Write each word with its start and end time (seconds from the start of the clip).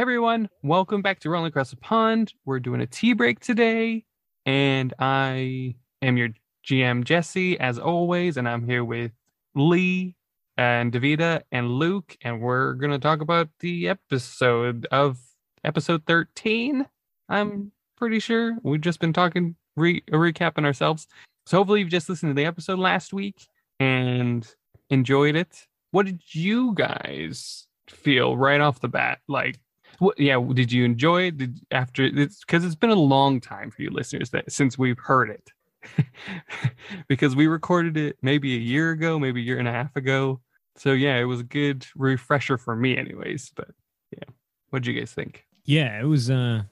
everyone, 0.00 0.48
welcome 0.62 1.02
back 1.02 1.20
to 1.20 1.28
Rolling 1.28 1.48
Across 1.48 1.72
the 1.72 1.76
Pond. 1.76 2.32
We're 2.46 2.58
doing 2.58 2.80
a 2.80 2.86
tea 2.86 3.12
break 3.12 3.38
today, 3.38 4.06
and 4.46 4.94
I 4.98 5.74
am 6.00 6.16
your 6.16 6.30
GM 6.66 7.04
Jesse, 7.04 7.60
as 7.60 7.78
always, 7.78 8.38
and 8.38 8.48
I'm 8.48 8.64
here 8.64 8.82
with 8.82 9.12
Lee 9.54 10.16
and 10.56 10.90
Davida 10.90 11.42
and 11.52 11.68
Luke, 11.72 12.16
and 12.22 12.40
we're 12.40 12.72
gonna 12.76 12.98
talk 12.98 13.20
about 13.20 13.50
the 13.60 13.90
episode 13.90 14.86
of 14.90 15.18
episode 15.64 16.06
13. 16.06 16.86
I'm 17.28 17.70
pretty 17.98 18.20
sure 18.20 18.56
we've 18.62 18.80
just 18.80 19.00
been 19.00 19.12
talking, 19.12 19.54
re- 19.76 20.02
recapping 20.10 20.64
ourselves. 20.64 21.08
So 21.44 21.58
hopefully 21.58 21.80
you've 21.80 21.90
just 21.90 22.08
listened 22.08 22.30
to 22.30 22.40
the 22.40 22.46
episode 22.46 22.78
last 22.78 23.12
week 23.12 23.46
and 23.78 24.48
enjoyed 24.88 25.36
it. 25.36 25.66
What 25.90 26.06
did 26.06 26.22
you 26.32 26.72
guys 26.72 27.66
feel 27.86 28.38
right 28.38 28.62
off 28.62 28.80
the 28.80 28.88
bat? 28.88 29.18
Like, 29.28 29.58
yeah, 30.16 30.40
did 30.52 30.72
you 30.72 30.84
enjoy 30.84 31.22
it? 31.24 31.38
Did 31.38 31.60
after 31.70 32.04
it's 32.04 32.40
because 32.40 32.64
it's 32.64 32.74
been 32.74 32.90
a 32.90 32.94
long 32.94 33.40
time 33.40 33.70
for 33.70 33.82
you 33.82 33.90
listeners 33.90 34.30
that 34.30 34.50
since 34.50 34.78
we've 34.78 34.98
heard 34.98 35.30
it. 35.30 35.50
because 37.08 37.34
we 37.34 37.46
recorded 37.46 37.96
it 37.96 38.16
maybe 38.20 38.54
a 38.54 38.58
year 38.58 38.90
ago, 38.90 39.18
maybe 39.18 39.40
a 39.40 39.44
year 39.44 39.58
and 39.58 39.68
a 39.68 39.72
half 39.72 39.94
ago. 39.96 40.40
So 40.76 40.92
yeah, 40.92 41.16
it 41.16 41.24
was 41.24 41.40
a 41.40 41.44
good 41.44 41.86
refresher 41.96 42.58
for 42.58 42.76
me 42.76 42.96
anyways, 42.96 43.52
but 43.54 43.68
yeah. 44.12 44.28
What 44.70 44.82
do 44.82 44.92
you 44.92 45.00
guys 45.00 45.12
think? 45.12 45.44
Yeah, 45.64 46.00
it 46.00 46.04
was 46.04 46.30
uh 46.30 46.62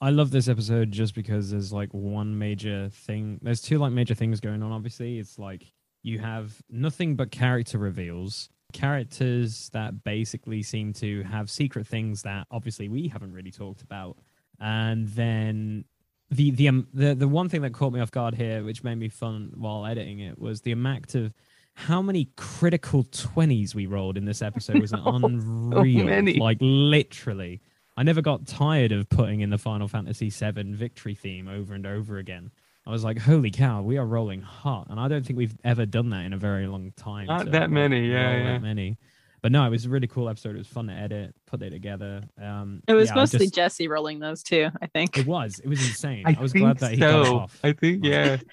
I 0.00 0.10
love 0.10 0.30
this 0.30 0.48
episode 0.48 0.92
just 0.92 1.14
because 1.14 1.50
there's 1.50 1.72
like 1.72 1.92
one 1.92 2.38
major 2.38 2.88
thing. 2.90 3.40
There's 3.42 3.60
two 3.60 3.78
like 3.78 3.92
major 3.92 4.14
things 4.14 4.40
going 4.40 4.62
on 4.62 4.72
obviously. 4.72 5.18
It's 5.18 5.38
like 5.38 5.64
you 6.02 6.18
have 6.20 6.54
nothing 6.70 7.16
but 7.16 7.30
character 7.30 7.78
reveals. 7.78 8.48
Characters 8.72 9.70
that 9.72 10.04
basically 10.04 10.62
seem 10.62 10.92
to 10.94 11.22
have 11.24 11.50
secret 11.50 11.86
things 11.86 12.22
that 12.22 12.46
obviously 12.50 12.88
we 12.88 13.08
haven't 13.08 13.32
really 13.32 13.50
talked 13.50 13.82
about. 13.82 14.18
And 14.60 15.08
then 15.08 15.84
the 16.30 16.50
the 16.50 16.68
um, 16.68 16.86
the 16.92 17.14
the 17.14 17.28
one 17.28 17.48
thing 17.48 17.62
that 17.62 17.72
caught 17.72 17.92
me 17.92 18.00
off 18.00 18.10
guard 18.10 18.34
here, 18.34 18.62
which 18.62 18.84
made 18.84 18.96
me 18.96 19.08
fun 19.08 19.52
while 19.56 19.86
editing 19.86 20.20
it, 20.20 20.38
was 20.38 20.60
the 20.60 20.72
amount 20.72 21.14
of 21.14 21.32
how 21.74 22.02
many 22.02 22.28
critical 22.36 23.04
twenties 23.04 23.74
we 23.74 23.86
rolled 23.86 24.16
in 24.18 24.24
this 24.24 24.42
episode 24.42 24.80
was 24.80 24.92
unreal. 25.06 26.04
many. 26.04 26.34
Like 26.34 26.58
literally, 26.60 27.60
I 27.96 28.02
never 28.02 28.20
got 28.20 28.46
tired 28.46 28.92
of 28.92 29.08
putting 29.08 29.40
in 29.40 29.50
the 29.50 29.58
Final 29.58 29.88
Fantasy 29.88 30.28
VII 30.30 30.72
victory 30.74 31.14
theme 31.14 31.48
over 31.48 31.74
and 31.74 31.86
over 31.86 32.18
again. 32.18 32.50
I 32.88 32.90
was 32.90 33.04
like, 33.04 33.18
"Holy 33.18 33.50
cow, 33.50 33.82
we 33.82 33.98
are 33.98 34.06
rolling 34.06 34.40
hot!" 34.40 34.86
And 34.88 34.98
I 34.98 35.08
don't 35.08 35.24
think 35.24 35.38
we've 35.38 35.54
ever 35.62 35.84
done 35.84 36.08
that 36.10 36.24
in 36.24 36.32
a 36.32 36.38
very 36.38 36.66
long 36.66 36.90
time. 36.96 37.26
Not 37.26 37.44
to, 37.44 37.50
that 37.50 37.70
many, 37.70 38.08
yeah, 38.10 38.36
yeah. 38.36 38.52
that 38.52 38.62
many. 38.62 38.96
But 39.42 39.52
no, 39.52 39.64
it 39.66 39.68
was 39.68 39.84
a 39.84 39.90
really 39.90 40.06
cool 40.06 40.26
episode. 40.28 40.54
It 40.54 40.58
was 40.58 40.66
fun 40.66 40.86
to 40.86 40.94
edit, 40.94 41.34
put 41.46 41.62
it 41.62 41.70
together. 41.70 42.22
Um, 42.42 42.82
It 42.88 42.94
was 42.94 43.10
yeah, 43.10 43.14
mostly 43.14 43.40
just- 43.40 43.54
Jesse 43.54 43.88
rolling 43.88 44.18
those 44.18 44.42
too, 44.42 44.70
I 44.80 44.86
think. 44.86 45.18
It 45.18 45.26
was. 45.26 45.60
It 45.60 45.68
was 45.68 45.86
insane. 45.86 46.24
I, 46.26 46.34
I, 46.36 46.42
was 46.42 46.52
glad 46.54 46.78
that 46.78 46.92
he 46.92 46.96
got 46.96 47.28
off. 47.28 47.60
I 47.62 47.72
think 47.72 48.04
yeah. 48.04 48.38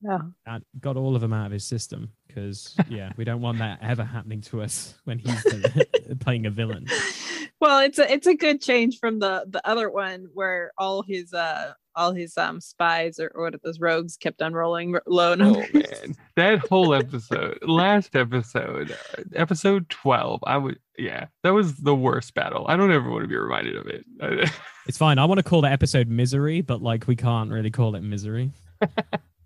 Yeah. 0.00 0.18
and 0.46 0.64
got 0.78 0.96
all 0.96 1.16
of 1.16 1.22
them 1.22 1.32
out 1.32 1.46
of 1.46 1.52
his 1.52 1.64
system 1.64 2.12
because 2.28 2.76
yeah, 2.88 3.10
we 3.16 3.24
don't 3.24 3.40
want 3.40 3.58
that 3.58 3.80
ever 3.82 4.04
happening 4.04 4.40
to 4.42 4.62
us 4.62 4.94
when 5.04 5.18
he's 5.18 5.42
the, 5.42 6.16
playing 6.20 6.46
a 6.46 6.50
villain. 6.50 6.86
Well, 7.60 7.80
it's 7.80 7.98
a 7.98 8.08
it's 8.12 8.28
a 8.28 8.34
good 8.34 8.60
change 8.60 9.00
from 9.00 9.18
the 9.18 9.44
the 9.48 9.66
other 9.66 9.90
one 9.90 10.28
where 10.34 10.70
all 10.78 11.02
his 11.02 11.34
uh 11.34 11.72
all 11.98 12.12
his 12.12 12.38
um 12.38 12.60
spies 12.60 13.18
or, 13.18 13.30
or 13.34 13.44
what 13.44 13.54
are 13.54 13.60
those 13.64 13.80
rogues 13.80 14.16
kept 14.16 14.40
on 14.40 14.54
rolling 14.54 14.94
r- 14.94 15.02
low 15.06 15.32
Oh 15.32 15.64
man, 15.74 16.16
that 16.36 16.60
whole 16.60 16.94
episode, 16.94 17.58
last 17.62 18.14
episode, 18.16 18.92
uh, 18.92 19.22
episode 19.34 19.88
twelve. 19.90 20.40
I 20.44 20.56
would, 20.56 20.78
yeah, 20.96 21.26
that 21.42 21.52
was 21.52 21.76
the 21.76 21.94
worst 21.94 22.34
battle. 22.34 22.64
I 22.68 22.76
don't 22.76 22.92
ever 22.92 23.10
want 23.10 23.24
to 23.24 23.28
be 23.28 23.36
reminded 23.36 23.76
of 23.76 23.86
it. 23.86 24.50
It's 24.86 24.96
fine. 24.96 25.18
I 25.18 25.26
want 25.26 25.36
to 25.36 25.42
call 25.42 25.60
the 25.60 25.70
episode 25.70 26.08
misery, 26.08 26.62
but 26.62 26.80
like 26.80 27.06
we 27.06 27.14
can't 27.14 27.50
really 27.50 27.70
call 27.70 27.94
it 27.94 28.00
misery. 28.00 28.52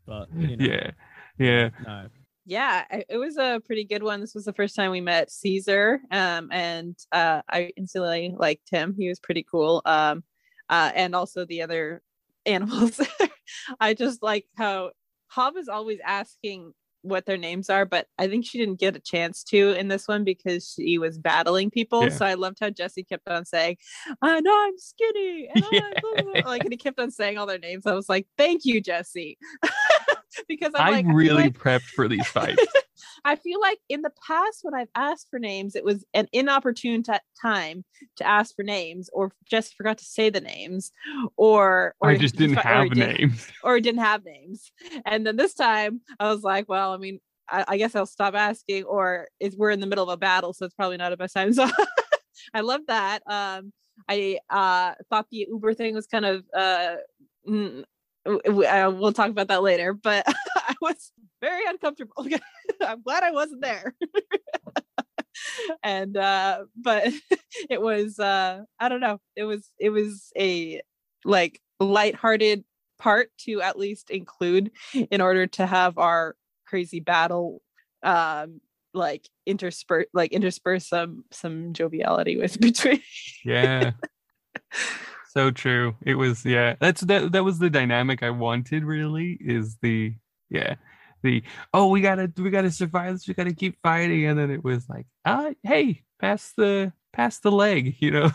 But 0.06 0.28
you 0.36 0.56
know, 0.56 0.64
yeah, 0.64 0.90
yeah, 1.38 1.70
no. 1.86 2.06
yeah, 2.44 2.84
it 2.90 3.16
was 3.16 3.36
a 3.36 3.60
pretty 3.64 3.84
good 3.84 4.02
one. 4.02 4.20
This 4.20 4.34
was 4.34 4.44
the 4.44 4.52
first 4.52 4.76
time 4.76 4.90
we 4.90 5.00
met 5.00 5.30
Caesar, 5.30 6.00
um, 6.10 6.48
and 6.52 6.96
uh, 7.12 7.42
I 7.48 7.72
instantly 7.76 8.34
liked 8.36 8.68
him. 8.70 8.94
He 8.98 9.08
was 9.08 9.20
pretty 9.20 9.44
cool. 9.48 9.80
Um, 9.84 10.24
uh, 10.68 10.90
and 10.94 11.14
also 11.14 11.44
the 11.44 11.62
other 11.62 12.02
animals. 12.46 13.00
I 13.80 13.94
just 13.94 14.22
like 14.22 14.46
how 14.56 14.90
Hob 15.28 15.56
is 15.56 15.68
always 15.68 15.98
asking 16.04 16.72
what 17.02 17.26
their 17.26 17.36
names 17.36 17.68
are, 17.68 17.84
but 17.84 18.06
I 18.18 18.28
think 18.28 18.46
she 18.46 18.58
didn't 18.58 18.78
get 18.78 18.96
a 18.96 19.00
chance 19.00 19.42
to 19.44 19.70
in 19.78 19.88
this 19.88 20.06
one 20.06 20.24
because 20.24 20.72
she 20.76 20.98
was 20.98 21.18
battling 21.18 21.70
people. 21.70 22.04
Yeah. 22.04 22.10
So 22.10 22.26
I 22.26 22.34
loved 22.34 22.58
how 22.60 22.70
Jesse 22.70 23.02
kept 23.02 23.28
on 23.28 23.44
saying, 23.44 23.76
"I 24.22 24.40
know 24.40 24.56
I'm 24.66 24.78
skinny," 24.78 25.48
and 25.52 25.64
Yeah. 25.72 25.80
I'm 25.82 25.94
blah, 26.00 26.22
blah, 26.22 26.32
blah," 26.42 26.50
like, 26.50 26.64
and 26.64 26.72
he 26.72 26.76
kept 26.76 27.00
on 27.00 27.10
saying 27.10 27.38
all 27.38 27.46
their 27.46 27.58
names. 27.58 27.86
I 27.86 27.94
was 27.94 28.08
like, 28.08 28.26
"Thank 28.38 28.64
you, 28.64 28.80
Jesse," 28.80 29.36
because 30.48 30.72
I'm 30.74 30.86
I 30.86 30.90
like, 30.90 31.06
really 31.08 31.44
like- 31.44 31.58
prepped 31.58 31.88
for 31.94 32.08
these 32.08 32.26
fights. 32.28 32.64
I 33.24 33.36
feel 33.36 33.60
like 33.60 33.78
in 33.88 34.02
the 34.02 34.10
past 34.26 34.60
when 34.62 34.74
I've 34.74 34.88
asked 34.94 35.28
for 35.30 35.38
names, 35.38 35.76
it 35.76 35.84
was 35.84 36.04
an 36.14 36.28
inopportune 36.32 37.02
t- 37.02 37.12
time 37.40 37.84
to 38.16 38.26
ask 38.26 38.54
for 38.54 38.62
names, 38.64 39.08
or 39.12 39.32
just 39.48 39.74
forgot 39.76 39.98
to 39.98 40.04
say 40.04 40.28
the 40.30 40.40
names, 40.40 40.92
or 41.36 41.94
or 42.00 42.10
I 42.10 42.16
just 42.16 42.36
didn't 42.36 42.56
fi- 42.56 42.62
or 42.70 42.74
have 42.84 42.90
didn't- 42.92 43.18
names. 43.20 43.48
or 43.62 43.80
didn't 43.80 44.00
have 44.00 44.24
names. 44.24 44.72
And 45.06 45.26
then 45.26 45.36
this 45.36 45.54
time 45.54 46.00
I 46.18 46.28
was 46.32 46.42
like, 46.42 46.68
well, 46.68 46.92
I 46.92 46.96
mean, 46.96 47.20
I, 47.48 47.64
I 47.68 47.76
guess 47.76 47.94
I'll 47.94 48.06
stop 48.06 48.34
asking, 48.34 48.84
or 48.84 49.28
is 49.40 49.56
we're 49.56 49.70
in 49.70 49.80
the 49.80 49.86
middle 49.86 50.04
of 50.08 50.10
a 50.14 50.16
battle, 50.16 50.52
so 50.52 50.64
it's 50.66 50.74
probably 50.74 50.96
not 50.96 51.12
a 51.12 51.16
best 51.16 51.34
time. 51.34 51.52
So 51.52 51.68
I 52.54 52.60
love 52.60 52.80
that. 52.88 53.22
Um, 53.26 53.72
I 54.08 54.38
uh, 54.50 54.94
thought 55.10 55.26
the 55.30 55.46
Uber 55.48 55.74
thing 55.74 55.94
was 55.94 56.06
kind 56.06 56.24
of. 56.24 56.44
Uh, 56.56 56.96
mm, 57.48 57.82
uh, 57.82 57.84
we'll 58.24 59.12
talk 59.12 59.30
about 59.30 59.48
that 59.48 59.62
later, 59.62 59.92
but 59.92 60.24
I 60.56 60.74
was 60.80 61.12
very 61.40 61.62
uncomfortable. 61.66 62.26
I'm 62.80 63.02
glad 63.02 63.22
I 63.22 63.32
wasn't 63.32 63.62
there. 63.62 63.94
and 65.82 66.16
uh 66.16 66.64
but 66.76 67.08
it 67.70 67.80
was 67.80 68.18
uh 68.18 68.60
I 68.78 68.88
don't 68.88 69.00
know. 69.00 69.18
It 69.36 69.44
was 69.44 69.68
it 69.78 69.90
was 69.90 70.30
a 70.38 70.80
like 71.24 71.60
lighthearted 71.80 72.64
part 72.98 73.30
to 73.46 73.60
at 73.60 73.78
least 73.78 74.10
include 74.10 74.70
in 74.94 75.20
order 75.20 75.46
to 75.48 75.66
have 75.66 75.98
our 75.98 76.36
crazy 76.66 77.00
battle 77.00 77.60
um 78.02 78.60
like 78.94 79.28
intersperse 79.46 80.06
like 80.12 80.32
intersperse 80.32 80.86
some 80.86 81.24
some 81.32 81.72
joviality 81.72 82.36
with 82.36 82.60
between 82.60 83.02
Yeah. 83.44 83.92
So 85.32 85.50
true. 85.50 85.94
It 86.02 86.14
was 86.14 86.44
yeah. 86.44 86.76
That's 86.80 87.00
that 87.02 87.32
that 87.32 87.44
was 87.44 87.58
the 87.58 87.70
dynamic 87.70 88.22
I 88.22 88.30
wanted 88.30 88.84
really 88.84 89.38
is 89.40 89.76
the 89.82 90.14
yeah. 90.50 90.74
The 91.22 91.42
oh 91.72 91.88
we 91.88 92.00
gotta 92.00 92.32
we 92.36 92.50
gotta 92.50 92.70
survive 92.70 93.14
this, 93.14 93.28
we 93.28 93.34
gotta 93.34 93.54
keep 93.54 93.76
fighting. 93.82 94.26
And 94.26 94.38
then 94.38 94.50
it 94.50 94.62
was 94.64 94.88
like, 94.88 95.06
uh 95.24 95.52
hey, 95.62 96.02
pass 96.20 96.52
the 96.56 96.92
pass 97.12 97.38
the 97.38 97.52
leg, 97.52 97.96
you 98.00 98.10
know. 98.10 98.30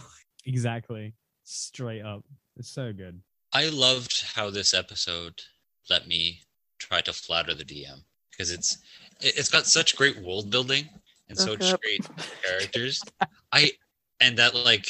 Exactly. 0.46 1.14
Straight 1.44 2.02
up. 2.02 2.24
It's 2.58 2.70
so 2.70 2.94
good. 2.94 3.22
I 3.54 3.70
loved 3.70 4.24
how 4.36 4.50
this 4.50 4.74
episode 4.74 5.42
let 5.90 6.08
me 6.08 6.42
try 6.80 7.02
to 7.02 7.14
flatter 7.14 7.54
the 7.54 7.64
DM 7.66 8.02
because 8.32 8.52
it's 8.52 8.78
it- 9.22 9.38
it's 9.38 9.50
got 9.50 9.66
such 9.66 9.96
great 9.96 10.18
world 10.22 10.50
building 10.50 10.88
and 11.30 11.38
Look 11.38 11.62
such 11.62 11.74
up. 11.74 11.82
great 11.82 12.08
characters. 12.44 13.04
I 13.52 13.72
and 14.22 14.38
that 14.38 14.56
like 14.56 14.88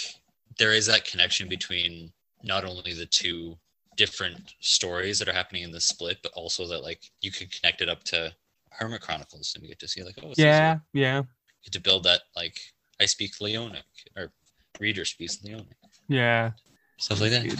there 0.59 0.73
is 0.73 0.85
that 0.87 1.05
connection 1.05 1.47
between 1.49 2.11
not 2.43 2.63
only 2.65 2.93
the 2.93 3.05
two 3.05 3.57
different 3.95 4.53
stories 4.59 5.19
that 5.19 5.27
are 5.27 5.33
happening 5.33 5.63
in 5.63 5.71
the 5.71 5.81
split, 5.81 6.17
but 6.23 6.31
also 6.33 6.67
that 6.67 6.83
like 6.83 7.01
you 7.21 7.31
can 7.31 7.47
connect 7.47 7.81
it 7.81 7.89
up 7.89 8.03
to 8.05 8.31
Hermit 8.71 9.01
Chronicles 9.01 9.53
and 9.55 9.61
we 9.61 9.67
get 9.67 9.79
to 9.79 9.87
see 9.87 10.03
like 10.03 10.15
oh 10.23 10.33
Yeah, 10.37 10.79
yeah, 10.93 11.23
get 11.63 11.73
to 11.73 11.81
build 11.81 12.03
that 12.03 12.21
like 12.35 12.59
I 12.99 13.05
speak 13.05 13.35
Leonic 13.41 13.83
or 14.15 14.31
reader 14.79 15.05
speaks 15.05 15.37
Leonic 15.37 15.65
yeah. 16.07 16.51
stuff 16.97 17.19
like 17.21 17.31
that. 17.31 17.45
It- 17.45 17.59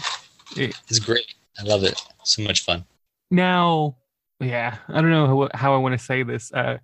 it- 0.56 0.76
It's 0.88 1.00
great. 1.00 1.34
I 1.60 1.64
love 1.64 1.84
it. 1.84 2.00
So 2.24 2.42
much 2.44 2.62
fun. 2.64 2.86
now 3.32 3.96
yeah 4.40 4.78
i 4.90 5.02
don't 5.02 5.10
know 5.10 5.26
how, 5.26 5.50
how 5.58 5.74
i 5.74 5.78
want 5.78 5.98
to 5.98 6.06
say 6.06 6.22
this 6.22 6.54
uh 6.54 6.78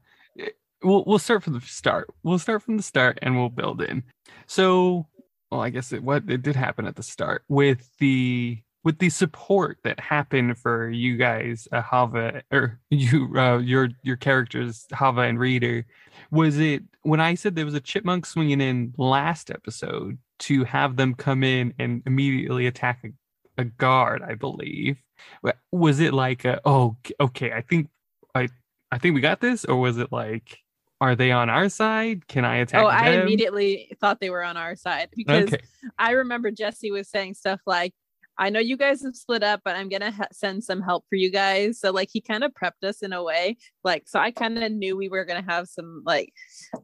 we'll, 0.82 1.04
we'll 1.06 1.20
start 1.20 1.44
from 1.44 1.54
the 1.54 1.62
start 1.62 2.10
we'll 2.24 2.40
start 2.40 2.64
from 2.64 2.78
the 2.78 2.82
start 2.84 3.20
and 3.22 3.38
we'll 3.38 3.48
build 3.50 3.80
in 3.84 4.02
so 4.48 5.06
well 5.54 5.62
i 5.62 5.70
guess 5.70 5.94
it 5.94 6.04
what 6.04 6.24
it 6.28 6.42
did 6.42 6.56
happen 6.56 6.88
at 6.88 6.96
the 6.96 7.04
start 7.04 7.44
with 7.48 7.90
the 8.00 8.58
with 8.84 8.98
the 8.98 9.10
support 9.10 9.78
that 9.84 10.00
happened 10.00 10.58
for 10.58 10.90
you 10.90 11.16
guys 11.16 11.68
uh, 11.72 11.82
hava 11.82 12.42
or 12.52 12.80
you 12.90 13.32
uh, 13.38 13.58
your 13.60 13.90
your 14.02 14.18
characters 14.18 14.86
hava 14.92 15.22
and 15.22 15.40
reader. 15.40 15.86
Was 16.32 16.60
it 16.60 16.84
when 17.04 17.20
i 17.20 17.36
said 17.36 17.56
there 17.56 17.66
was 17.66 17.76
a 17.76 17.80
chipmunk 17.80 18.26
swinging 18.26 18.62
in 18.62 18.94
last 18.98 19.52
episode 19.52 20.18
to 20.40 20.64
have 20.64 20.96
them 20.96 21.14
come 21.14 21.44
in 21.44 21.74
and 21.78 22.02
immediately 22.06 22.66
attack 22.66 23.04
a, 23.06 23.62
a 23.62 23.66
guard 23.66 24.22
i 24.24 24.34
believe 24.34 24.98
Wa- 25.44 25.54
was 25.72 26.00
it 26.00 26.14
like 26.14 26.44
a, 26.46 26.60
oh 26.66 26.98
okay 27.20 27.52
i 27.52 27.62
think 27.62 27.90
i 28.34 28.48
i 28.92 28.98
think 28.98 29.14
we 29.16 29.22
got 29.22 29.42
this 29.42 29.64
or 29.66 29.76
was 29.76 29.98
it 30.00 30.12
like 30.12 30.63
are 31.04 31.16
they 31.16 31.32
on 31.32 31.50
our 31.50 31.68
side? 31.68 32.28
Can 32.28 32.46
I 32.46 32.58
attack 32.58 32.84
oh, 32.84 32.88
I 32.88 33.12
immediately 33.12 33.96
thought 34.00 34.22
they 34.22 34.30
were 34.30 34.44
on 34.44 34.56
our 34.56 34.76
side 34.76 35.10
because 35.16 35.50
Okay. 35.50 35.60
I 36.00 36.12
remember 36.12 36.50
Jesse 36.50 36.92
was 36.92 37.10
saying 37.10 37.34
stuff 37.34 37.60
like, 37.66 37.94
I 38.38 38.50
know 38.50 38.62
you 38.62 38.78
guys 38.78 39.04
have 39.04 39.16
split 39.16 39.44
up, 39.44 39.62
but 39.66 39.76
I'm 39.76 39.90
gonna 39.90 40.12
ha- 40.12 40.28
send 40.32 40.64
some 40.64 40.82
help 40.82 41.06
for 41.10 41.16
you 41.16 41.30
guys. 41.30 41.80
So 41.80 41.92
like 41.92 42.10
he 42.12 42.22
kind 42.22 42.44
of 42.44 42.54
prepped 42.54 42.88
us 42.88 43.04
in 43.04 43.12
a 43.12 43.22
way, 43.22 43.58
like 43.84 44.08
so 44.08 44.18
I 44.18 44.32
kind 44.32 44.64
of 44.64 44.72
knew 44.72 44.96
we 44.96 45.10
were 45.10 45.26
gonna 45.26 45.46
have 45.48 45.68
some 45.68 46.04
like 46.06 46.34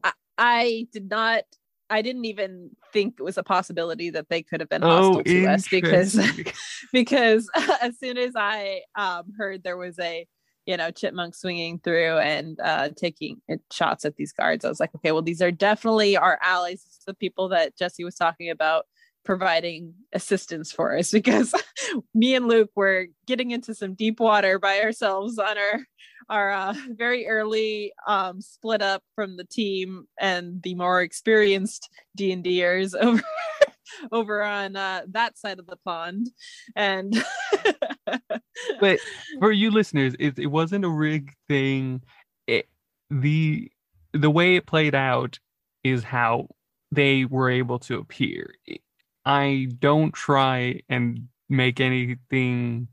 I, 0.04 0.12
I 0.38 0.86
did 0.92 1.08
not. 1.08 1.44
I 1.92 2.02
didn't 2.02 2.26
even 2.26 2.70
think 2.92 3.14
it 3.18 3.22
was 3.24 3.36
a 3.36 3.42
possibility 3.42 4.10
that 4.10 4.28
they 4.28 4.42
could 4.44 4.60
have 4.60 4.68
been 4.68 4.82
hostile 4.82 5.16
Oh, 5.16 5.22
to 5.22 5.46
us 5.48 5.66
because 5.68 6.20
because 6.92 7.50
as 7.82 7.98
soon 7.98 8.16
as 8.16 8.34
I 8.36 8.82
um, 8.94 9.32
heard 9.36 9.64
there 9.64 9.76
was 9.76 9.98
a 9.98 10.26
you 10.66 10.76
know 10.76 10.90
chipmunk 10.90 11.34
swinging 11.34 11.78
through 11.78 12.18
and 12.18 12.58
uh, 12.60 12.90
taking 12.96 13.40
shots 13.72 14.04
at 14.04 14.16
these 14.16 14.32
guards, 14.32 14.64
I 14.64 14.68
was 14.68 14.80
like, 14.80 14.94
okay, 14.96 15.12
well 15.12 15.22
these 15.22 15.42
are 15.42 15.50
definitely 15.50 16.16
our 16.16 16.38
allies, 16.42 16.82
This 16.84 16.98
is 16.98 17.04
the 17.06 17.14
people 17.14 17.48
that 17.50 17.76
Jesse 17.76 18.04
was 18.04 18.16
talking 18.16 18.50
about 18.50 18.86
providing 19.24 19.94
assistance 20.12 20.72
for 20.72 20.96
us 20.96 21.10
because 21.12 21.54
me 22.14 22.34
and 22.34 22.48
Luke 22.48 22.70
were 22.74 23.06
getting 23.26 23.50
into 23.50 23.74
some 23.74 23.94
deep 23.94 24.20
water 24.20 24.58
by 24.58 24.80
ourselves 24.80 25.38
on 25.38 25.58
our 25.58 25.80
our 26.28 26.52
uh, 26.52 26.74
very 26.90 27.26
early 27.26 27.92
um, 28.06 28.40
split 28.40 28.82
up 28.82 29.02
from 29.16 29.36
the 29.36 29.44
team 29.44 30.06
and 30.20 30.62
the 30.62 30.76
more 30.76 31.02
experienced 31.02 31.90
D 32.14 32.30
and 32.30 32.44
Ders 32.44 32.94
over 33.00 33.22
over 34.12 34.42
on 34.42 34.76
uh, 34.76 35.02
that 35.10 35.38
side 35.38 35.58
of 35.58 35.66
the 35.66 35.78
pond. 35.84 36.30
And 36.76 37.12
but 38.80 38.98
for 39.38 39.52
you 39.52 39.70
listeners, 39.70 40.14
it, 40.18 40.38
it 40.38 40.46
wasn't 40.46 40.84
a 40.84 40.88
rig 40.88 41.34
thing. 41.48 42.02
It, 42.46 42.68
the 43.10 43.70
the 44.12 44.30
way 44.30 44.56
it 44.56 44.66
played 44.66 44.94
out 44.94 45.38
is 45.84 46.02
how 46.02 46.48
they 46.92 47.24
were 47.24 47.50
able 47.50 47.78
to 47.78 47.98
appear. 47.98 48.54
I 49.24 49.68
don't 49.78 50.12
try 50.12 50.80
and 50.88 51.28
make 51.48 51.80
anything. 51.80 52.88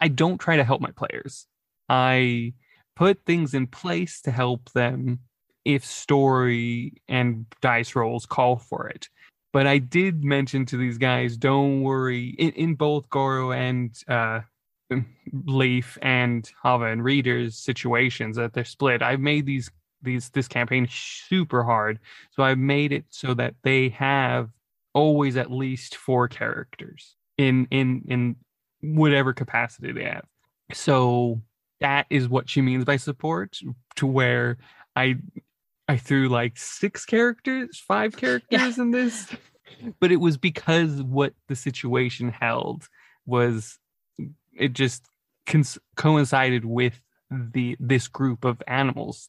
I 0.00 0.08
don't 0.08 0.38
try 0.38 0.56
to 0.56 0.64
help 0.64 0.80
my 0.80 0.90
players. 0.90 1.46
I 1.88 2.54
put 2.96 3.24
things 3.24 3.54
in 3.54 3.66
place 3.66 4.20
to 4.22 4.30
help 4.30 4.70
them 4.72 5.20
if 5.64 5.84
story 5.84 6.94
and 7.08 7.46
dice 7.60 7.94
rolls 7.94 8.26
call 8.26 8.56
for 8.56 8.88
it. 8.88 9.08
But 9.52 9.66
I 9.66 9.78
did 9.78 10.24
mention 10.24 10.66
to 10.66 10.76
these 10.76 10.98
guys, 10.98 11.36
don't 11.36 11.82
worry, 11.82 12.34
in, 12.38 12.50
in 12.50 12.74
both 12.74 13.08
Goro 13.08 13.52
and 13.52 13.96
uh, 14.06 14.40
Leaf 15.46 15.98
and 16.02 16.50
Hava 16.62 16.86
and 16.86 17.02
Readers 17.02 17.56
situations 17.56 18.36
that 18.36 18.52
they're 18.52 18.64
split. 18.64 19.02
I've 19.02 19.20
made 19.20 19.46
these 19.46 19.70
these 20.00 20.30
this 20.30 20.48
campaign 20.48 20.86
super 20.90 21.64
hard, 21.64 21.98
so 22.30 22.42
I've 22.42 22.58
made 22.58 22.92
it 22.92 23.04
so 23.08 23.34
that 23.34 23.54
they 23.62 23.88
have 23.90 24.50
always 24.94 25.36
at 25.36 25.50
least 25.50 25.96
four 25.96 26.28
characters 26.28 27.16
in 27.36 27.66
in 27.70 28.04
in 28.08 28.36
whatever 28.80 29.32
capacity 29.32 29.92
they 29.92 30.04
have. 30.04 30.24
So 30.72 31.40
that 31.80 32.06
is 32.10 32.28
what 32.28 32.48
she 32.48 32.62
means 32.62 32.84
by 32.84 32.96
support. 32.96 33.58
To 33.96 34.06
where 34.06 34.58
I 34.94 35.16
I 35.88 35.96
threw 35.96 36.28
like 36.28 36.56
six 36.56 37.04
characters, 37.04 37.78
five 37.78 38.16
characters 38.16 38.78
in 38.78 38.90
this, 38.90 39.26
but 40.00 40.12
it 40.12 40.16
was 40.16 40.36
because 40.36 41.02
what 41.02 41.32
the 41.48 41.56
situation 41.56 42.28
held 42.30 42.88
was 43.26 43.78
it 44.54 44.72
just 44.72 45.06
cons- 45.46 45.78
coincided 45.96 46.64
with 46.64 47.00
the 47.30 47.76
this 47.78 48.08
group 48.08 48.44
of 48.44 48.62
animals 48.66 49.28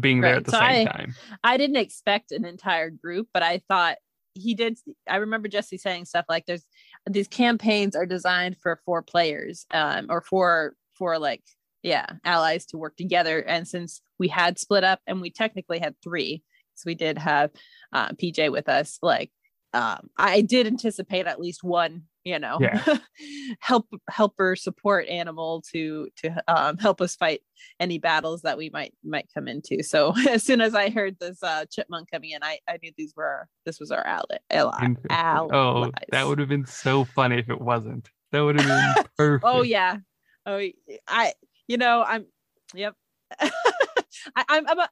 being 0.00 0.20
there 0.20 0.36
at 0.36 0.44
the 0.44 0.52
so 0.52 0.58
same 0.58 0.88
I- 0.88 0.90
time. 0.90 1.14
I 1.44 1.56
didn't 1.56 1.76
expect 1.76 2.32
an 2.32 2.44
entire 2.44 2.90
group, 2.90 3.28
but 3.32 3.42
I 3.42 3.62
thought 3.68 3.98
he 4.34 4.54
did. 4.54 4.78
I 5.08 5.16
remember 5.16 5.48
Jesse 5.48 5.78
saying 5.78 6.04
stuff 6.04 6.26
like, 6.28 6.46
"There's 6.46 6.64
these 7.08 7.28
campaigns 7.28 7.96
are 7.96 8.06
designed 8.06 8.56
for 8.58 8.80
four 8.84 9.02
players, 9.02 9.66
um, 9.72 10.06
or 10.10 10.20
for 10.20 10.74
for 10.94 11.18
like 11.18 11.42
yeah 11.82 12.06
allies 12.24 12.66
to 12.66 12.78
work 12.78 12.96
together." 12.96 13.40
And 13.40 13.66
since 13.66 14.00
we 14.18 14.28
had 14.28 14.58
split 14.58 14.84
up, 14.84 15.00
and 15.06 15.20
we 15.20 15.30
technically 15.30 15.78
had 15.78 15.94
three, 16.02 16.42
so 16.74 16.84
we 16.86 16.94
did 16.94 17.18
have 17.18 17.50
uh, 17.92 18.10
PJ 18.10 18.50
with 18.52 18.68
us. 18.68 18.98
Like, 19.02 19.30
um, 19.74 20.08
I 20.16 20.40
did 20.40 20.66
anticipate 20.66 21.26
at 21.26 21.40
least 21.40 21.62
one, 21.62 22.04
you 22.24 22.38
know, 22.38 22.58
Yeah. 22.60 22.96
help 23.60 23.86
helper 24.08 24.56
support 24.56 25.06
animal 25.08 25.62
to 25.72 26.08
to 26.22 26.42
um, 26.48 26.78
help 26.78 27.00
us 27.00 27.16
fight 27.16 27.40
any 27.80 27.98
battles 27.98 28.42
that 28.42 28.56
we 28.56 28.70
might 28.70 28.94
might 29.04 29.28
come 29.34 29.46
into. 29.48 29.82
So 29.82 30.14
as 30.28 30.42
soon 30.42 30.60
as 30.60 30.74
I 30.74 30.88
heard 30.90 31.18
this 31.18 31.42
uh, 31.42 31.66
chipmunk 31.70 32.10
coming 32.10 32.30
in, 32.30 32.42
I, 32.42 32.58
I 32.68 32.78
knew 32.82 32.92
these 32.96 33.12
were 33.16 33.26
our, 33.26 33.48
this 33.66 33.78
was 33.78 33.90
our 33.90 34.06
ally. 34.06 34.38
ally 34.50 34.94
allies. 35.10 35.50
Oh, 35.52 35.90
that 36.10 36.26
would 36.26 36.38
have 36.38 36.48
been 36.48 36.66
so 36.66 37.04
funny 37.04 37.38
if 37.38 37.50
it 37.50 37.60
wasn't. 37.60 38.08
That 38.32 38.40
would 38.40 38.60
have 38.60 38.94
been 38.94 39.04
perfect. 39.18 39.44
Oh 39.46 39.62
yeah. 39.62 39.98
Oh, 40.46 40.62
I 41.06 41.32
you 41.68 41.76
know 41.76 42.04
I'm. 42.06 42.26
Yep. 42.74 42.94
I, 43.40 44.44
I'm, 44.48 44.68
I'm 44.68 44.78
a, 44.80 44.88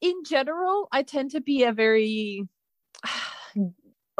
in 0.00 0.22
general. 0.24 0.88
I 0.92 1.02
tend 1.02 1.32
to 1.32 1.40
be 1.40 1.64
a 1.64 1.72
very 1.72 2.48
well. 3.54 3.68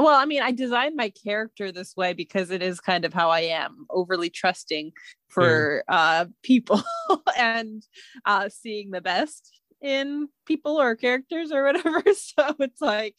I 0.09 0.27
mean, 0.27 0.43
I 0.43 0.53
designed 0.53 0.97
my 0.97 1.11
character 1.11 1.73
this 1.73 1.97
way 1.97 2.13
because 2.13 2.51
it 2.51 2.63
is 2.63 2.81
kind 2.81 3.05
of 3.05 3.15
how 3.15 3.31
I 3.31 3.41
am, 3.41 3.87
overly 3.91 4.31
trusting 4.31 4.93
for 5.29 5.85
uh, 5.89 6.27
people 6.43 6.83
and 7.39 7.83
uh, 8.25 8.49
seeing 8.49 8.91
the 8.91 9.01
best 9.01 9.61
in 9.81 10.29
people 10.47 10.81
or 10.81 10.95
characters 10.95 11.51
or 11.53 11.65
whatever. 11.65 12.03
So 12.15 12.55
it's 12.61 12.81
like 12.81 13.17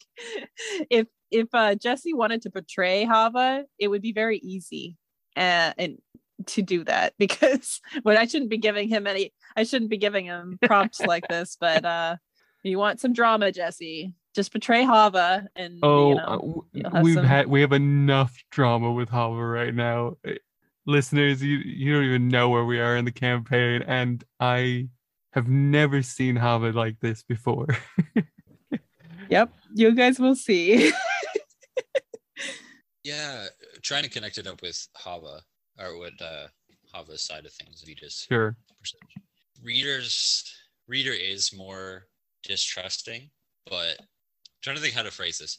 if 0.90 1.06
if 1.30 1.48
uh, 1.52 1.74
Jesse 1.74 2.14
wanted 2.14 2.42
to 2.42 2.50
portray 2.50 3.04
Hava, 3.04 3.64
it 3.78 3.88
would 3.88 4.02
be 4.02 4.12
very 4.12 4.38
easy 4.38 4.96
uh, 5.36 5.72
and 5.78 5.98
to 6.46 6.62
do 6.62 6.84
that 6.84 7.14
because 7.18 7.80
but 8.02 8.16
I 8.16 8.26
shouldn't 8.26 8.50
be 8.50 8.58
giving 8.58 8.88
him 8.88 9.06
any 9.06 9.32
I 9.56 9.64
shouldn't 9.64 9.90
be 9.90 9.98
giving 9.98 10.26
him 10.26 10.58
prompts 10.62 11.00
like 11.00 11.26
this, 11.28 11.56
but 11.60 11.84
uh 11.84 12.16
you 12.62 12.78
want 12.78 12.98
some 13.00 13.12
drama, 13.12 13.52
Jesse. 13.52 14.14
Just 14.34 14.50
portray 14.50 14.84
Hava 14.84 15.46
and 15.54 15.78
Oh, 15.82 16.10
you 16.12 16.18
uh, 16.18 16.20
know 16.26 16.38
w- 16.38 16.64
you'll 16.72 16.90
have 16.90 17.02
we've 17.04 17.14
some- 17.14 17.24
had 17.24 17.46
we 17.46 17.60
have 17.60 17.72
enough 17.72 18.34
drama 18.50 18.90
with 18.92 19.08
Hava 19.10 19.36
right 19.44 19.74
now. 19.74 20.16
Eh, 20.26 20.34
Listeners, 20.86 21.42
you 21.42 21.58
you 21.58 21.94
don't 21.94 22.04
even 22.04 22.28
know 22.28 22.48
where 22.50 22.64
we 22.64 22.78
are 22.80 22.96
in 22.96 23.04
the 23.06 23.12
campaign, 23.12 23.82
and 23.86 24.22
I 24.40 24.88
have 25.32 25.48
never 25.48 26.02
seen 26.02 26.36
Hava 26.36 26.72
like 26.72 26.98
this 27.00 27.22
before. 27.22 27.66
Yep, 29.30 29.54
you 29.74 29.94
guys 29.94 30.18
will 30.18 30.34
see. 30.36 30.92
Yeah, 33.02 33.46
trying 33.82 34.02
to 34.04 34.08
connect 34.10 34.38
it 34.38 34.46
up 34.46 34.62
with 34.62 34.86
Hava 34.96 35.40
or 35.78 35.98
with 35.98 36.20
uh, 36.20 36.46
Hava's 36.92 37.22
side 37.24 37.46
of 37.46 37.52
things. 37.52 37.82
Vita's 37.86 38.26
sure. 38.28 38.56
perception. 38.78 39.22
Readers, 39.62 40.44
reader 40.86 41.12
is 41.12 41.54
more 41.56 42.06
distrusting, 42.42 43.30
but 43.66 43.96
I'm 43.98 44.06
trying 44.62 44.76
to 44.76 44.82
think 44.82 44.94
how 44.94 45.02
to 45.02 45.10
phrase 45.10 45.38
this. 45.38 45.58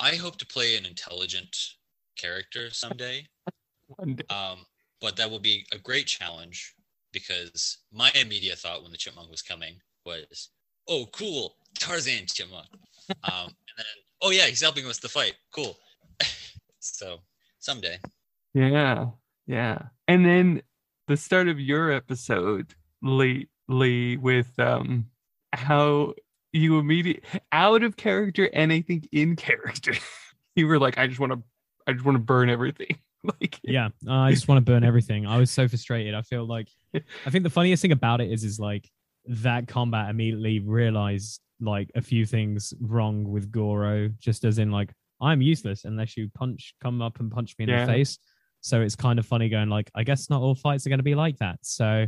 I 0.00 0.16
hope 0.16 0.36
to 0.38 0.46
play 0.46 0.76
an 0.76 0.86
intelligent 0.86 1.56
character 2.16 2.70
someday, 2.70 3.26
One 3.86 4.16
day. 4.16 4.24
um, 4.34 4.64
but 5.00 5.16
that 5.16 5.30
will 5.30 5.38
be 5.38 5.66
a 5.72 5.78
great 5.78 6.06
challenge 6.06 6.74
because 7.12 7.78
my 7.92 8.10
immediate 8.14 8.58
thought 8.58 8.82
when 8.82 8.90
the 8.90 8.96
chipmunk 8.98 9.30
was 9.30 9.42
coming 9.42 9.76
was, 10.04 10.50
"Oh, 10.88 11.06
cool, 11.12 11.56
Tarzan 11.78 12.26
chipmunk," 12.26 12.66
um, 13.24 13.46
and 13.46 13.76
then, 13.78 13.86
"Oh 14.20 14.30
yeah, 14.30 14.46
he's 14.46 14.62
helping 14.62 14.86
us 14.86 14.98
to 14.98 15.08
fight. 15.08 15.34
Cool." 15.52 15.76
so 16.80 17.18
someday, 17.60 17.98
Yeah, 18.54 19.06
yeah. 19.46 19.78
And 20.08 20.24
then 20.24 20.62
the 21.08 21.16
start 21.16 21.48
of 21.48 21.58
your 21.60 21.90
episode, 21.92 22.74
Lee, 23.02 23.48
Lee, 23.68 24.16
with 24.16 24.58
um 24.58 25.06
how 25.52 26.14
you 26.52 26.78
immediately 26.78 27.22
out 27.52 27.82
of 27.82 27.96
character 27.96 28.48
and 28.52 28.72
I 28.72 28.80
think 28.80 29.08
in 29.12 29.36
character, 29.36 29.94
you 30.56 30.66
were 30.66 30.78
like, 30.78 30.98
I 30.98 31.06
just 31.06 31.18
want 31.20 31.32
to, 31.32 31.42
I 31.86 31.92
just 31.92 32.04
want 32.04 32.16
to 32.16 32.22
burn 32.22 32.48
everything. 32.48 32.96
like, 33.40 33.58
yeah 33.64 33.88
uh, 34.06 34.12
i 34.12 34.30
just 34.30 34.48
want 34.48 34.58
to 34.58 34.70
burn 34.70 34.84
everything 34.84 35.26
i 35.26 35.38
was 35.38 35.50
so 35.50 35.66
frustrated 35.66 36.14
i 36.14 36.20
feel 36.20 36.46
like 36.46 36.68
i 36.94 37.30
think 37.30 37.42
the 37.42 37.48
funniest 37.48 37.80
thing 37.80 37.90
about 37.90 38.20
it 38.20 38.30
is 38.30 38.44
is 38.44 38.60
like 38.60 38.86
that 39.24 39.66
combat 39.66 40.10
immediately 40.10 40.58
realized 40.60 41.40
like 41.58 41.90
a 41.94 42.02
few 42.02 42.26
things 42.26 42.74
wrong 42.82 43.24
with 43.24 43.50
goro 43.50 44.10
just 44.18 44.44
as 44.44 44.58
in 44.58 44.70
like 44.70 44.92
i'm 45.22 45.40
useless 45.40 45.86
unless 45.86 46.18
you 46.18 46.28
punch 46.34 46.74
come 46.82 47.00
up 47.00 47.18
and 47.18 47.30
punch 47.32 47.54
me 47.58 47.62
in 47.62 47.70
Yeah. 47.70 47.86
the 47.86 47.92
face 47.92 48.18
so 48.64 48.80
it's 48.80 48.96
kind 48.96 49.18
of 49.18 49.26
funny 49.26 49.50
going 49.50 49.68
like 49.68 49.90
i 49.94 50.02
guess 50.02 50.30
not 50.30 50.40
all 50.40 50.54
fights 50.54 50.86
are 50.86 50.88
going 50.88 50.98
to 50.98 51.04
be 51.04 51.14
like 51.14 51.36
that. 51.38 51.58
So 51.62 52.06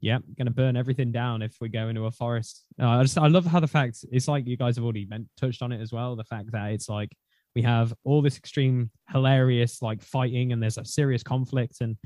yeah 0.00 0.18
gonna 0.38 0.52
burn 0.52 0.76
everything 0.76 1.10
down 1.10 1.42
if 1.42 1.56
we 1.60 1.68
go 1.68 1.88
into 1.88 2.06
a 2.06 2.10
forest. 2.10 2.64
Uh, 2.80 2.86
i 2.88 3.02
just 3.02 3.18
i 3.18 3.26
love 3.26 3.44
how 3.44 3.58
the 3.58 3.66
fact 3.66 4.04
it's 4.12 4.28
like 4.28 4.46
you 4.46 4.56
guys 4.56 4.76
have 4.76 4.84
already 4.84 5.06
meant, 5.06 5.26
touched 5.36 5.60
on 5.60 5.72
it 5.72 5.80
as 5.80 5.92
well 5.92 6.14
the 6.14 6.24
fact 6.24 6.52
that 6.52 6.70
it's 6.70 6.88
like 6.88 7.10
we 7.56 7.62
have 7.62 7.92
all 8.04 8.22
this 8.22 8.36
extreme 8.36 8.90
hilarious 9.10 9.82
like 9.82 10.00
fighting 10.00 10.52
and 10.52 10.62
there's 10.62 10.78
a 10.78 10.84
serious 10.84 11.24
conflict 11.24 11.80
and 11.80 11.96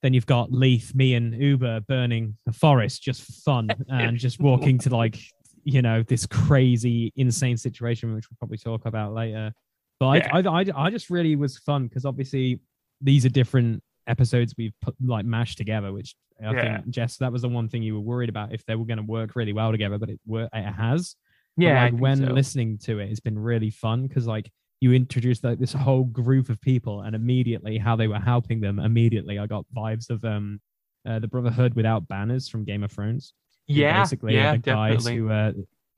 then 0.00 0.14
you've 0.14 0.24
got 0.24 0.50
leith 0.50 0.94
me 0.94 1.14
and 1.14 1.34
uber 1.34 1.80
burning 1.80 2.38
the 2.46 2.52
forest 2.52 3.02
just 3.02 3.22
for 3.22 3.32
fun 3.32 3.68
and 3.88 4.16
just 4.16 4.40
walking 4.40 4.78
to 4.78 4.88
like 4.88 5.18
you 5.64 5.82
know 5.82 6.02
this 6.02 6.24
crazy 6.24 7.12
insane 7.16 7.58
situation 7.58 8.14
which 8.14 8.30
we'll 8.30 8.38
probably 8.38 8.58
talk 8.58 8.86
about 8.86 9.12
later. 9.12 9.52
But 10.00 10.18
Yeah. 10.18 10.30
I, 10.32 10.40
I, 10.40 10.60
I, 10.62 10.86
I 10.86 10.90
just 10.90 11.10
really 11.10 11.36
was 11.36 11.58
fun 11.58 11.86
because 11.86 12.04
obviously 12.04 12.58
these 13.02 13.24
are 13.26 13.30
different 13.30 13.82
episodes 14.06 14.54
we've 14.58 14.74
put 14.80 14.94
like 15.04 15.24
mashed 15.24 15.58
together 15.58 15.92
which 15.92 16.14
i 16.44 16.52
Yeah. 16.52 16.80
think 16.80 16.88
jess 16.90 17.16
that 17.18 17.30
was 17.32 17.42
the 17.42 17.48
one 17.48 17.68
thing 17.68 17.82
you 17.82 17.94
were 17.94 18.00
worried 18.00 18.28
about 18.28 18.52
if 18.52 18.64
they 18.66 18.74
were 18.74 18.84
going 18.84 18.98
to 18.98 19.04
work 19.04 19.36
really 19.36 19.52
well 19.52 19.70
together 19.70 19.98
but 19.98 20.08
it 20.10 20.20
wor- 20.26 20.48
it 20.52 20.72
has 20.72 21.14
Yeah, 21.56 21.84
like 21.84 21.96
when 21.98 22.16
so. 22.18 22.32
listening 22.32 22.78
to 22.86 22.98
it, 22.98 23.10
it's 23.10 23.20
been 23.20 23.38
really 23.38 23.70
fun 23.70 24.06
because 24.08 24.26
like 24.26 24.50
you 24.80 24.92
introduced 24.92 25.44
like 25.44 25.58
this 25.60 25.72
whole 25.72 26.04
group 26.04 26.48
of 26.48 26.58
people, 26.60 27.02
and 27.02 27.14
immediately 27.14 27.76
how 27.78 27.94
they 27.94 28.08
were 28.08 28.18
helping 28.18 28.60
them. 28.60 28.78
Immediately, 28.80 29.38
I 29.38 29.46
got 29.46 29.64
vibes 29.76 30.08
of 30.10 30.24
um 30.24 30.60
uh, 31.08 31.18
the 31.20 31.28
Brotherhood 31.28 31.74
without 31.74 32.08
banners 32.08 32.48
from 32.48 32.64
Game 32.64 32.82
of 32.82 32.90
Thrones. 32.90 33.34
yeah, 33.68 34.00
basically 34.00 34.34
yeah, 34.34 34.52
the 34.52 34.58
guys 34.58 35.04
definitely. 35.04 35.16
who 35.18 35.28
are 35.30 35.52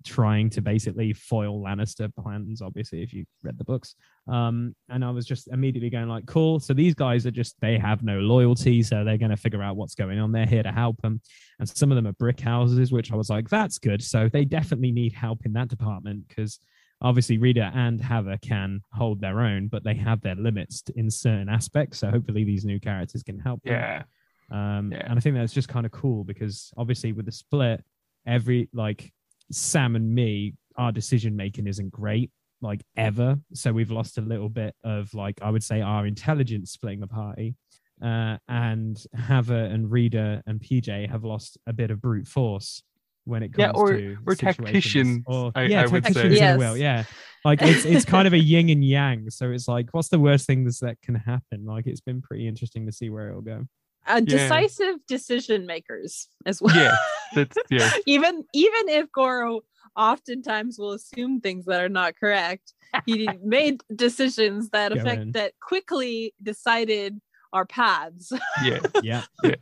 trying 0.05 0.51
to 0.51 0.61
basically 0.61 1.13
foil 1.13 1.61
Lannister 1.61 2.15
plans. 2.15 2.63
Obviously, 2.63 3.03
if 3.03 3.13
you 3.13 3.25
read 3.43 3.59
the 3.59 3.65
books, 3.65 3.95
um, 4.29 4.75
and 4.89 5.05
I 5.05 5.11
was 5.11 5.27
just 5.27 5.49
immediately 5.49 5.91
going 5.91 6.09
like, 6.09 6.27
cool. 6.27 6.61
So 6.61 6.75
these 6.75 6.95
guys 6.95 7.27
are 7.27 7.31
just 7.31 7.57
they 7.61 7.79
have 7.79 8.03
no 8.03 8.21
loyalty, 8.21 8.83
so 8.83 9.05
they're 9.05 9.19
going 9.19 9.31
to 9.31 9.37
figure 9.37 9.63
out 9.63 9.77
what's 9.77 9.95
going 9.95 10.19
on. 10.19 10.33
They're 10.33 10.47
here 10.47 10.63
to 10.63 10.73
help 10.73 11.01
them, 11.03 11.21
and 11.59 11.69
some 11.69 11.91
of 11.91 11.97
them 11.97 12.07
are 12.07 12.13
brick 12.13 12.41
houses, 12.41 12.93
which 12.93 13.13
I 13.13 13.17
was 13.17 13.31
like, 13.31 13.49
that's 13.49 13.79
good. 13.79 14.03
So 14.03 14.29
they 14.29 14.45
definitely 14.45 14.93
need 14.93 15.13
help 15.13 15.45
in 15.45 15.53
that 15.55 15.69
department 15.69 16.29
because 16.29 16.59
obviously 17.01 17.39
Rita 17.39 17.71
and 17.75 18.01
Hava 18.01 18.39
can 18.41 18.81
hold 18.93 19.21
their 19.21 19.41
own, 19.41 19.69
but 19.69 19.85
they 19.85 19.95
have 19.95 20.21
their 20.23 20.37
limits 20.37 20.83
in 20.97 21.11
certain 21.11 21.49
aspects. 21.49 21.99
So 21.99 22.11
hopefully 22.11 22.45
these 22.45 22.65
new 22.65 22.81
characters 22.81 23.23
can 23.23 23.39
help. 23.39 23.63
them. 23.63 23.75
Yeah, 23.75 24.03
Um, 24.51 24.93
Yeah. 24.93 25.03
And 25.09 25.19
I 25.19 25.21
think 25.21 25.37
that's 25.37 25.53
just 25.53 25.69
kind 25.69 25.85
of 25.85 25.93
cool 25.93 26.25
because 26.25 26.73
obviously 26.77 27.13
with 27.13 27.27
the 27.27 27.33
split, 27.33 27.85
every 28.27 28.69
like 28.73 29.13
Sam 29.51 29.97
and 29.97 30.15
me, 30.15 30.55
our 30.77 30.93
decision 30.93 31.37
making 31.37 31.67
isn't 31.67 31.91
great 31.91 32.31
like 32.61 32.83
ever. 32.97 33.37
So 33.53 33.73
we've 33.73 33.91
lost 33.91 34.19
a 34.19 34.23
little 34.23 34.49
bit 34.49 34.75
of 34.85 35.13
like 35.15 35.41
I 35.43 35.51
would 35.51 35.63
say 35.63 35.81
our 35.81 36.07
intelligence 36.07 36.71
splitting 36.73 37.01
the 37.01 37.07
party. 37.07 37.55
Uh, 38.03 38.37
and 38.49 39.01
Hava 39.17 39.55
and 39.73 39.91
Rita 39.91 40.43
and 40.47 40.61
PJ 40.61 41.09
have 41.11 41.23
lost 41.25 41.59
a 41.67 41.73
bit 41.73 41.91
of 41.93 42.01
brute 42.01 42.27
force 42.27 42.83
when 43.25 43.43
it 43.43 43.53
comes 43.55 43.59
Yeah, 43.59 43.71
or- 43.71 43.93
to 43.97 44.17
or 44.27 44.35
situations. 44.35 44.65
tacticians, 44.65 45.23
Or 45.27 45.53
I- 45.55 45.63
yeah, 45.67 45.83
I 45.83 45.87
would 45.87 46.03
tacticians 46.05 46.39
say. 46.39 46.39
in 46.39 46.43
Yes. 46.43 46.59
will, 46.59 46.77
yeah. 46.77 47.05
Like 47.45 47.63
it's 47.63 47.85
it's 47.85 48.05
kind 48.15 48.27
of 48.27 48.33
a 48.33 48.39
yin 48.39 48.69
and 48.69 48.85
yang. 48.85 49.31
So 49.31 49.51
it's 49.53 49.69
like, 49.69 49.89
what's 49.93 50.09
the 50.09 50.19
worst 50.19 50.47
things 50.47 50.81
that 50.81 51.01
can 51.03 51.15
happen? 51.15 51.65
Like 51.65 51.87
it's 51.87 52.01
been 52.01 52.21
pretty 52.21 52.49
interesting 52.49 52.85
to 52.87 52.93
see 52.93 53.11
where 53.11 53.29
it'll 53.29 53.43
go. 53.43 53.65
Uh, 54.07 54.21
decisive 54.21 54.97
decision 55.09 55.67
makers 55.67 56.29
as 56.47 56.61
well. 56.61 56.77
yeah, 56.77 56.97
that's 57.35 57.57
yeah, 57.71 57.91
even 58.07 58.45
even 58.53 58.89
if 58.89 59.11
Goro 59.13 59.61
oftentimes 59.97 60.79
will 60.79 60.93
assume 60.93 61.41
things 61.41 61.65
that 61.67 61.81
are 61.81 61.89
not 61.89 62.15
correct, 62.19 62.75
he 63.07 63.39
made 63.43 63.81
decisions 63.95 64.71
that 64.71 64.93
affect 64.93 65.33
that 65.33 65.53
quickly 65.61 66.35
decided 66.43 67.21
our 67.55 67.65
paths 67.65 68.33
yeah. 68.63 68.81
Yeah. 69.03 69.23
Yeah. 69.43 69.55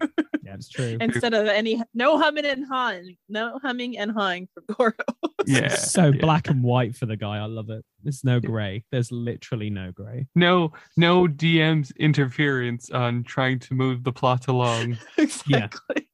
Yeah, 0.42 0.54
it's 0.54 0.68
true. 0.68 0.96
instead 1.00 1.34
of 1.34 1.46
any 1.46 1.80
no 1.94 2.18
humming 2.18 2.44
and 2.44 2.66
hawing, 2.66 3.16
no 3.28 3.58
humming 3.62 3.96
and 3.98 4.10
hawing 4.10 4.48
for 4.52 4.74
Goro. 4.74 4.92
Yeah, 5.44 5.74
so 5.74 6.06
yeah. 6.06 6.20
black 6.20 6.46
and 6.46 6.62
white 6.62 6.94
for 6.94 7.06
the 7.06 7.16
guy. 7.16 7.38
I 7.38 7.46
love 7.46 7.68
it. 7.68 7.84
There's 8.04 8.22
no 8.22 8.38
gray. 8.38 8.84
There's 8.92 9.10
literally 9.10 9.70
no 9.70 9.90
gray. 9.90 10.28
No, 10.36 10.72
no 10.96 11.26
DM's 11.26 11.90
interference 11.98 12.90
on 12.90 13.24
trying 13.24 13.58
to 13.58 13.74
move 13.74 14.04
the 14.04 14.12
plot 14.12 14.46
along. 14.46 14.98
exactly. 15.18 16.08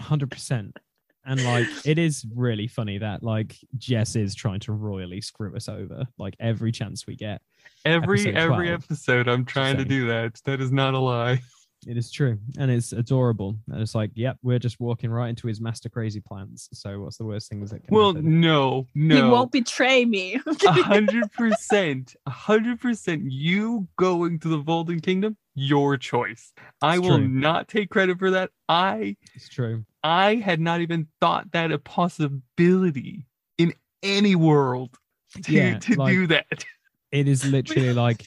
Hundred 0.00 0.32
percent. 0.32 0.76
And 1.24 1.42
like 1.44 1.68
it 1.84 1.98
is 1.98 2.24
really 2.34 2.66
funny 2.66 2.98
that 2.98 3.22
like 3.22 3.56
Jess 3.78 4.16
is 4.16 4.34
trying 4.34 4.60
to 4.60 4.72
royally 4.72 5.20
screw 5.20 5.54
us 5.54 5.68
over 5.68 6.04
like 6.18 6.34
every 6.40 6.72
chance 6.72 7.06
we 7.06 7.16
get. 7.16 7.40
Every 7.84 8.20
Episode 8.20 8.36
every 8.36 8.66
12. 8.68 8.84
episode, 8.84 9.28
I'm 9.28 9.44
trying 9.44 9.76
to 9.76 9.84
do 9.84 10.08
that. 10.08 10.40
That 10.44 10.60
is 10.60 10.72
not 10.72 10.94
a 10.94 10.98
lie. 10.98 11.40
It 11.86 11.96
is 11.96 12.10
true. 12.12 12.38
And 12.58 12.70
it's 12.70 12.92
adorable. 12.92 13.56
And 13.70 13.80
it's 13.82 13.94
like, 13.94 14.10
yep, 14.14 14.38
we're 14.42 14.58
just 14.60 14.78
walking 14.78 15.10
right 15.10 15.28
into 15.28 15.48
his 15.48 15.60
master 15.60 15.88
crazy 15.88 16.20
plans. 16.20 16.68
So 16.72 17.00
what's 17.00 17.16
the 17.16 17.24
worst 17.24 17.48
things 17.50 17.70
that 17.70 17.84
can 17.84 17.94
Well, 17.94 18.14
happen? 18.14 18.40
no, 18.40 18.86
He 18.94 19.20
won't 19.20 19.50
betray 19.50 20.04
me. 20.04 20.40
A 20.46 20.72
hundred 20.72 21.32
percent, 21.32 22.14
a 22.26 22.30
hundred 22.30 22.80
percent. 22.80 23.24
You 23.32 23.88
going 23.96 24.38
to 24.40 24.48
the 24.48 24.58
Golden 24.58 25.00
Kingdom, 25.00 25.36
your 25.54 25.96
choice. 25.96 26.52
I 26.80 26.94
It's 26.96 27.02
will 27.02 27.18
true. 27.18 27.28
not 27.28 27.66
take 27.68 27.90
credit 27.90 28.18
for 28.18 28.30
that. 28.30 28.50
I 28.68 29.16
It's 29.34 29.48
true. 29.48 29.84
I 30.04 30.36
had 30.36 30.60
not 30.60 30.80
even 30.80 31.08
thought 31.20 31.50
that 31.52 31.72
a 31.72 31.78
possibility 31.78 33.26
in 33.58 33.72
any 34.02 34.34
world 34.34 34.96
to, 35.44 35.52
Yeah, 35.52 35.78
to 35.78 35.94
like- 35.94 36.12
do 36.12 36.26
that. 36.28 36.64
It 37.10 37.28
is 37.28 37.44
literally 37.44 37.92
like 37.92 38.26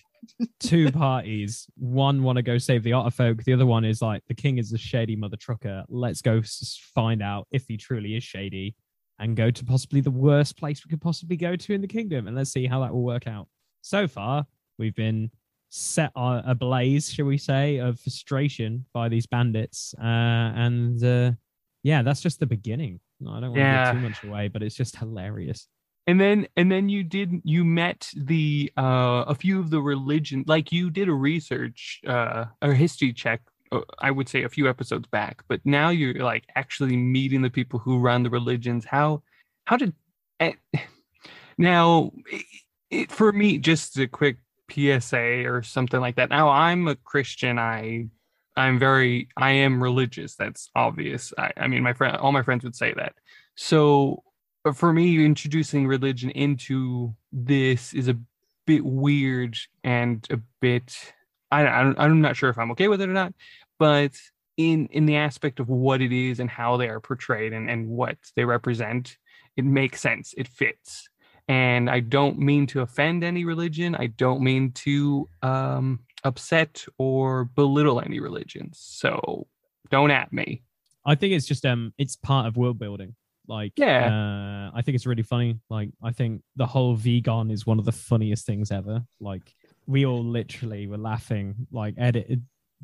two 0.59 0.91
parties. 0.91 1.67
One 1.77 2.23
want 2.23 2.37
to 2.37 2.41
go 2.41 2.57
save 2.57 2.83
the 2.83 2.93
otter 2.93 3.11
folk. 3.11 3.43
The 3.43 3.53
other 3.53 3.65
one 3.65 3.85
is 3.85 4.01
like 4.01 4.23
the 4.27 4.33
king 4.33 4.57
is 4.57 4.71
a 4.73 4.77
shady 4.77 5.15
mother 5.15 5.37
trucker. 5.37 5.83
Let's 5.89 6.21
go 6.21 6.41
find 6.93 7.21
out 7.21 7.47
if 7.51 7.65
he 7.67 7.77
truly 7.77 8.15
is 8.15 8.23
shady 8.23 8.75
and 9.19 9.35
go 9.35 9.49
to 9.51 9.63
possibly 9.65 10.01
the 10.01 10.11
worst 10.11 10.57
place 10.57 10.83
we 10.85 10.89
could 10.89 11.01
possibly 11.01 11.37
go 11.37 11.55
to 11.55 11.73
in 11.73 11.81
the 11.81 11.87
kingdom. 11.87 12.27
And 12.27 12.35
let's 12.35 12.51
see 12.51 12.65
how 12.67 12.81
that 12.81 12.93
will 12.93 13.03
work 13.03 13.27
out. 13.27 13.47
So 13.81 14.07
far, 14.07 14.45
we've 14.77 14.95
been 14.95 15.31
set 15.69 16.11
on 16.15 16.43
ablaze, 16.45 17.11
shall 17.11 17.25
we 17.25 17.37
say, 17.37 17.77
of 17.77 17.99
frustration 17.99 18.85
by 18.93 19.09
these 19.09 19.25
bandits. 19.27 19.93
Uh, 19.99 20.03
and 20.03 21.03
uh, 21.03 21.31
yeah, 21.83 22.01
that's 22.01 22.21
just 22.21 22.39
the 22.39 22.45
beginning. 22.45 22.99
I 23.21 23.39
don't 23.39 23.51
want 23.51 23.55
to 23.55 23.59
Yeah. 23.61 23.91
give 23.93 24.01
too 24.01 24.07
much 24.09 24.23
away, 24.23 24.47
but 24.49 24.61
it's 24.63 24.75
just 24.75 24.97
hilarious. 24.97 25.67
And 26.07 26.19
then 26.19 26.47
and 26.55 26.71
then 26.71 26.89
you 26.89 27.03
did 27.03 27.41
you 27.43 27.63
met 27.63 28.09
the 28.15 28.71
uh 28.77 29.25
a 29.27 29.35
few 29.35 29.59
of 29.59 29.69
the 29.69 29.81
religion 29.81 30.43
like 30.47 30.71
you 30.71 30.89
did 30.89 31.09
a 31.09 31.13
research 31.13 32.01
uh 32.07 32.45
a 32.61 32.73
history 32.73 33.11
check 33.11 33.41
uh, 33.71 33.81
i 33.99 34.11
would 34.11 34.29
say 34.29 34.43
a 34.43 34.49
few 34.49 34.69
episodes 34.69 35.07
back 35.07 35.43
but 35.47 35.59
now 35.65 35.89
you're 35.89 36.23
like 36.23 36.45
actually 36.55 36.95
meeting 36.95 37.41
the 37.41 37.49
people 37.49 37.79
who 37.79 37.99
run 37.99 38.23
the 38.23 38.29
religions. 38.29 38.85
How 38.85 39.23
how 39.65 39.77
did 39.77 39.93
eh, 40.39 40.53
now 41.57 42.11
it, 42.91 43.11
for 43.11 43.31
me 43.31 43.57
just 43.57 43.97
a 43.97 44.07
quick 44.07 44.37
psa 44.71 45.45
or 45.45 45.63
something 45.63 45.99
like 45.99 46.15
that. 46.15 46.29
Now 46.29 46.49
i'm 46.49 46.87
a 46.87 46.95
christian. 46.95 47.59
I 47.59 48.07
i'm 48.55 48.79
very 48.79 49.29
i 49.37 49.51
am 49.51 49.81
religious. 49.81 50.35
That's 50.35 50.69
obvious. 50.75 51.33
I, 51.37 51.51
I 51.57 51.67
mean 51.67 51.83
my 51.83 51.93
friend 51.93 52.17
all 52.17 52.31
my 52.31 52.43
friends 52.43 52.63
would 52.63 52.75
say 52.75 52.93
that. 52.93 53.13
So 53.55 54.23
but 54.65 54.75
for 54.75 54.91
me 54.91 55.23
introducing 55.23 55.87
religion 55.87 56.31
into 56.31 57.15
this 57.31 57.93
is 57.93 58.09
a 58.09 58.17
bit 58.65 58.83
weird 58.83 59.55
and 59.85 60.27
a 60.31 60.37
bit 60.59 61.13
I, 61.51 61.65
I 61.65 61.93
i'm 61.97 62.19
not 62.19 62.35
sure 62.35 62.49
if 62.49 62.57
i'm 62.57 62.71
okay 62.71 62.89
with 62.89 62.99
it 62.99 63.07
or 63.07 63.13
not 63.13 63.33
but 63.79 64.11
in 64.57 64.87
in 64.87 65.05
the 65.05 65.17
aspect 65.17 65.59
of 65.59 65.69
what 65.69 66.01
it 66.01 66.11
is 66.11 66.39
and 66.39 66.49
how 66.49 66.75
they 66.77 66.89
are 66.89 66.99
portrayed 66.99 67.53
and, 67.53 67.69
and 67.69 67.87
what 67.87 68.17
they 68.35 68.43
represent 68.43 69.17
it 69.57 69.63
makes 69.63 70.01
sense. 70.01 70.33
It 70.37 70.49
fits. 70.49 71.07
And 71.47 71.89
i 71.89 71.99
don't 71.99 72.39
mean 72.39 72.65
to 72.67 72.81
offend 72.81 73.23
any 73.23 73.45
religion. 73.45 73.95
I 73.95 74.07
don't 74.07 74.41
mean 74.41 74.71
to 74.71 75.29
um 75.43 75.99
upset 76.23 76.83
or 76.97 77.45
belittle 77.45 78.01
any 78.01 78.19
religions 78.19 78.79
so 78.81 79.47
don't 79.91 80.09
at 80.09 80.33
me. 80.33 80.63
I 81.05 81.13
think 81.13 81.33
it's 81.33 81.45
just 81.45 81.65
um 81.65 81.93
it's 81.99 82.15
part 82.15 82.47
of 82.47 82.57
world 82.57 82.79
building. 82.79 83.15
Like 83.47 83.73
Yeah. 83.77 84.07
uh, 84.73 84.77
I 84.77 84.81
think 84.81 84.95
it's 84.95 85.05
really 85.05 85.23
funny. 85.23 85.59
Like 85.69 85.89
I 86.03 86.11
think 86.11 86.41
the 86.55 86.65
whole 86.65 86.95
vegan 86.95 87.51
is 87.51 87.65
one 87.65 87.79
of 87.79 87.85
the 87.85 87.91
funniest 87.91 88.45
things 88.45 88.71
ever. 88.71 89.03
Like 89.19 89.53
we 89.87 90.05
all 90.05 90.23
literally 90.23 90.87
were 90.87 90.97
laughing. 90.97 91.67
Like 91.71 91.95
edit 91.97 92.39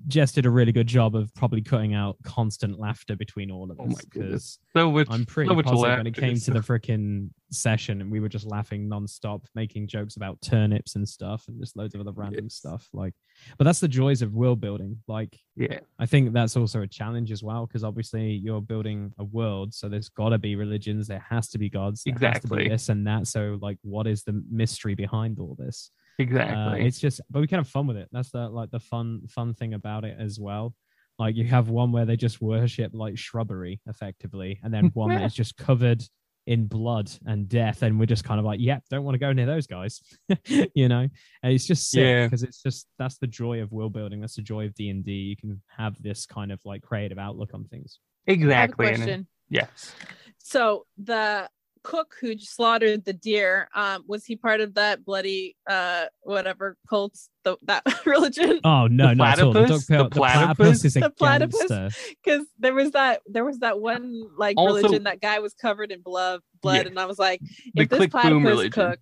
Jess 0.07 0.31
did 0.31 0.45
a 0.45 0.49
really 0.49 0.71
good 0.71 0.87
job 0.87 1.15
of 1.15 1.33
probably 1.35 1.61
cutting 1.61 1.93
out 1.93 2.17
constant 2.23 2.79
laughter 2.79 3.15
between 3.15 3.51
all 3.51 3.69
of 3.71 3.79
Oh 3.79 3.85
us 3.85 3.89
my 3.93 4.01
goodness. 4.09 4.57
because 4.57 4.59
so 4.81 4.91
much 4.91 5.07
I'm 5.09 5.25
pretty 5.25 5.49
so 5.49 5.55
much 5.55 5.65
positive 5.65 5.97
when 5.97 6.07
it 6.07 6.15
came 6.15 6.35
to 6.39 6.51
the 6.51 6.59
freaking 6.61 7.29
session 7.51 8.01
and 8.01 8.11
we 8.11 8.19
were 8.19 8.29
just 8.29 8.45
laughing 8.45 8.89
nonstop, 8.89 9.45
making 9.55 9.87
jokes 9.87 10.15
about 10.15 10.41
turnips 10.41 10.95
and 10.95 11.07
stuff 11.07 11.45
and 11.47 11.59
just 11.59 11.75
loads 11.77 11.93
of 11.95 12.01
other 12.01 12.11
random 12.13 12.45
Yes. 12.45 12.55
stuff. 12.55 12.87
Like, 12.93 13.13
but 13.57 13.65
that's 13.65 13.79
the 13.79 13.87
joys 13.87 14.21
of 14.21 14.33
world 14.33 14.59
building. 14.61 14.97
Like, 15.07 15.37
yeah 15.55 15.79
I 15.99 16.05
think 16.05 16.33
that's 16.33 16.57
also 16.57 16.81
a 16.81 16.87
challenge 16.87 17.31
as 17.31 17.43
well 17.43 17.67
because 17.67 17.83
obviously 17.83 18.31
you're 18.31 18.61
building 18.61 19.13
a 19.19 19.23
world, 19.23 19.73
so 19.73 19.87
there's 19.87 20.09
got 20.09 20.29
to 20.29 20.39
be 20.39 20.55
religions, 20.55 21.07
there 21.07 21.23
has 21.29 21.47
to 21.49 21.57
be 21.59 21.69
gods, 21.69 22.03
to 22.03 22.09
be 22.09 22.11
Exactly. 22.11 22.67
this 22.69 22.89
and 22.89 23.05
that. 23.05 23.27
So, 23.27 23.59
like, 23.61 23.77
what 23.83 24.07
is 24.07 24.23
the 24.23 24.41
mystery 24.49 24.95
behind 24.95 25.37
all 25.39 25.55
this? 25.59 25.91
Uh, 26.21 26.23
exactly 26.23 26.85
it's 26.87 26.99
just, 26.99 27.21
but 27.29 27.39
we 27.41 27.47
can 27.47 27.57
have 27.59 27.67
fun 27.67 27.87
with 27.87 27.97
it. 27.97 28.07
That's 28.11 28.31
the 28.31 28.47
like 28.49 28.71
the 28.71 28.79
fun 28.79 29.21
fun 29.29 29.53
thing 29.53 29.73
about 29.73 30.05
it 30.05 30.17
as 30.19 30.39
well. 30.39 30.73
Like 31.19 31.35
you 31.35 31.45
have 31.45 31.69
one 31.69 31.91
where 31.91 32.05
they 32.05 32.15
just 32.15 32.41
worship 32.41 32.91
like 32.93 33.17
shrubbery 33.17 33.79
effectively, 33.87 34.59
and 34.63 34.73
then 34.73 34.91
one 34.93 35.09
that 35.09 35.23
is 35.23 35.33
just 35.41 35.57
covered 35.57 36.03
in 36.47 36.65
blood 36.65 37.11
and 37.27 37.47
death, 37.47 37.83
and 37.83 37.99
we're 37.99 38.07
just 38.07 38.23
kind 38.23 38.39
of 38.39 38.45
like, 38.45 38.59
yep, 38.59 38.83
don't 38.89 39.03
want 39.03 39.13
to 39.13 39.19
go 39.19 39.31
near 39.31 39.45
those 39.45 39.67
guys, 39.67 40.01
you 40.73 40.89
know. 40.89 41.07
And 41.43 41.53
it's 41.53 41.67
just 41.67 41.91
sick 41.91 42.01
Yeah. 42.01 42.25
because 42.25 42.41
it's 42.41 42.61
just 42.63 42.87
that's 42.97 43.17
the 43.19 43.27
joy 43.27 43.61
of 43.61 43.71
world 43.71 43.93
building. 43.93 44.21
That's 44.21 44.35
the 44.35 44.41
joy 44.41 44.65
of 44.65 44.73
D 44.73 44.89
and 44.89 45.05
D. 45.05 45.11
You 45.11 45.35
can 45.35 45.61
have 45.77 46.01
this 46.01 46.25
kind 46.25 46.51
of 46.51 46.59
like 46.65 46.81
creative 46.81 47.19
outlook 47.19 47.51
on 47.53 47.65
things. 47.65 47.99
I 48.27 48.31
have 48.31 48.39
a 48.39 48.43
Exactly. 48.43 48.87
and 48.93 49.27
yes. 49.49 49.93
So 50.39 50.85
the 50.97 51.47
cook 51.83 52.15
who 52.21 52.37
slaughtered 52.37 53.05
the 53.05 53.13
deer, 53.13 53.67
um, 53.75 54.03
was 54.07 54.25
he 54.25 54.35
part 54.35 54.61
of 54.61 54.75
that 54.75 55.03
bloody 55.05 55.55
uh 55.69 56.05
whatever 56.23 56.77
cult 56.89 57.17
the, 57.43 57.57
that 57.63 57.83
religion? 58.05 58.59
Oh 58.63 58.87
no, 58.87 59.13
not 59.13 59.39
at 59.39 59.45
all. 59.45 59.53
The, 59.53 59.59
platypus? 59.65 59.87
duck 59.87 59.87
The 59.87 59.93
pill- 59.95 60.03
the 60.09 60.15
platypus 60.15 60.85
is 60.85 60.95
a 60.95 60.99
The 61.01 61.09
platypus? 61.09 61.95
Because 62.23 62.45
there 62.59 62.73
was 62.73 62.91
that 62.91 63.21
there 63.27 63.45
was 63.45 63.59
that 63.59 63.79
one 63.79 64.23
like 64.37 64.57
Also- 64.57 64.75
religion 64.75 65.03
that 65.03 65.21
guy 65.21 65.39
was 65.39 65.53
covered 65.53 65.91
in 65.91 66.01
blood 66.01 66.41
blood, 66.61 66.83
Yeah. 66.83 66.87
and 66.89 66.99
I 66.99 67.05
was 67.05 67.17
like, 67.19 67.39
The 67.73 67.83
if 67.83 67.89
this 67.89 68.07
platypus 68.07 68.69
cook 68.69 68.99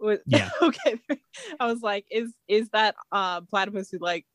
was 0.00 0.18
Yeah. 0.26 0.50
okay. 0.62 0.98
I 1.58 1.66
was 1.66 1.80
like, 1.82 2.06
is 2.10 2.32
is 2.46 2.68
that 2.70 2.94
um 3.12 3.46
platypus 3.46 3.90
who 3.90 3.98
like 3.98 4.26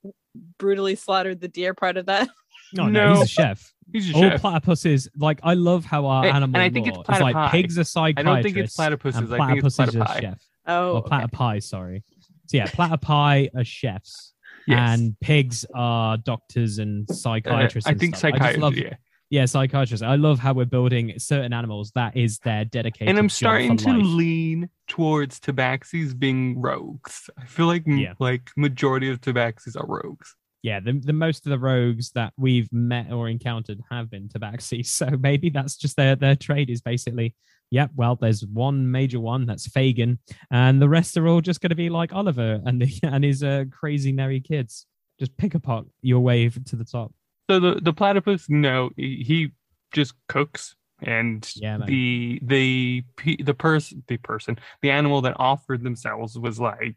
brutally 0.58 0.96
slaughtered 0.96 1.42
the 1.42 1.48
deer 1.48 1.74
part 1.74 1.98
of 1.98 2.08
that? 2.08 2.30
No, 2.74 2.88
no, 2.88 3.14
he's 3.14 3.24
a 3.24 3.28
chef. 3.28 3.73
He's 3.92 4.10
a 4.12 4.16
All 4.16 4.22
chef. 4.22 4.42
platypuses, 4.42 5.08
like 5.18 5.40
I 5.44 5.54
love 5.56 5.86
how 5.86 6.06
our 6.06 6.26
And- 6.26 6.36
animal 6.38 6.56
and 6.56 6.64
I 6.64 6.70
think 6.70 6.88
it's 6.88 6.98
law 6.98 7.04
is 7.16 7.22
like 7.22 7.52
pigs 7.52 7.78
are 7.78 7.82
I 7.82 7.84
psychiatrists. 7.84 8.26
don't 8.26 8.44
think 8.44 8.58
it's 8.58 8.78
platypuses. 8.78 9.16
and 9.18 9.34
I 9.34 9.48
think 9.48 9.66
it's 9.66 9.76
platypus 9.76 9.80
is 9.80 9.96
a 9.96 10.00
platypi. 10.00 10.22
chef. 10.22 10.42
Oh, 10.66 10.92
or 10.98 11.14
okay. 11.14 11.60
sorry. 11.60 12.04
So 12.48 12.58
yeah, 12.58 12.68
platypi 12.68 13.50
are 13.56 13.64
chefs, 13.64 14.34
Yes. 14.68 15.00
and 15.00 15.20
pigs 15.20 15.66
are 15.74 16.18
doctors 16.18 16.78
and 16.80 17.10
Uh, 17.10 17.14
psychiatrists. 17.14 17.88
I 17.88 17.92
and 17.92 18.00
think 18.00 18.16
stuff. 18.16 18.30
I 18.30 18.32
just 18.32 18.40
psychiatry. 18.42 18.62
love- 18.62 18.78
yeah. 18.78 18.96
yeah, 19.30 19.46
psychiatrists. 19.46 20.04
I 20.04 20.16
love 20.16 20.40
how 20.40 20.54
we're 20.54 20.66
building 20.66 21.14
certain 21.18 21.54
animals. 21.54 21.92
That 21.96 22.16
is 22.16 22.40
their 22.40 22.66
dedicated. 22.66 23.10
And 23.10 23.18
I'm 23.18 23.30
starting 23.30 23.76
to 23.78 23.90
life. 23.94 24.04
lean 24.04 24.70
towards 24.88 25.40
tabaxis 25.40 26.18
being 26.18 26.60
rogues. 26.62 27.30
I 27.38 27.46
feel 27.46 27.66
like 27.68 27.84
Yeah. 27.88 28.14
like 28.20 28.52
majority 28.56 29.10
of 29.10 29.20
tabaxis 29.22 29.76
are 29.76 29.86
rogues. 29.88 30.36
Yeah, 30.64 30.80
the, 30.80 30.94
the 30.94 31.14
most 31.14 31.46
of 31.46 31.50
the 31.50 31.60
rogues 31.60 32.12
that 32.12 32.32
we've 32.38 32.72
met 32.72 33.12
or 33.12 33.28
encountered 33.28 33.82
have 33.92 34.10
been 34.10 34.30
tabaxi. 34.30 34.84
So 34.94 35.10
maybe 35.20 35.50
that's 35.50 35.76
just 35.76 35.98
their 35.98 36.16
their 36.16 36.38
trade 36.38 36.70
is 36.70 36.82
basically, 36.82 37.36
yep. 37.70 37.92
Well, 37.96 38.16
there's 38.16 38.46
one 38.46 38.90
major 38.90 39.20
one 39.20 39.46
that's 39.46 39.68
Fagin, 39.68 40.20
and 40.50 40.82
the 40.82 40.88
rest 40.88 41.18
are 41.18 41.28
all 41.28 41.42
just 41.42 41.60
going 41.60 41.72
to 41.72 41.76
be 41.76 41.90
like 41.90 42.14
Oliver 42.14 42.62
and 42.66 42.82
the, 42.82 43.00
and 43.04 43.24
his 43.24 43.44
uh, 43.44 43.66
crazy 43.72 44.14
merry 44.14 44.40
kids. 44.40 44.86
Just 45.20 45.36
pick 45.38 45.54
apart 45.54 45.86
your 46.02 46.22
way 46.22 46.48
to 46.48 46.76
the 46.76 46.86
top. 46.86 47.14
So 47.50 47.60
the 47.60 47.76
the 47.82 47.94
platypus, 47.94 48.46
no, 48.50 48.90
he, 48.96 49.24
he 49.28 49.52
just 49.92 50.14
cooks, 50.30 50.76
and 51.02 51.50
Yeah, 51.56 51.78
the 51.86 52.40
the 52.42 53.04
the 53.26 53.54
person 53.54 54.04
the 54.08 54.18
person 54.18 54.58
the 54.82 54.92
animal 54.92 55.22
that 55.22 55.36
offered 55.38 55.84
themselves 55.84 56.40
was 56.40 56.58
like 56.58 56.96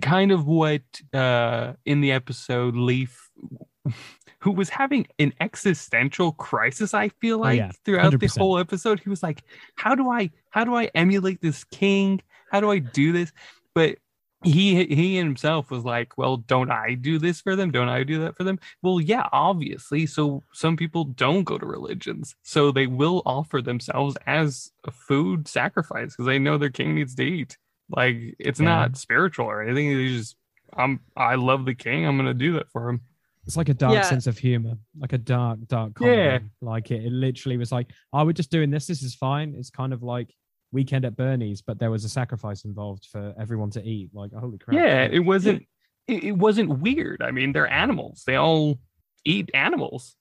kind 0.00 0.30
of 0.32 0.46
what 0.46 0.82
uh 1.12 1.72
in 1.84 2.00
the 2.00 2.12
episode 2.12 2.76
Leaf 2.76 3.30
who 4.40 4.52
was 4.52 4.68
having 4.70 5.06
an 5.18 5.32
existential 5.40 6.32
crisis 6.32 6.94
i 6.94 7.08
feel 7.20 7.38
Oh, 7.38 7.40
like 7.40 7.58
yeah. 7.58 7.70
throughout 7.84 8.18
the 8.18 8.26
whole 8.38 8.58
episode. 8.58 9.00
He 9.00 9.08
was 9.10 9.22
like 9.22 9.42
how 9.76 9.94
do 9.94 10.10
i 10.10 10.30
how 10.50 10.64
do 10.64 10.74
i 10.74 10.84
emulate 10.94 11.40
this 11.40 11.64
king? 11.64 12.20
How 12.50 12.60
do 12.60 12.70
i 12.70 12.78
do 12.78 13.12
this? 13.12 13.32
But 13.74 13.98
he 14.42 14.84
he 14.86 15.16
himself 15.16 15.70
was 15.70 15.84
like 15.84 16.16
well 16.16 16.38
don't 16.38 16.70
i 16.70 16.94
do 16.94 17.18
this 17.18 17.42
for 17.42 17.54
them? 17.56 17.70
Don't 17.70 17.90
i 17.90 18.02
do 18.04 18.20
that 18.20 18.36
for 18.36 18.44
them? 18.44 18.58
Well 18.82 19.00
yeah 19.00 19.28
obviously. 19.32 20.06
So 20.06 20.42
some 20.52 20.76
people 20.76 21.04
don't 21.04 21.44
go 21.44 21.58
to 21.58 21.66
religions. 21.66 22.34
So 22.42 22.70
they 22.72 22.86
will 22.86 23.22
offer 23.26 23.60
themselves 23.60 24.16
as 24.26 24.70
a 24.86 24.90
food 24.90 25.48
sacrifice 25.48 26.12
because 26.12 26.26
they 26.26 26.38
know 26.38 26.56
their 26.56 26.70
king 26.70 26.94
needs 26.94 27.14
to 27.16 27.22
eat 27.24 27.58
like 27.96 28.16
it's 28.38 28.60
Yeah. 28.60 28.66
not 28.66 28.96
spiritual 28.96 29.46
or 29.46 29.62
anything 29.62 29.96
they 29.96 30.08
just 30.08 30.36
i'm 30.76 31.00
i 31.16 31.34
love 31.34 31.64
the 31.66 31.74
king 31.74 32.06
i'm 32.06 32.16
gonna 32.16 32.34
do 32.34 32.52
that 32.54 32.70
for 32.70 32.88
him 32.88 33.00
It's 33.46 33.56
like 33.56 33.68
a 33.68 33.74
dark 33.74 33.94
Yeah. 33.94 34.02
sense 34.02 34.26
of 34.26 34.38
humor, 34.38 34.74
like 34.98 35.12
a 35.12 35.18
dark, 35.18 35.58
dark 35.66 35.94
comedy. 35.94 36.16
Yeah. 36.16 36.38
Like 36.60 36.90
it, 36.90 37.04
it 37.06 37.10
literally 37.12 37.56
was 37.56 37.72
like, 37.72 37.88
oh, 38.12 38.24
we're 38.24 38.34
just 38.42 38.50
doing 38.50 38.70
this. 38.70 38.86
This 38.86 39.02
is 39.02 39.14
fine. 39.14 39.54
It's 39.58 39.70
kind 39.70 39.92
of 39.94 40.02
like 40.02 40.28
Weekend 40.72 41.04
at 41.06 41.16
Bernie's, 41.16 41.62
but 41.62 41.78
there 41.80 41.90
was 41.90 42.04
a 42.04 42.08
sacrifice 42.08 42.64
involved 42.64 43.06
for 43.10 43.34
everyone 43.40 43.70
to 43.70 43.82
eat. 43.82 44.10
Like, 44.12 44.30
holy 44.32 44.58
crap. 44.58 44.76
yeah 44.76 45.02
Like, 45.04 45.12
it 45.12 45.20
wasn't 45.32 45.62
it, 46.06 46.22
it 46.30 46.36
wasn't 46.46 46.78
weird 46.80 47.22
i 47.22 47.30
mean 47.30 47.52
they're 47.52 47.72
animals 47.84 48.22
they 48.26 48.36
all 48.36 48.78
eat 49.24 49.48
animals 49.54 50.16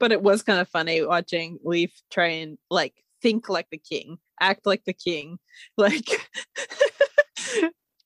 but 0.00 0.10
it 0.10 0.22
was 0.22 0.42
kind 0.42 0.60
of 0.60 0.68
funny 0.68 1.04
watching 1.04 1.58
Leaf 1.62 1.92
try 2.10 2.28
and 2.42 2.58
like 2.70 2.94
think 3.22 3.48
like 3.48 3.68
the 3.70 3.78
king, 3.92 4.18
act 4.40 4.66
like 4.66 4.82
the 4.84 4.92
king, 5.08 5.38
like 5.76 6.08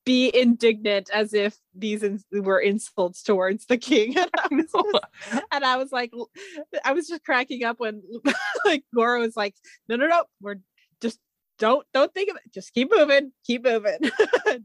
be 0.06 0.30
indignant 0.34 1.10
as 1.12 1.34
if 1.34 1.58
these 1.74 2.02
ins- 2.02 2.24
were 2.32 2.60
insults 2.60 3.22
towards 3.22 3.66
the 3.66 3.76
king. 3.76 4.14
And 4.24 4.30
I 4.38 4.54
was, 4.54 4.72
just, 4.72 5.44
and 5.52 5.64
I 5.64 5.76
was 5.76 5.92
like, 5.92 6.12
I 6.84 6.92
was 6.92 7.08
just 7.08 7.24
cracking 7.24 7.64
up 7.64 7.80
when 7.80 8.02
like 8.64 8.84
Goro 8.94 9.20
was 9.20 9.36
like, 9.36 9.54
no, 9.88 9.96
no, 9.96 10.06
no, 10.06 10.24
we're 10.40 10.56
just 11.02 11.18
don't 11.58 11.84
don't 11.92 12.14
think 12.14 12.30
of 12.30 12.36
it. 12.36 12.52
Just 12.54 12.72
keep 12.72 12.90
moving, 12.90 13.32
keep 13.44 13.64
moving. 13.64 13.98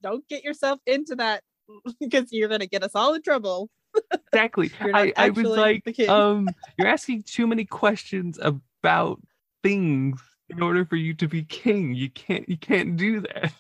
don't 0.01 0.25
get 0.29 0.43
yourself 0.43 0.79
into 0.85 1.15
that 1.15 1.41
because 1.99 2.27
you're 2.31 2.49
gonna 2.49 2.67
get 2.67 2.83
us 2.83 2.91
all 2.93 3.13
in 3.15 3.23
trouble. 3.23 3.69
exactly 4.31 4.71
I, 4.79 5.11
I 5.17 5.29
was 5.31 5.43
like 5.43 5.99
um 6.07 6.47
you're 6.77 6.87
asking 6.87 7.23
too 7.23 7.45
many 7.45 7.65
questions 7.65 8.39
about 8.41 9.19
things 9.63 10.21
in 10.49 10.61
order 10.61 10.85
for 10.85 10.95
you 10.95 11.13
to 11.15 11.27
be 11.27 11.43
king 11.43 11.93
you 11.93 12.09
can't 12.09 12.47
you 12.47 12.57
can't 12.57 12.95
do 12.95 13.19
that 13.19 13.51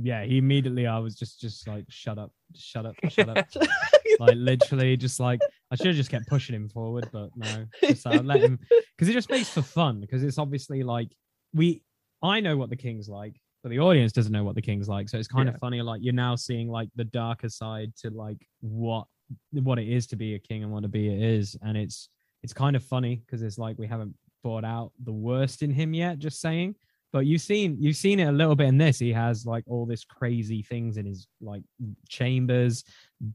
yeah. 0.00 0.24
He 0.24 0.38
immediately, 0.38 0.86
I 0.86 0.98
was 0.98 1.14
just, 1.14 1.40
just 1.40 1.66
like, 1.68 1.84
shut 1.88 2.18
up, 2.18 2.32
shut 2.54 2.86
up, 2.86 2.94
shut 3.08 3.28
up. 3.28 3.46
like 4.20 4.34
literally, 4.36 4.96
just 4.96 5.18
like 5.20 5.40
I 5.70 5.76
should 5.76 5.88
have 5.88 5.96
just 5.96 6.10
kept 6.10 6.26
pushing 6.28 6.54
him 6.54 6.68
forward, 6.68 7.08
but 7.12 7.30
no, 7.36 7.66
just 7.82 8.06
uh, 8.06 8.20
let 8.24 8.40
him 8.40 8.58
because 8.96 9.08
it 9.08 9.12
just 9.12 9.28
makes 9.30 9.48
for 9.48 9.62
fun. 9.62 10.00
Because 10.00 10.22
it's 10.22 10.38
obviously 10.38 10.82
like 10.82 11.10
we, 11.52 11.82
I 12.22 12.40
know 12.40 12.56
what 12.56 12.70
the 12.70 12.76
king's 12.76 13.08
like, 13.08 13.40
but 13.62 13.70
the 13.70 13.80
audience 13.80 14.12
doesn't 14.12 14.32
know 14.32 14.44
what 14.44 14.54
the 14.54 14.62
king's 14.62 14.88
like. 14.88 15.08
So 15.08 15.18
it's 15.18 15.28
kind 15.28 15.48
Yeah. 15.48 15.54
of 15.54 15.60
funny. 15.60 15.82
Like 15.82 16.00
you're 16.02 16.14
now 16.14 16.36
seeing 16.36 16.68
like 16.70 16.88
the 16.96 17.04
darker 17.04 17.48
side 17.48 17.94
to 18.02 18.10
like 18.10 18.38
what 18.60 19.06
what 19.52 19.78
it 19.78 19.88
is 19.88 20.06
to 20.08 20.16
be 20.16 20.34
a 20.34 20.38
king 20.38 20.62
and 20.62 20.72
what 20.72 20.82
to 20.84 20.88
be 20.88 21.08
it 21.08 21.20
is, 21.20 21.56
and 21.62 21.76
it's 21.76 22.08
it's 22.42 22.52
kind 22.52 22.76
of 22.76 22.84
funny 22.84 23.16
because 23.26 23.42
it's 23.42 23.58
like 23.58 23.76
we 23.78 23.86
haven't 23.88 24.14
brought 24.42 24.64
out 24.64 24.92
the 25.04 25.12
worst 25.12 25.62
in 25.62 25.70
him 25.70 25.92
yet. 25.94 26.18
Just 26.18 26.40
saying. 26.40 26.74
But 27.16 27.24
you've 27.24 27.40
seen 27.40 27.78
you've 27.80 27.96
seen 27.96 28.20
it 28.20 28.28
a 28.28 28.30
little 28.30 28.54
bit 28.54 28.66
in 28.66 28.76
this. 28.76 28.98
He 28.98 29.10
has 29.10 29.46
like 29.46 29.64
all 29.66 29.86
this 29.86 30.04
crazy 30.04 30.60
things 30.60 30.98
in 30.98 31.06
his 31.06 31.26
like 31.40 31.62
chambers. 32.10 32.84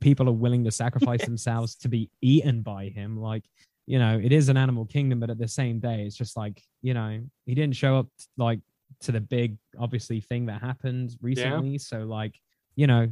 People 0.01 0.29
are 0.29 0.33
willing 0.33 0.63
to 0.65 0.71
sacrifice 0.71 1.25
themselves 1.25 1.73
to 1.77 1.89
be 1.89 2.07
eaten 2.21 2.61
by 2.61 2.89
him. 2.89 3.19
Like, 3.19 3.43
you 3.87 3.97
know, 3.97 4.21
it 4.23 4.31
is 4.31 4.49
an 4.49 4.55
animal 4.55 4.85
kingdom, 4.85 5.19
but 5.19 5.31
at 5.31 5.39
the 5.39 5.47
same 5.47 5.79
day, 5.79 6.03
it's 6.03 6.15
just 6.15 6.37
like, 6.37 6.61
you 6.83 6.93
know, 6.93 7.23
he 7.47 7.55
didn't 7.55 7.75
show 7.75 7.97
up 7.97 8.05
like 8.37 8.59
to 8.99 9.11
the 9.11 9.19
big 9.19 9.57
obviously 9.79 10.21
thing 10.21 10.45
that 10.45 10.61
happened 10.61 11.15
recently. 11.19 11.79
So 11.79 12.01
like, 12.01 12.39
you 12.75 12.85
know, 12.85 13.09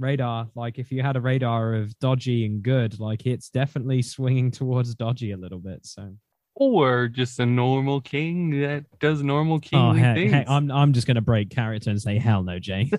radar, 0.00 0.48
like 0.56 0.80
if 0.80 0.90
you 0.90 1.00
had 1.00 1.14
a 1.14 1.20
radar 1.20 1.74
of 1.74 1.96
dodgy 2.00 2.44
and 2.44 2.60
good, 2.60 2.98
like 2.98 3.24
it's 3.24 3.50
definitely 3.50 4.02
swinging 4.02 4.50
towards 4.60 4.96
dodgy 4.96 5.30
a 5.30 5.36
little 5.36 5.60
bit. 5.60 5.86
So 5.86 6.12
or 6.60 7.06
just 7.06 7.38
a 7.38 7.46
normal 7.46 8.00
king 8.00 8.60
that 8.60 8.84
does 8.98 9.22
normal 9.22 9.60
Oh, 9.72 9.92
hey, 9.92 10.14
things 10.14 10.32
hey, 10.32 10.44
I'm 10.48 10.70
I'm 10.70 10.92
just 10.92 11.06
gonna 11.06 11.20
break 11.20 11.50
character 11.50 11.88
and 11.88 12.02
say 12.02 12.18
hell 12.18 12.42
no, 12.42 12.58
Jay. 12.58 12.90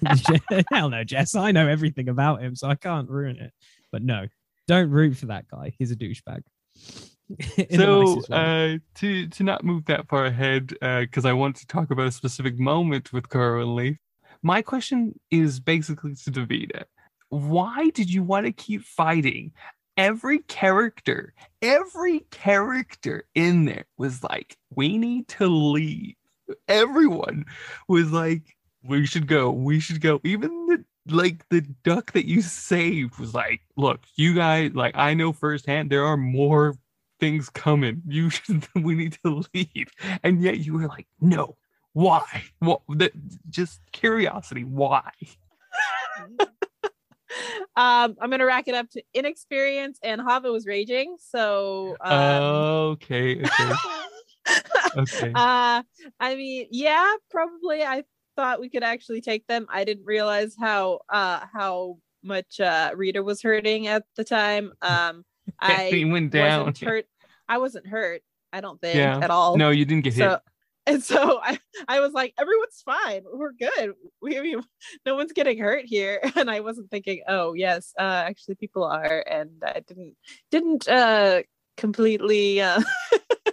hell 0.71 0.89
no, 0.89 1.03
Jess. 1.03 1.35
I 1.35 1.51
know 1.51 1.67
everything 1.67 2.07
about 2.07 2.41
him, 2.41 2.55
so 2.55 2.69
I 2.69 2.75
can't 2.75 3.09
ruin 3.09 3.37
it. 3.37 3.51
But 3.91 4.01
no, 4.01 4.27
don't 4.67 4.89
root 4.89 5.17
for 5.17 5.25
that 5.27 5.45
guy. 5.49 5.73
He's 5.77 5.91
a 5.91 5.95
douchebag. 5.95 6.41
So 7.75 8.21
uh 8.31 8.77
to 8.95 9.27
to 9.27 9.43
not 9.43 9.63
move 9.63 9.85
that 9.85 10.07
far 10.07 10.25
ahead 10.25 10.73
uh 10.81 11.01
because 11.01 11.25
i 11.25 11.33
want 11.33 11.57
to 11.57 11.67
talk 11.67 11.91
about 11.91 12.07
a 12.07 12.11
specific 12.11 12.57
moment 12.57 13.13
with 13.13 13.29
Goro 13.29 13.61
and 13.61 13.75
leaf 13.75 13.97
my 14.41 14.63
question 14.63 15.13
is 15.29 15.59
basically 15.59 16.15
to 16.15 16.31
davida 16.31 16.85
why 17.29 17.91
did 17.91 18.11
you 18.11 18.23
want 18.23 18.47
to 18.47 18.51
keep 18.51 18.81
fighting 18.81 19.51
every 19.99 20.39
character 20.39 21.33
every 21.61 22.21
character 22.31 23.25
in 23.35 23.65
there 23.65 23.85
was 23.97 24.23
like 24.23 24.57
we 24.75 24.97
need 24.97 25.27
to 25.27 25.47
leave 25.47 26.15
everyone 26.67 27.45
was 27.87 28.11
like 28.11 28.55
we 28.83 29.05
should 29.05 29.27
go 29.27 29.51
we 29.51 29.79
should 29.79 30.01
go 30.01 30.19
even 30.23 30.49
the 30.67 30.83
like 31.13 31.43
the 31.49 31.61
duck 31.83 32.11
that 32.13 32.27
you 32.27 32.41
saved 32.41 33.17
was 33.19 33.33
like 33.33 33.61
look 33.77 33.99
you 34.15 34.33
guys 34.33 34.71
like 34.73 34.95
i 34.95 35.13
know 35.13 35.33
firsthand 35.33 35.89
there 35.89 36.05
are 36.05 36.17
more 36.17 36.75
things 37.19 37.49
coming. 37.49 38.01
You 38.07 38.29
should, 38.29 38.67
we 38.75 38.95
need 38.95 39.17
to 39.23 39.41
leave. 39.53 39.89
And 40.23 40.41
yet 40.41 40.59
you 40.59 40.73
were 40.73 40.87
like, 40.87 41.07
no, 41.19 41.57
why? 41.93 42.43
What 42.59 42.81
that 42.89 43.11
just 43.49 43.81
curiosity, 43.91 44.63
why? 44.63 45.11
um, 47.79 48.15
I'm 48.21 48.29
gonna 48.29 48.45
rack 48.45 48.67
it 48.67 48.75
up 48.75 48.89
to 48.91 49.03
inexperience, 49.13 49.99
and 50.03 50.19
Hava 50.21 50.51
was 50.51 50.65
raging, 50.65 51.15
so 51.19 51.95
um, 52.01 52.13
okay, 52.93 53.41
okay. 53.41 53.71
Okay. 54.97 55.31
uh 55.35 55.83
i 56.19 56.35
mean 56.35 56.65
yeah 56.71 57.13
probably 57.29 57.83
i 57.83 58.03
thought 58.35 58.59
we 58.59 58.67
could 58.69 58.81
actually 58.83 59.21
take 59.21 59.45
them 59.45 59.67
i 59.69 59.83
didn't 59.83 60.03
realize 60.05 60.55
how 60.59 61.01
uh 61.09 61.41
how 61.53 61.97
much 62.23 62.59
uh 62.59 62.89
rita 62.95 63.21
was 63.21 63.39
hurting 63.43 63.85
at 63.85 64.03
the 64.15 64.23
time 64.23 64.71
um 64.81 65.23
i 65.59 66.03
went 66.09 66.31
down. 66.31 66.65
wasn't 66.65 66.79
hurt 66.79 67.05
i 67.47 67.57
wasn't 67.59 67.85
hurt 67.85 68.21
i 68.51 68.59
don't 68.61 68.81
think 68.81 68.95
Yeah. 68.95 69.19
at 69.21 69.29
all 69.29 69.57
No, 69.57 69.69
you 69.69 69.85
didn't 69.85 70.03
get 70.05 70.15
so 70.15 70.29
hit. 70.31 70.39
And 70.89 71.03
so 71.03 71.39
I, 71.43 71.59
I 71.87 71.99
was 71.99 72.13
like 72.13 72.33
everyone's 72.37 72.81
fine. 72.83 73.21
We're 73.31 73.53
good. 73.53 73.93
We, 74.21 74.57
no 75.05 75.15
one's 75.15 75.33
getting 75.33 75.59
hurt 75.59 75.85
here. 75.85 76.19
And 76.35 76.49
i 76.49 76.61
wasn't 76.61 76.89
thinking 76.89 77.21
oh 77.27 77.53
yes 77.53 77.93
uh 77.99 78.23
actually 78.27 78.55
people 78.55 78.83
are. 78.83 79.23
And 79.29 79.61
i 79.63 79.81
didn't 79.87 80.15
didn't 80.51 80.87
uh 80.87 81.43
completely 81.77 82.61
uh 82.61 82.81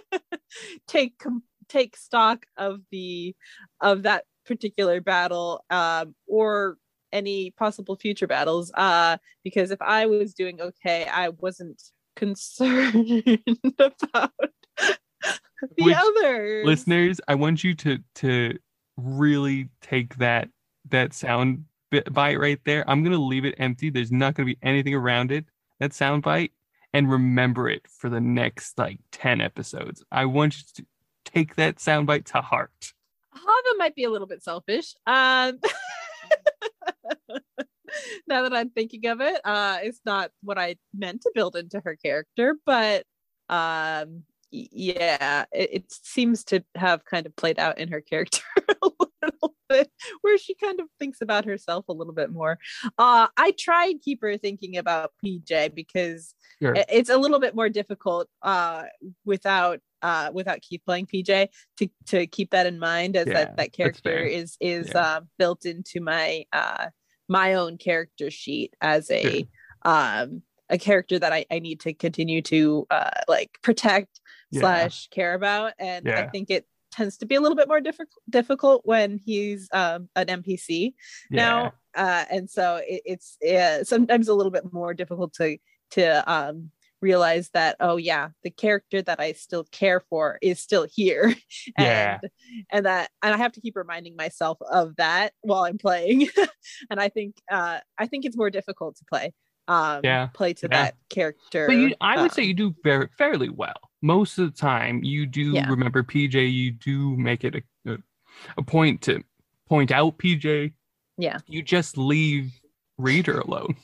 take 0.87 1.17
com- 1.19 1.43
take 1.69 1.95
stock 1.95 2.45
of 2.57 2.81
the 2.91 3.35
of 3.81 4.03
that 4.03 4.25
particular 4.45 5.01
battle 5.01 5.63
um 5.69 6.15
or 6.27 6.77
any 7.11 7.51
possible 7.51 7.95
future 7.95 8.27
battles 8.27 8.71
uh 8.75 9.17
because 9.43 9.71
if 9.71 9.81
i 9.81 10.05
was 10.05 10.33
doing 10.33 10.59
okay 10.61 11.05
i 11.05 11.29
wasn't 11.29 11.81
concerned 12.15 13.39
about 13.79 14.31
the 15.77 15.83
Which, 15.83 15.95
others 15.95 16.65
Listeners, 16.65 17.21
I 17.27 17.35
want 17.35 17.63
you 17.63 17.73
to 17.75 17.99
to 18.15 18.57
really 18.97 19.69
take 19.81 20.15
that 20.17 20.49
that 20.89 21.13
sound 21.13 21.65
bit 21.91 22.11
bite 22.13 22.39
right 22.39 22.59
there. 22.65 22.89
I'm 22.89 23.03
gonna 23.03 23.17
leave 23.17 23.45
it 23.45 23.55
empty. 23.57 23.89
There's 23.89 24.11
not 24.11 24.35
gonna 24.35 24.47
be 24.47 24.57
anything 24.61 24.93
around 24.93 25.31
it. 25.31 25.45
That 25.79 25.93
sound 25.93 26.23
bite, 26.23 26.53
and 26.93 27.09
remember 27.09 27.69
it 27.69 27.87
for 27.87 28.09
the 28.09 28.21
next 28.21 28.77
like 28.77 28.99
ten 29.11 29.41
episodes. 29.41 30.03
I 30.11 30.25
want 30.25 30.57
you 30.57 30.63
to 30.75 30.85
take 31.25 31.55
that 31.55 31.79
sound 31.79 32.07
bite 32.07 32.25
to 32.27 32.41
heart. 32.41 32.93
Hava 33.33 33.77
might 33.77 33.95
be 33.95 34.03
a 34.03 34.09
little 34.09 34.27
bit 34.27 34.43
selfish. 34.43 34.95
Um, 35.05 35.59
now 38.27 38.43
that 38.43 38.53
I'm 38.53 38.69
thinking 38.69 39.05
of 39.07 39.21
it, 39.21 39.39
uh, 39.43 39.79
it's 39.81 40.01
not 40.05 40.31
what 40.41 40.57
I 40.57 40.77
meant 40.93 41.21
to 41.21 41.31
build 41.33 41.55
into 41.55 41.79
her 41.83 41.95
character, 41.95 42.55
but 42.65 43.05
um, 43.49 44.23
yeah, 44.51 45.45
it, 45.51 45.69
it 45.73 45.91
seems 45.91 46.43
to 46.45 46.63
have 46.75 47.05
kind 47.05 47.25
of 47.25 47.35
played 47.35 47.59
out 47.59 47.77
in 47.77 47.89
her 47.89 48.01
character 48.01 48.41
a 48.81 48.89
little 49.21 49.55
bit, 49.69 49.91
where 50.21 50.37
she 50.37 50.55
kind 50.55 50.79
of 50.79 50.87
thinks 50.99 51.21
about 51.21 51.45
herself 51.45 51.85
a 51.89 51.93
little 51.93 52.13
bit 52.13 52.31
more. 52.31 52.57
Uh, 52.97 53.27
I 53.37 53.53
try 53.57 53.87
and 53.87 54.01
keep 54.01 54.21
her 54.21 54.37
thinking 54.37 54.77
about 54.77 55.11
PJ 55.23 55.73
because 55.75 56.33
Sure. 56.61 56.73
it's 56.89 57.09
a 57.09 57.17
little 57.17 57.39
bit 57.39 57.53
more 57.55 57.69
difficult 57.69 58.27
uh 58.41 58.83
without 59.25 59.79
uh 60.01 60.31
without 60.33 60.59
Keith 60.61 60.81
playing 60.85 61.05
PJ 61.05 61.49
to 61.77 61.89
to 62.07 62.25
keep 62.25 62.49
that 62.49 62.65
in 62.65 62.79
mind 62.79 63.15
as 63.15 63.27
Yeah, 63.27 63.33
that 63.33 63.57
that 63.57 63.73
character 63.73 64.23
is 64.23 64.57
is 64.59 64.89
Yeah. 64.93 65.01
uh 65.01 65.21
built 65.37 65.65
into 65.65 66.01
my 66.01 66.45
uh 66.51 66.87
my 67.29 67.53
own 67.53 67.77
character 67.77 68.31
sheet 68.31 68.73
as 68.81 69.11
a 69.11 69.21
Sure. 69.21 69.43
um 69.93 70.41
a 70.69 70.77
character 70.79 71.19
that 71.19 71.31
I, 71.31 71.45
I 71.51 71.59
need 71.59 71.79
to 71.81 71.93
continue 71.93 72.41
to 72.43 72.87
uh 72.89 73.11
like 73.27 73.51
protect 73.61 74.19
Yeah. 74.51 74.61
slash 74.61 75.07
care 75.09 75.33
about 75.33 75.73
and 75.79 76.07
I 76.09 76.27
think 76.27 76.49
it 76.49 76.65
tends 76.91 77.17
to 77.17 77.25
be 77.25 77.35
a 77.35 77.41
little 77.41 77.55
bit 77.55 77.67
more 77.67 77.81
difficult 77.81 78.23
difficult 78.29 78.81
when 78.85 79.19
he's 79.23 79.67
um 79.73 80.09
an 80.15 80.27
NPC 80.27 80.93
now 81.29 81.73
uh 81.95 82.25
and 82.31 82.49
so 82.49 82.81
it, 82.87 83.01
it's 83.05 83.37
uh, 83.43 83.83
sometimes 83.83 84.27
a 84.29 84.33
little 84.33 84.51
bit 84.51 84.71
more 84.71 84.93
difficult 84.93 85.33
to 85.33 85.57
to 85.91 86.31
um 86.31 86.71
realize 87.01 87.49
that 87.53 87.75
oh 87.79 87.97
yeah 87.97 88.29
the 88.43 88.49
character 88.49 89.03
that 89.03 89.19
i 89.19 89.31
still 89.33 89.65
care 89.65 89.99
for 90.09 90.39
is 90.41 90.59
still 90.59 90.87
here. 90.91 91.35
Yeah. 91.77 92.19
and 92.23 92.31
and 92.71 92.85
that 92.85 93.09
and 93.21 93.33
i 93.35 93.37
have 93.37 93.51
to 93.51 93.61
keep 93.61 93.75
reminding 93.75 94.15
myself 94.15 94.57
of 94.61 94.95
that 94.95 95.33
while 95.41 95.63
i'm 95.65 95.77
playing. 95.77 96.29
And 96.89 96.99
i 96.99 97.09
think 97.09 97.35
uh 97.51 97.79
i 97.97 98.07
think 98.07 98.25
it's 98.25 98.37
more 98.37 98.49
difficult 98.49 98.95
to 98.97 99.05
play 99.05 99.33
um 99.67 100.01
Yeah. 100.03 100.27
play 100.33 100.53
to 100.55 100.67
Yeah. 100.71 100.83
that 100.83 100.95
character 101.09 101.67
But 101.67 101.73
you, 101.73 101.93
I 102.01 102.21
would 102.21 102.31
say 102.31 102.43
you 102.43 102.53
do 102.53 102.75
very 102.83 103.07
fairly 103.17 103.49
well. 103.49 103.75
Most 104.01 104.37
of 104.37 104.51
the 104.53 104.57
time, 104.57 105.03
you 105.03 105.25
do 105.25 105.53
Yeah. 105.53 105.69
remember 105.69 106.03
PJ. 106.03 106.51
You 106.51 106.71
do 106.71 107.15
make 107.17 107.43
it 107.43 107.55
a, 107.55 107.91
a, 107.93 107.97
a 108.57 108.63
point 108.63 109.01
to 109.03 109.23
point 109.67 109.91
out 109.91 110.17
PJ. 110.17 110.73
Yeah. 111.17 111.39
You 111.47 111.61
just 111.63 111.97
leave 111.97 112.51
Reader 112.97 113.39
alone. 113.41 113.75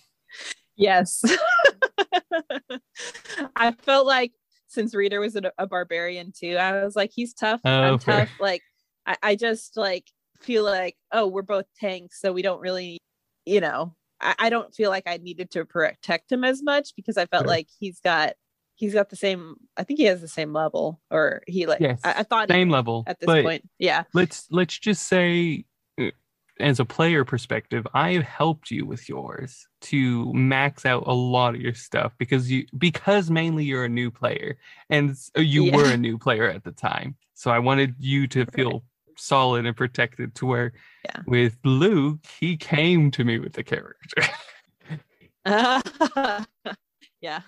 Yes. 0.76 1.24
I 3.56 3.72
felt 3.72 4.06
like 4.08 4.32
since 4.68 4.96
Reader 4.96 5.20
was 5.20 5.36
a, 5.36 5.52
a 5.58 5.68
barbarian 5.68 6.32
too, 6.38 6.58
I 6.58 6.84
was 6.84 6.96
like, 6.96 7.12
he's 7.14 7.34
tough. 7.34 7.62
Oh, 7.66 7.70
I'm 7.70 8.00
fair. 8.00 8.22
tough. 8.22 8.30
Like, 8.40 8.62
I, 9.06 9.18
I 9.22 9.36
just 9.36 9.78
like 9.78 10.06
feel 10.42 10.64
like, 10.64 10.96
oh, 11.12 11.28
we're 11.28 11.42
both 11.42 11.66
tanks, 11.80 12.20
so 12.20 12.34
we 12.34 12.42
don't 12.42 12.62
really, 12.62 13.00
you 13.46 13.62
know, 13.62 13.96
I, 14.24 14.36
I 14.40 14.50
don't 14.50 14.74
feel 14.74 14.90
like 14.90 15.04
I 15.08 15.18
needed 15.18 15.52
to 15.52 15.66
protect 15.66 16.32
him 16.32 16.44
as 16.44 16.64
much 16.64 16.96
because 16.96 17.18
I 17.18 17.26
felt 17.26 17.44
Sure. 17.44 17.48
like 17.50 17.68
he's 17.80 18.00
got 18.00 18.34
he's 18.76 18.94
got 18.94 19.10
the 19.10 19.16
same. 19.16 19.56
I 19.78 19.84
think 19.84 20.00
he 20.00 20.06
has 20.06 20.22
the 20.22 20.28
same 20.28 20.54
level, 20.54 21.00
or 21.12 21.44
he 21.48 21.66
like. 21.68 21.80
Yes, 21.82 22.00
I, 22.04 22.14
I 22.20 22.24
thought 22.24 22.50
Same 22.50 22.70
level. 22.70 23.04
at 23.08 23.20
this 23.20 23.28
point. 23.44 23.70
Yeah. 23.80 24.04
let's 24.14 24.48
let's 24.50 24.78
just 24.80 25.08
say, 25.08 25.66
uh, 26.02 26.12
as 26.60 26.80
a 26.80 26.86
player 26.86 27.24
perspective, 27.26 27.86
I 27.94 28.14
have 28.14 28.24
helped 28.24 28.72
you 28.72 28.86
with 28.86 29.08
yours 29.10 29.68
to 29.82 30.32
max 30.34 30.86
out 30.86 31.04
a 31.08 31.14
lot 31.14 31.56
of 31.56 31.62
your 31.62 31.74
stuff 31.74 32.14
because 32.18 32.50
you 32.50 32.66
because 32.78 33.30
mainly 33.30 33.64
you're 33.66 33.86
a 33.86 33.90
new 33.90 34.10
player 34.12 34.58
and 34.90 35.16
uh, 35.38 35.42
you 35.42 35.66
Yeah. 35.66 35.76
were 35.76 35.86
a 35.92 35.98
new 36.08 36.18
player 36.18 36.50
at 36.50 36.64
the 36.64 36.72
time. 36.72 37.16
So 37.36 37.52
I 37.52 37.60
wanted 37.60 37.96
you 38.00 38.28
to 38.28 38.46
feel 38.46 38.84
solid 39.18 39.66
and 39.66 39.76
protected 39.76 40.36
to 40.36 40.46
where 40.46 40.74
Yeah. 41.06 41.22
with 41.28 41.58
Luke, 41.64 42.20
he 42.40 42.58
came 42.58 43.12
to 43.12 43.24
me 43.24 43.40
with 43.40 43.54
the 43.54 43.64
character. 43.64 44.22
yeah. 47.22 47.42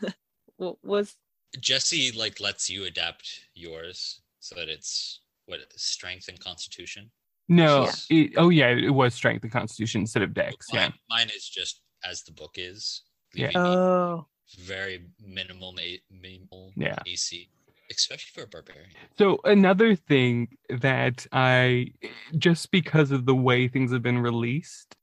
W- 0.59 0.77
Was 0.83 1.15
Jesse 1.59 2.11
like 2.11 2.39
lets 2.39 2.69
you 2.69 2.85
adapt 2.85 3.27
yours 3.53 4.21
so 4.39 4.55
that 4.55 4.69
it's 4.69 5.21
what 5.45 5.59
strength 5.75 6.27
and 6.27 6.39
constitution. 6.39 7.11
no, 7.47 7.85
Yeah. 8.09 8.17
it- 8.17 8.33
oh 8.37 8.49
yeah, 8.49 8.69
it 8.69 8.89
was 8.89 9.13
strength 9.13 9.43
and 9.43 9.51
constitution 9.51 10.01
instead 10.01 10.23
of 10.23 10.33
dex. 10.33 10.67
Yeah. 10.73 10.81
Mine, 10.81 10.93
mine 11.09 11.29
is 11.35 11.47
just 11.47 11.81
as 12.03 12.23
the 12.23 12.31
book 12.31 12.55
is. 12.57 13.03
Yeah. 13.33 13.51
oh 13.55 14.27
very 14.59 15.05
minimal, 15.19 15.73
ma- 15.73 15.81
minimal 16.11 16.71
Yeah. 16.75 16.97
AC, 17.07 17.49
especially 17.91 18.31
for 18.33 18.43
a 18.43 18.47
barbarian. 18.47 18.89
So 19.17 19.39
another 19.43 19.95
thing 19.95 20.49
that 20.69 21.25
I 21.31 21.91
just 22.37 22.71
because 22.71 23.11
of 23.11 23.25
the 23.25 23.35
way 23.35 23.67
things 23.67 23.91
have 23.91 24.03
been 24.03 24.19
released, 24.19 24.95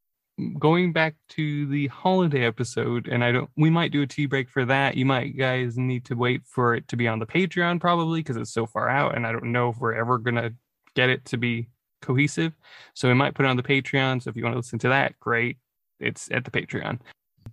going 0.58 0.92
back 0.92 1.14
to 1.30 1.66
the 1.66 1.88
holiday 1.88 2.44
episode, 2.44 3.08
and 3.08 3.22
I 3.22 3.32
don't 3.32 3.50
we 3.56 3.70
might 3.70 3.92
do 3.92 4.02
a 4.02 4.06
tea 4.06 4.26
break 4.26 4.48
for 4.48 4.64
that. 4.64 4.96
You 4.96 5.06
might 5.06 5.36
guys 5.36 5.76
need 5.76 6.04
to 6.06 6.14
wait 6.14 6.42
for 6.46 6.74
it 6.74 6.88
to 6.88 6.96
be 6.96 7.08
on 7.08 7.18
the 7.18 7.26
Patreon 7.26 7.80
probably 7.80 8.20
because 8.20 8.36
it's 8.36 8.52
so 8.52 8.66
far 8.66 8.88
out, 8.88 9.16
and 9.16 9.26
I 9.26 9.32
don't 9.32 9.52
know 9.52 9.70
if 9.70 9.78
we're 9.78 9.94
ever 9.94 10.18
gonna 10.18 10.52
get 10.94 11.10
it 11.10 11.24
to 11.26 11.36
be 11.36 11.68
cohesive. 12.00 12.52
So 12.94 13.08
we 13.08 13.14
might 13.14 13.34
put 13.34 13.46
it 13.46 13.48
on 13.48 13.56
the 13.56 13.62
Patreon. 13.62 14.22
So 14.22 14.30
if 14.30 14.36
you 14.36 14.42
want 14.42 14.54
to 14.54 14.58
listen 14.58 14.78
to 14.80 14.88
that, 14.88 15.18
great. 15.20 15.58
It's 16.00 16.30
at 16.30 16.44
the 16.44 16.50
Patreon. 16.50 17.00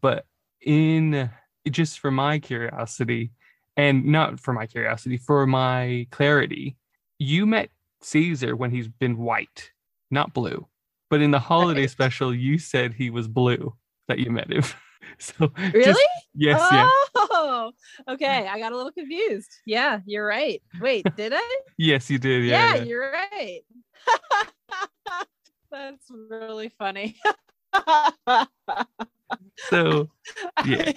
But 0.02 0.26
in 0.62 1.30
just 1.70 2.00
for 2.00 2.12
my 2.12 2.40
curiosity, 2.40 3.32
and 3.80 4.06
not 4.06 4.40
for 4.40 4.54
my 4.54 4.66
curiosity, 4.68 5.18
for 5.18 5.48
my 5.48 6.06
clarity, 6.12 6.76
you 7.18 7.46
met 7.46 7.70
Caesar 8.02 8.56
when 8.56 8.72
he's 8.72 8.88
been 8.88 9.18
white, 9.18 9.72
not 10.12 10.34
blue. 10.34 10.68
But 11.10 11.22
in 11.22 11.32
the 11.32 11.40
holiday 11.40 11.82
Right. 11.82 11.90
special, 11.90 12.34
you 12.36 12.58
said 12.60 12.94
he 12.94 13.10
was 13.10 13.28
blue 13.28 13.74
that 14.08 14.20
you 14.20 14.30
met 14.32 14.52
him. 14.52 14.64
so 15.18 15.48
just- 15.58 15.74
really? 15.76 16.08
yes, 16.36 16.62
yeah, 16.72 16.88
Oh, 17.16 17.72
okay. 18.10 18.48
I 18.48 18.60
got 18.60 18.72
a 18.74 18.76
little 18.78 18.92
confused. 18.92 19.50
Yeah, 19.66 20.02
you're 20.06 20.26
right. 20.26 20.62
Wait, 20.82 21.06
did 21.16 21.32
I? 21.36 21.60
yes, 21.78 22.10
you 22.10 22.20
did. 22.20 22.44
yeah, 22.46 22.76
Yeah, 22.76 22.76
yeah. 22.76 22.84
you're 22.84 23.12
right. 23.12 23.62
That's 25.72 26.06
really 26.30 26.70
funny. 26.78 27.16
So 29.70 30.10
yeah. 30.66 30.92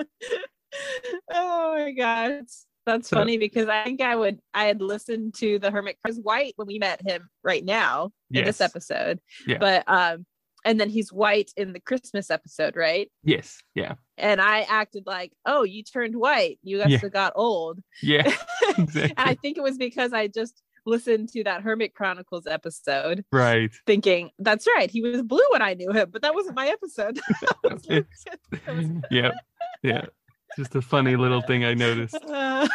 oh 1.32 1.74
my 1.76 1.92
gosh. 1.92 2.44
That's 2.86 3.10
funny 3.10 3.36
because 3.38 3.68
I 3.68 3.84
think 3.84 4.00
I 4.00 4.16
would 4.16 4.40
I 4.54 4.64
had 4.64 4.80
listened 4.80 5.34
to 5.34 5.58
the 5.58 5.70
Hermit 5.70 5.96
Crab's 6.02 6.18
White 6.18 6.54
when 6.56 6.66
we 6.66 6.78
met 6.78 7.06
him 7.06 7.28
right 7.44 7.64
now 7.64 8.10
in 8.32 8.44
this 8.44 8.60
episode. 8.60 9.20
Yeah. 9.46 9.58
But 9.58 9.84
um 9.86 10.26
and 10.64 10.78
then 10.80 10.88
he's 10.90 11.12
white 11.12 11.50
in 11.56 11.72
the 11.72 11.80
Christmas 11.80 12.30
episode, 12.30 12.76
right? 12.76 13.10
yes, 13.22 13.62
yeah, 13.74 13.94
And 14.18 14.42
I 14.42 14.60
acted 14.62 15.04
like, 15.06 15.32
oh, 15.46 15.62
you 15.62 15.82
turned 15.82 16.14
white. 16.16 16.58
You 16.62 16.82
Yeah. 16.86 16.98
got 17.08 17.32
old. 17.36 17.80
yeah, 18.02 18.30
and 18.76 18.78
exactly. 18.88 19.14
I 19.16 19.34
think 19.34 19.56
it 19.56 19.62
was 19.62 19.78
because 19.78 20.12
I 20.12 20.26
just 20.26 20.62
listened 20.90 21.30
to 21.30 21.44
that 21.44 21.62
Hermit 21.62 21.94
Chronicles 21.94 22.46
episode, 22.46 23.24
right. 23.32 23.70
thinking 23.86 24.30
that's 24.38 24.66
right. 24.76 24.90
He 24.90 25.00
was 25.00 25.22
blue 25.22 25.40
when 25.52 25.62
I 25.62 25.74
knew 25.74 25.92
him, 25.92 26.10
but 26.10 26.20
that 26.22 26.34
wasn't 26.34 26.56
my 26.56 26.66
episode. 26.68 27.18
That 27.40 27.72
was 27.72 27.86
Luke's- 27.88 28.24
that 28.66 28.76
was- 28.76 28.86
yeah, 29.10 29.30
yeah. 29.82 30.04
Just 30.58 30.74
a 30.74 30.82
funny 30.82 31.16
little 31.16 31.40
thing 31.42 31.64
I 31.64 31.74
noticed. 31.74 32.16
Uh, 32.16 32.68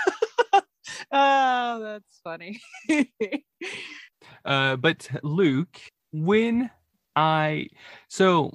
oh, 1.12 1.80
that's 1.82 2.19
funny. 2.23 2.62
Uh, 4.45 4.75
but 4.78 5.10
Luke, 5.23 5.78
when 6.12 6.69
I 7.15 7.67
so 8.08 8.51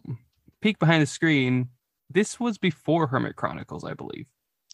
peek 0.63 0.79
behind 0.79 1.03
the 1.03 1.07
screen, 1.07 1.69
this 2.09 2.41
was 2.41 2.59
before 2.59 3.07
Hermit 3.09 3.37
Chronicles, 3.37 3.85
I 3.85 3.95
believe. 3.95 4.27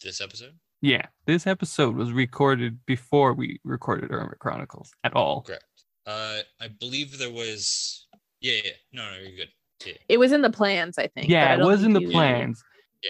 This 0.03 0.21
episode? 0.21 0.55
Yeah, 0.81 1.05
this 1.25 1.47
episode 1.47 1.95
was 1.95 2.11
recorded 2.11 2.79
before 2.85 3.33
we 3.33 3.59
recorded 3.63 4.11
Hermit 4.11 4.39
Chronicles 4.39 4.91
at 5.03 5.13
all. 5.15 5.41
Correct. 5.41 5.63
Uh, 6.05 6.39
I 6.61 6.67
believe 6.67 7.17
there 7.17 7.31
was. 7.31 8.07
Yeah, 8.41 8.59
yeah. 8.63 8.71
No, 8.93 9.11
no, 9.11 9.17
you're 9.17 9.35
good. 9.37 9.49
Yeah. 9.85 9.93
it 10.09 10.17
was 10.17 10.31
in 10.31 10.41
the 10.41 10.49
plans, 10.49 10.97
I 10.97 11.07
think. 11.07 11.27
but 11.29 11.35
I 11.35 11.39
Yeah, 11.39 11.53
it 11.55 11.65
was 11.65 11.83
in 11.83 11.93
the 11.93 12.01
you- 12.01 12.11
plans. 12.11 12.63
Yeah. 13.03 13.09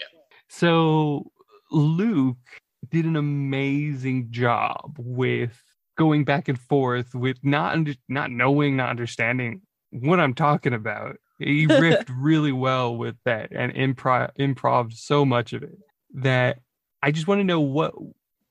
So 0.50 1.32
Luke 1.72 2.38
did 2.90 3.06
an 3.06 3.16
amazing 3.18 4.28
job 4.32 4.96
with 4.98 5.62
going 5.98 6.24
back 6.24 6.48
and 6.48 6.60
forth 6.60 7.14
with 7.16 7.38
not 7.44 7.74
under, 7.74 7.94
not 8.08 8.32
knowing, 8.32 8.78
not 8.78 8.90
understanding 8.90 9.62
what 9.92 10.20
I'm 10.20 10.34
talking 10.34 10.74
about. 10.74 11.18
He 11.40 11.68
riffed 11.68 12.10
really 12.16 12.52
well 12.52 12.96
with 12.98 13.16
that 13.26 13.52
and 13.52 13.74
improv 13.74 14.32
improv 14.40 14.94
so 14.94 15.26
much 15.26 15.54
of 15.54 15.64
it 15.64 15.78
that 16.16 16.60
I 17.02 17.12
just 17.12 17.28
want 17.28 17.40
to 17.40 17.44
know 17.44 17.62
what 17.62 17.94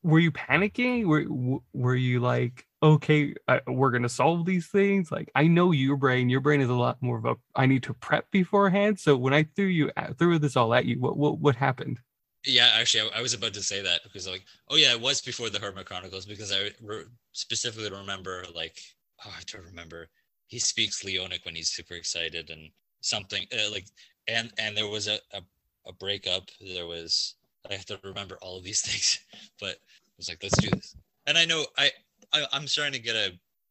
were 0.06 0.20
you 0.20 0.30
panicking? 0.30 1.04
Were 1.04 1.60
were 1.72 1.96
you 1.96 2.20
like, 2.20 2.64
okay, 2.82 3.34
uh, 3.48 3.58
we're 3.66 3.90
gonna 3.90 4.08
solve 4.08 4.46
these 4.46 4.68
things? 4.68 5.10
Like, 5.10 5.30
I 5.34 5.48
know 5.48 5.72
your 5.72 5.96
brain. 5.96 6.28
Your 6.28 6.40
brain 6.40 6.60
is 6.60 6.68
a 6.68 6.74
lot 6.74 7.02
more 7.02 7.18
of 7.18 7.24
a. 7.24 7.34
I 7.56 7.66
need 7.66 7.82
to 7.84 7.94
prep 7.94 8.30
beforehand. 8.30 9.00
So 9.00 9.16
when 9.16 9.34
I 9.34 9.44
threw 9.56 9.66
you 9.66 9.90
at, 9.96 10.16
threw 10.16 10.38
this 10.38 10.56
all 10.56 10.72
at 10.74 10.84
you, 10.84 11.00
what 11.00 11.16
what 11.16 11.38
what 11.38 11.56
happened? 11.56 12.00
Yeah, 12.44 12.70
actually, 12.74 13.10
I, 13.10 13.18
I 13.18 13.22
was 13.22 13.34
about 13.34 13.54
to 13.54 13.62
say 13.62 13.82
that 13.82 14.04
because 14.04 14.28
like, 14.28 14.44
oh 14.68 14.76
yeah, 14.76 14.92
it 14.92 15.00
was 15.00 15.20
before 15.20 15.50
the 15.50 15.58
Hermit 15.58 15.86
Chronicles 15.86 16.26
because 16.26 16.52
I 16.52 16.70
re- 16.80 17.04
specifically 17.32 17.90
remember 17.90 18.44
like, 18.54 18.78
oh, 19.24 19.34
I 19.36 19.42
don't 19.50 19.66
remember. 19.66 20.08
He 20.46 20.60
speaks 20.60 21.02
Leonic 21.02 21.44
when 21.44 21.56
he's 21.56 21.70
super 21.70 21.94
excited 21.94 22.50
and 22.50 22.70
something 23.00 23.44
uh, 23.52 23.70
like, 23.72 23.86
and 24.28 24.52
and 24.58 24.76
there 24.76 24.86
was 24.86 25.08
a, 25.08 25.18
a 25.32 25.42
a 25.86 25.92
breakup. 25.94 26.44
There 26.60 26.86
was 26.86 27.34
I 27.70 27.74
have 27.74 27.86
to 27.86 28.00
remember 28.04 28.38
all 28.42 28.58
of 28.58 28.64
these 28.64 28.80
things, 28.86 29.20
but 29.60 29.76
I 29.76 30.16
was 30.16 30.28
like, 30.28 30.42
let's 30.42 30.56
do 30.58 30.70
this. 30.70 30.96
And 31.26 31.36
I 31.36 31.44
know 31.44 31.66
I, 31.78 31.90
I 32.32 32.46
I'm 32.52 32.66
starting 32.66 32.94
to 32.94 32.98
get 33.00 33.16
a 33.16 33.28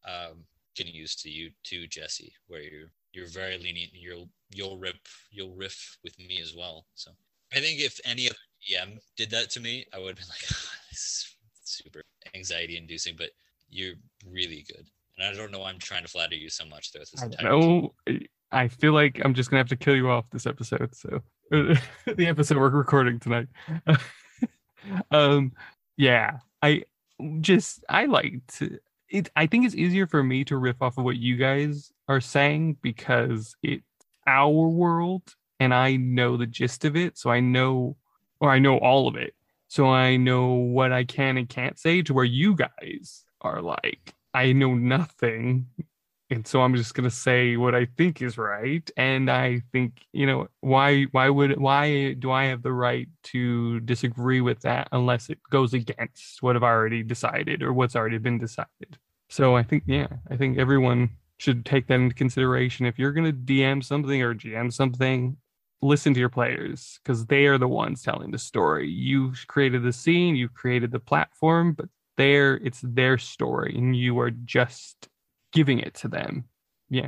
um 0.09 0.43
getting 0.75 0.93
used 0.93 1.21
to 1.23 1.29
you 1.29 1.51
too, 1.63 1.87
Jesse, 1.87 2.33
where 2.47 2.61
you're 2.61 2.89
you're 3.13 3.27
very 3.27 3.57
lenient. 3.57 3.91
You'll 3.93 4.29
you'll 4.51 4.77
rip 4.77 4.97
you'll 5.31 5.55
riff 5.55 5.97
with 6.03 6.17
me 6.19 6.39
as 6.41 6.53
well. 6.55 6.85
So 6.95 7.11
I 7.53 7.59
think 7.59 7.79
if 7.79 7.99
any 8.05 8.27
other 8.27 8.37
GM 8.61 8.97
did 9.15 9.29
that 9.31 9.49
to 9.51 9.59
me, 9.59 9.85
I 9.93 9.99
would 9.99 10.09
have 10.09 10.17
been 10.17 10.27
like, 10.29 10.39
this 10.89 10.91
is 10.91 11.35
super 11.63 12.01
anxiety 12.35 12.77
inducing, 12.77 13.15
but 13.17 13.29
you're 13.69 13.95
really 14.29 14.65
good. 14.67 14.85
And 15.17 15.27
I 15.27 15.33
don't 15.33 15.51
know 15.51 15.59
why 15.59 15.69
I'm 15.69 15.79
trying 15.79 16.03
to 16.03 16.09
flatter 16.09 16.35
you 16.35 16.49
so 16.49 16.65
much 16.65 16.91
throughout 16.91 17.07
this 17.11 17.21
I 17.21 17.25
entire 17.27 17.49
know. 17.49 17.93
I 18.51 18.67
feel 18.67 18.93
like 18.93 19.21
I'm 19.23 19.33
just 19.33 19.49
gonna 19.49 19.59
have 19.59 19.69
to 19.69 19.75
kill 19.75 19.95
you 19.95 20.09
off 20.09 20.29
this 20.31 20.45
episode. 20.45 20.93
So 20.93 21.21
the 21.51 21.79
episode 22.19 22.57
we're 22.57 22.69
recording 22.69 23.19
tonight. 23.19 23.47
um, 25.11 25.51
yeah, 25.95 26.39
I 26.63 26.85
just 27.39 27.83
I 27.87 28.05
like 28.05 28.41
to. 28.57 28.79
It, 29.09 29.29
I 29.35 29.45
think 29.45 29.65
it's 29.65 29.75
easier 29.75 30.07
for 30.07 30.23
me 30.23 30.43
to 30.45 30.57
riff 30.57 30.81
off 30.81 30.97
of 30.97 31.03
what 31.03 31.17
you 31.17 31.37
guys 31.37 31.91
are 32.07 32.19
saying 32.19 32.77
because 32.81 33.55
it's 33.61 33.83
our 34.25 34.49
world 34.49 35.21
and 35.59 35.71
I 35.71 35.97
know 35.97 36.35
the 36.35 36.47
gist 36.47 36.83
of 36.83 36.95
it. 36.95 37.15
So 37.15 37.29
I 37.29 37.41
know, 37.41 37.95
or 38.39 38.49
I 38.49 38.57
know 38.57 38.79
all 38.79 39.07
of 39.07 39.15
it. 39.15 39.35
So 39.67 39.87
I 39.87 40.17
know 40.17 40.53
what 40.53 40.91
I 40.91 41.03
can 41.03 41.37
and 41.37 41.47
can't 41.47 41.77
say 41.77 42.01
to 42.01 42.13
where 42.15 42.25
you 42.25 42.55
guys 42.55 43.23
are 43.41 43.61
like, 43.61 44.15
I 44.33 44.51
know 44.51 44.73
nothing 44.73 45.67
and 46.35 46.45
so 46.45 46.61
i'm 46.61 46.75
just 46.75 46.93
going 46.93 47.09
to 47.09 47.15
say 47.15 47.55
what 47.55 47.73
i 47.73 47.85
think 47.97 48.21
is 48.21 48.37
right 48.37 48.91
and 48.97 49.31
i 49.31 49.61
think 49.71 50.01
you 50.11 50.27
know 50.27 50.47
why 50.59 51.03
why 51.11 51.29
would 51.29 51.57
why 51.59 52.13
do 52.13 52.29
i 52.29 52.43
have 52.43 52.61
the 52.61 52.73
right 52.73 53.07
to 53.23 53.79
disagree 53.81 54.41
with 54.41 54.59
that 54.59 54.87
unless 54.91 55.29
it 55.29 55.39
goes 55.49 55.73
against 55.73 56.43
what 56.43 56.55
i've 56.55 56.63
already 56.63 57.01
decided 57.01 57.63
or 57.63 57.71
what's 57.73 57.95
already 57.95 58.17
been 58.17 58.37
decided? 58.37 58.97
So 59.29 59.55
i 59.55 59.63
think 59.63 59.83
yeah 59.87 60.07
i 60.29 60.35
think 60.35 60.57
everyone 60.57 61.09
should 61.37 61.65
take 61.65 61.87
that 61.87 61.95
into 61.95 62.15
consideration. 62.15 62.85
If 62.85 62.97
you're 62.97 63.11
going 63.11 63.25
to 63.25 63.33
dm 63.33 63.83
something 63.83 64.21
or 64.21 64.35
gm 64.35 64.71
something 64.71 65.37
listen 65.81 66.13
to 66.13 66.19
your 66.19 66.29
players 66.29 66.99
because 67.03 67.25
they 67.25 67.45
are 67.45 67.57
the 67.57 67.67
ones 67.67 68.01
telling 68.01 68.31
the 68.31 68.37
story. 68.37 68.89
You've 68.89 69.45
created 69.47 69.83
the 69.83 69.93
scene 69.93 70.35
you've 70.35 70.53
created 70.53 70.91
the 70.91 70.99
platform 70.99 71.73
but 71.73 71.87
there 72.17 72.57
it's 72.57 72.81
their 72.81 73.17
story 73.17 73.73
and 73.77 73.95
you 73.95 74.17
are 74.19 74.31
just 74.31 75.09
giving 75.55 75.79
it 75.79 75.95
to 75.95 76.07
them. 76.07 76.45
Yeah. 76.89 77.07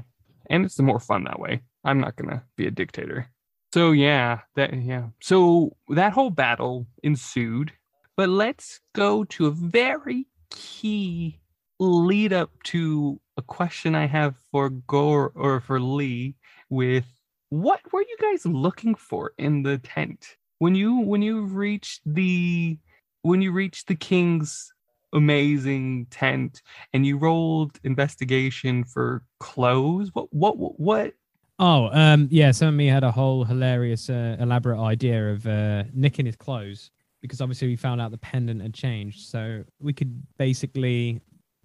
And 0.49 0.65
it's 0.65 0.79
more 0.79 0.99
fun 0.99 1.25
that 1.25 1.39
way. 1.39 1.61
I'm 1.83 1.99
not 1.99 2.15
going 2.15 2.29
to 2.29 2.41
be 2.55 2.65
a 2.65 2.71
dictator. 2.71 3.29
So 3.73 3.91
yeah, 3.91 4.39
that 4.55 4.73
yeah. 4.81 5.09
So 5.21 5.75
that 5.89 6.13
whole 6.13 6.29
battle 6.29 6.87
ensued, 7.03 7.73
but 8.15 8.29
let's 8.29 8.79
go 8.95 9.25
to 9.25 9.47
a 9.47 9.51
very 9.51 10.25
key 10.49 11.39
lead 11.79 12.33
up 12.33 12.49
to 12.63 13.19
a 13.35 13.41
question 13.41 13.93
I 13.93 14.07
have 14.07 14.35
for 14.51 14.69
Goro 14.69 15.31
or 15.35 15.59
for 15.59 15.79
Lee 15.79 16.35
with 16.69 17.05
what 17.49 17.81
were 17.91 18.01
you 18.01 18.17
guys 18.19 18.45
looking 18.45 18.95
for 18.95 19.33
in 19.37 19.63
the 19.63 19.77
tent? 19.77 20.37
When 20.59 20.73
you 20.73 20.99
when 20.99 21.21
you 21.21 21.41
reached 21.41 22.01
the 22.05 22.77
when 23.21 23.41
you 23.41 23.51
reached 23.51 23.87
the 23.87 23.95
king's 23.95 24.71
amazing 25.13 26.05
tent 26.09 26.61
and 26.93 27.05
you 27.05 27.17
rolled 27.17 27.79
investigation 27.83 28.83
for 28.83 29.23
clothes 29.39 30.09
what 30.13 30.31
what 30.33 30.57
what, 30.57 30.79
what? 30.79 31.13
Oh, 31.59 31.89
um, 31.91 32.27
yeah. 32.29 32.51
Some 32.51 32.67
of 32.67 32.75
me 32.75 32.85
had 32.85 33.03
a 33.03 33.11
whole 33.11 33.43
hilarious, 33.43 34.11
uh, 34.11 34.37
elaborate 34.39 34.79
idea 34.79 35.31
of 35.31 35.47
uh, 35.47 35.85
nicking 35.91 36.27
his 36.27 36.35
clothes 36.35 36.91
because 37.21 37.41
obviously 37.41 37.67
we 37.67 37.75
found 37.75 37.99
out 37.99 38.11
the 38.11 38.17
pendant 38.19 38.61
had 38.61 38.73
changed, 38.73 39.27
so 39.27 39.63
we 39.79 39.91
could 39.91 40.21
basically 40.37 41.19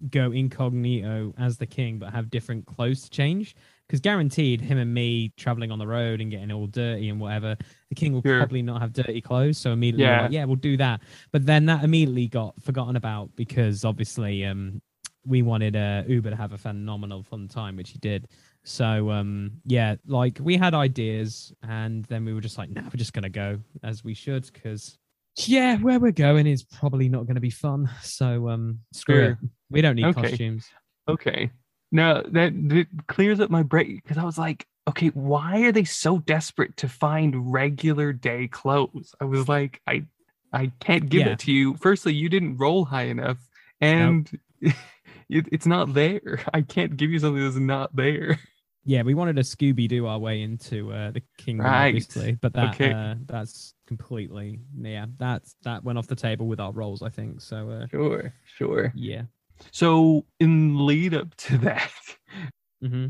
go 0.09 0.31
incognito 0.31 1.33
as 1.37 1.57
the 1.57 1.65
king, 1.65 1.99
but 1.99 2.11
have 2.11 2.29
different 2.29 2.65
clothes 2.65 3.03
to 3.03 3.09
change. 3.09 3.55
Because 3.87 3.99
guaranteed, 3.99 4.61
him 4.61 4.77
and 4.77 4.93
me 4.93 5.31
traveling 5.37 5.71
on 5.71 5.77
the 5.77 5.85
road 5.85 6.21
and 6.21 6.31
getting 6.31 6.51
all 6.51 6.67
dirty 6.67 7.09
and 7.09 7.19
whatever, 7.19 7.55
the 7.93 7.99
king 7.99 8.13
will 8.13 8.21
Sure. 8.21 8.37
probably 8.39 8.61
not 8.61 8.81
have 8.81 8.93
dirty 8.93 9.21
clothes. 9.21 9.57
So 9.57 9.71
immediately, 9.71 10.05
Yeah. 10.05 10.21
like, 10.23 10.31
yeah, 10.31 10.45
we'll 10.45 10.55
do 10.55 10.77
that. 10.77 11.01
But 11.31 11.45
then 11.45 11.65
that 11.67 11.83
immediately 11.83 12.27
got 12.27 12.59
forgotten 12.61 12.95
about 12.95 13.35
because 13.35 13.85
obviously, 13.85 14.45
um, 14.45 14.81
we 15.25 15.41
wanted 15.41 15.75
uh, 15.77 16.03
Uber 16.05 16.31
to 16.31 16.35
have 16.35 16.51
a 16.51 16.57
phenomenal 16.57 17.23
fun 17.23 17.47
time, 17.47 17.77
which 17.77 17.91
he 17.91 17.97
did. 17.99 18.27
So 18.65 19.09
um 19.11 19.51
yeah, 19.65 19.95
like 20.05 20.37
we 20.41 20.57
had 20.57 20.73
ideas 20.73 21.53
and 21.63 22.03
then 22.05 22.25
we 22.25 22.33
were 22.33 22.41
just 22.41 22.57
like, 22.57 22.69
no, 22.69 22.81
we're 22.81 22.97
just 22.97 23.13
gonna 23.13 23.29
go 23.29 23.59
as 23.83 24.03
we 24.03 24.13
should 24.13 24.43
because 24.51 24.97
yeah, 25.47 25.77
where 25.77 25.99
we're 25.99 26.11
going 26.11 26.45
is 26.45 26.63
probably 26.63 27.07
not 27.09 27.25
gonna 27.25 27.39
be 27.39 27.49
fun. 27.49 27.89
So 28.01 28.49
um 28.49 28.79
screw 28.91 29.23
it. 29.29 29.37
We 29.69 29.81
don't 29.81 29.95
need 29.95 30.05
Okay. 30.07 30.21
costumes. 30.29 30.67
okay 31.07 31.51
now 31.91 32.21
that, 32.21 32.51
that 32.69 32.87
clears 33.07 33.39
up 33.39 33.49
my 33.51 33.61
brain 33.63 33.99
because 34.03 34.17
i 34.17 34.23
was 34.23 34.37
like 34.37 34.65
okay 34.87 35.07
why 35.09 35.61
are 35.61 35.71
they 35.71 35.83
so 35.83 36.19
desperate 36.19 36.75
to 36.77 36.87
find 36.87 37.51
regular 37.53 38.11
day 38.13 38.47
clothes 38.47 39.15
i 39.21 39.25
was 39.25 39.47
like 39.47 39.81
i 39.87 40.03
i 40.51 40.71
can't 40.79 41.09
give 41.09 41.25
Yeah. 41.25 41.33
it 41.33 41.39
to 41.39 41.51
you 41.51 41.75
firstly 41.75 42.13
you 42.13 42.29
didn't 42.29 42.57
roll 42.57 42.85
high 42.85 43.03
enough 43.03 43.37
and 43.81 44.29
it, 44.61 44.75
it's 45.29 45.65
not 45.65 45.93
there 45.93 46.41
i 46.53 46.61
can't 46.61 46.97
give 46.97 47.11
you 47.11 47.19
something 47.19 47.43
that's 47.43 47.55
not 47.55 47.95
there 47.95 48.39
Yeah, 48.85 49.03
we 49.03 49.13
wanted 49.13 49.37
to 49.37 49.43
Scooby 49.43 49.87
Doo 49.87 50.07
our 50.07 50.19
way 50.19 50.41
into 50.41 50.91
uh, 50.91 51.11
the 51.11 51.21
kingdom, 51.37 51.65
Right. 51.65 51.95
obviously, 51.95 52.33
but 52.41 52.51
that 52.55 52.75
Okay. 52.75 52.91
uh, 52.91 53.15
that's 53.25 53.75
completely 53.87 54.59
yeah, 54.77 55.05
that's 55.17 55.55
that 55.63 55.85
went 55.85 55.97
off 55.97 56.07
the 56.07 56.17
table 56.17 56.47
with 56.47 56.59
our 56.59 56.73
roles, 56.73 57.01
I 57.01 57.07
think. 57.07 57.39
So 57.39 57.69
uh, 57.69 57.87
sure 57.87 58.33
sure 58.57 58.91
yeah. 58.93 59.21
so 59.71 60.25
in 60.41 60.85
lead 60.85 61.13
up 61.13 61.33
to 61.35 61.57
that 61.69 61.91
hmm 62.81 63.07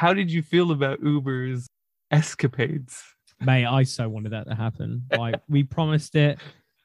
how 0.00 0.14
did 0.14 0.30
you 0.32 0.42
feel 0.42 0.70
about 0.70 1.02
uber's 1.02 1.68
escapades 2.10 3.02
Mate, 3.42 3.64
I 3.64 3.84
so 3.84 4.08
wanted 4.08 4.32
that 4.32 4.46
to 4.48 4.54
happen. 4.54 5.06
Like 5.16 5.36
we 5.48 5.62
promised 5.62 6.14
it. 6.14 6.38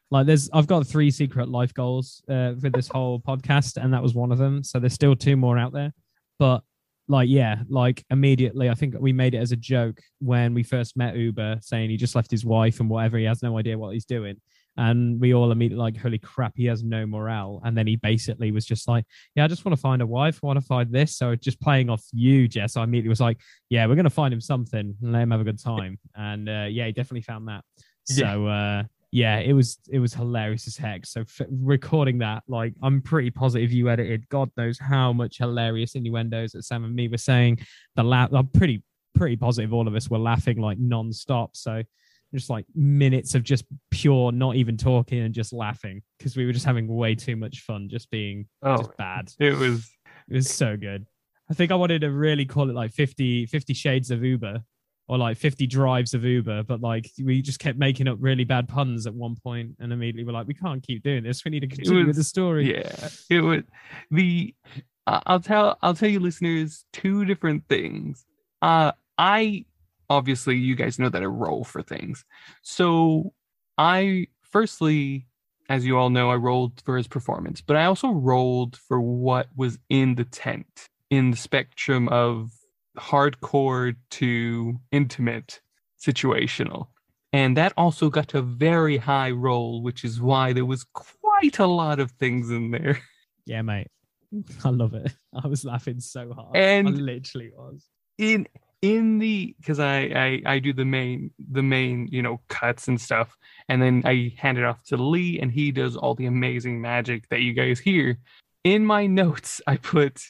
Like 0.10 0.26
there's 0.26 0.50
I've 0.54 0.68
got 0.68 0.88
three 0.88 1.12
secret 1.12 1.50
life 1.50 1.74
goals 1.74 2.22
uh 2.30 2.54
for 2.56 2.70
this 2.70 2.88
whole 2.88 3.20
podcast, 3.20 3.76
and 3.76 3.94
that 3.94 4.02
was 4.02 4.14
one 4.14 4.32
of 4.32 4.38
them. 4.38 4.64
So 4.64 4.80
there's 4.80 4.94
still 4.94 5.16
two 5.16 5.36
more 5.36 5.58
out 5.58 5.74
there. 5.74 5.94
But 6.40 6.64
like 7.08 7.28
yeah, 7.28 7.64
like 7.68 8.06
immediately 8.10 8.70
I 8.70 8.74
think 8.74 8.96
we 8.98 9.12
made 9.12 9.34
it 9.34 9.40
as 9.40 9.52
a 9.52 9.58
joke 9.58 10.00
when 10.20 10.54
we 10.54 10.64
first 10.64 10.96
met 10.96 11.16
Uber 11.18 11.60
saying 11.62 11.90
he 11.90 11.98
just 11.98 12.16
left 12.16 12.32
his 12.32 12.46
wife 12.46 12.80
and 12.80 12.90
whatever, 12.90 13.18
he 13.18 13.26
has 13.26 13.44
no 13.44 13.58
idea 13.58 13.78
what 13.78 13.94
he's 13.94 14.06
doing. 14.06 14.40
And 14.78 15.20
we 15.20 15.34
all 15.34 15.52
immediately 15.52 15.82
like, 15.82 15.98
holy 15.98 16.18
crap, 16.18 16.54
he 16.56 16.66
has 16.66 16.84
no 16.84 17.06
morale. 17.06 17.62
And 17.64 17.78
then 17.78 17.88
he 17.88 17.96
basically 17.96 18.52
was 18.52 18.66
just 18.66 18.88
like, 18.88 19.06
Yeah, 19.36 19.46
I 19.46 19.48
just 19.48 19.66
want 19.66 19.76
to 19.76 19.82
find 19.82 20.02
a 20.02 20.08
wife, 20.08 20.40
I 20.44 20.48
want 20.48 20.60
to 20.60 20.66
find 20.66 20.92
this. 20.92 21.18
So 21.18 21.36
just 21.36 21.62
playing 21.62 21.90
off 21.90 22.04
you, 22.12 22.48
Jess, 22.48 22.76
I 22.76 22.84
immediately 22.84 23.10
was 23.10 23.22
like, 23.22 23.40
yeah, 23.70 23.86
we're 23.86 23.96
gonna 23.96 24.10
find 24.10 24.34
him 24.34 24.42
something 24.42 24.96
and 25.02 25.12
let 25.12 25.22
him 25.22 25.32
have 25.32 25.42
a 25.42 25.46
good 25.46 25.60
time. 25.64 26.00
And 26.16 26.50
uh, 26.50 26.68
yeah, 26.70 26.88
he 26.88 26.92
definitely 26.92 27.22
found 27.22 27.48
that. 27.48 27.64
Yeah. 28.10 28.34
So 28.34 28.48
uh, 28.48 28.84
yeah, 29.12 29.38
it 29.38 29.54
was 29.54 29.80
it 29.90 30.00
was 30.00 30.14
hilarious 30.14 30.68
as 30.68 30.76
heck. 30.76 31.06
So 31.06 31.22
f- 31.22 31.48
recording 31.50 32.18
that, 32.18 32.44
like, 32.50 32.74
I'm 32.84 33.02
pretty 33.02 33.32
positive 33.32 33.72
you 33.72 33.90
edited. 33.90 34.28
God 34.28 34.50
knows 34.58 34.78
how 34.78 35.14
much 35.14 35.38
hilarious 35.38 35.96
innuendos 35.96 36.52
that 36.52 36.64
Sam 36.64 36.84
and 36.84 36.94
me 36.94 37.08
were 37.08 37.18
saying. 37.18 37.60
The 37.96 38.04
laugh, 38.04 38.34
I'm 38.34 38.48
pretty 38.48 38.84
pretty 39.16 39.38
positive 39.38 39.74
all 39.74 39.88
of 39.88 39.96
us 39.96 40.10
were 40.10 40.20
laughing 40.20 40.60
like 40.60 40.78
non-stop. 40.78 41.56
So 41.56 41.82
just 42.36 42.50
like 42.50 42.66
minutes 42.76 43.36
of 43.36 43.44
just 43.44 43.66
pure, 43.92 44.32
not 44.32 44.56
even 44.56 44.78
talking 44.78 45.20
and 45.20 45.34
just 45.34 45.54
laughing 45.54 46.02
because 46.18 46.36
we 46.38 46.46
were 46.46 46.54
just 46.54 46.66
having 46.66 46.88
way 46.88 47.16
too 47.16 47.36
much 47.36 47.62
fun, 47.62 47.88
just 47.90 48.10
being 48.12 48.48
Oh, 48.62 48.78
just 48.78 48.98
bad. 48.98 49.32
it 49.40 49.58
was 49.58 49.90
It 50.30 50.36
was 50.36 50.50
so 50.50 50.78
good. 50.78 51.06
I 51.50 51.54
think 51.54 51.72
I 51.72 51.76
wanted 51.76 52.02
to 52.02 52.12
really 52.12 52.46
call 52.46 52.70
it 52.70 52.74
like 52.74 52.92
50, 52.92 53.46
50 53.46 53.74
shades 53.74 54.10
of 54.12 54.24
Uber 54.24 54.64
or 55.08 55.18
like 55.20 55.38
50 55.38 55.68
drives 55.68 56.16
of 56.16 56.24
Uber, 56.24 56.64
but 56.64 56.82
like 56.82 57.12
we 57.24 57.42
just 57.44 57.60
kept 57.60 57.78
making 57.78 58.08
up 58.08 58.18
really 58.20 58.44
bad 58.44 58.68
puns 58.68 59.06
at 59.06 59.14
one 59.14 59.36
point 59.36 59.76
and 59.80 59.94
immediately 59.94 60.24
we're 60.24 60.32
like, 60.32 60.48
we 60.48 60.56
can't 60.56 60.82
keep 60.82 61.04
doing 61.04 61.24
this. 61.24 61.46
We 61.46 61.52
need 61.52 61.60
to 61.60 61.68
continue 61.68 62.08
with 62.08 62.16
the 62.16 62.24
story. 62.24 62.76
yeah 62.76 63.10
it 63.30 63.42
would 63.42 63.66
the 64.10 64.56
i'll 65.08 65.40
tell 65.40 65.78
i'll 65.84 65.94
tell 65.94 66.10
you 66.10 66.20
listeners 66.20 66.86
two 66.92 67.26
different 67.26 67.64
things 67.70 68.26
uh 68.64 68.92
i 69.20 69.64
obviously 70.10 70.56
you 70.58 70.76
guys 70.76 71.00
know 71.00 71.10
that 71.10 71.22
i 71.22 71.26
roll 71.26 71.64
for 71.64 71.82
things 71.82 72.26
so 72.62 73.34
i 73.78 74.26
firstly 74.42 75.28
as 75.70 75.86
you 75.86 75.98
all 75.98 76.10
know 76.10 76.30
i 76.30 76.36
rolled 76.36 76.82
for 76.86 76.96
his 76.98 77.08
performance 77.08 77.62
but 77.62 77.76
i 77.76 77.86
also 77.86 78.10
rolled 78.10 78.78
for 78.78 79.00
what 79.02 79.48
was 79.56 79.78
in 79.90 80.16
the 80.16 80.26
tent 80.26 80.90
in 81.10 81.32
the 81.32 81.38
spectrum 81.38 82.08
of 82.10 82.52
hardcore 82.98 83.96
to 84.10 84.80
intimate 84.92 85.62
situational 86.00 86.88
and 87.34 87.58
that 87.58 87.74
also 87.78 88.10
got 88.10 88.34
a 88.34 88.42
very 88.42 88.98
high 88.98 89.32
roll 89.32 89.82
which 89.82 90.04
is 90.06 90.22
why 90.22 90.54
there 90.54 90.66
was 90.66 90.86
quite 90.94 91.60
a 91.60 91.66
lot 91.68 92.00
of 92.00 92.12
things 92.12 92.50
in 92.52 92.72
there 92.72 93.00
Yeah, 93.48 93.62
mate. 93.62 93.90
I 94.64 94.70
love 94.70 94.96
it. 94.96 95.14
I 95.32 95.46
was 95.48 95.64
laughing 95.64 96.00
so 96.00 96.34
hard. 96.34 96.58
I 96.58 96.60
And- 96.60 96.98
literally 96.98 97.52
was. 97.56 97.86
in 98.18 98.48
in 98.82 99.20
the 99.20 99.56
because 99.60 99.80
I, 99.80 100.00
I 100.00 100.42
i 100.46 100.60
do 100.60 100.74
the 100.74 100.86
main 100.86 101.32
the 101.52 101.64
main 101.64 102.08
you 102.12 102.22
know 102.22 102.42
cuts 102.50 102.88
and 102.88 103.00
stuff 103.00 103.36
and 103.70 103.82
then 103.82 104.04
i 104.06 104.34
hand 104.38 104.58
it 104.58 104.64
off 104.64 104.84
to 104.86 104.98
lee 104.98 105.40
and 105.40 105.52
he 105.52 105.72
does 105.72 105.96
all 105.96 106.14
the 106.14 106.26
amazing 106.26 106.82
magic 106.82 107.28
that 107.30 107.42
you 107.42 107.54
guys 107.54 107.80
hear. 107.80 108.18
In 108.64 108.86
my 108.86 109.08
notes 109.08 109.62
i 109.68 109.78
put 109.78 110.22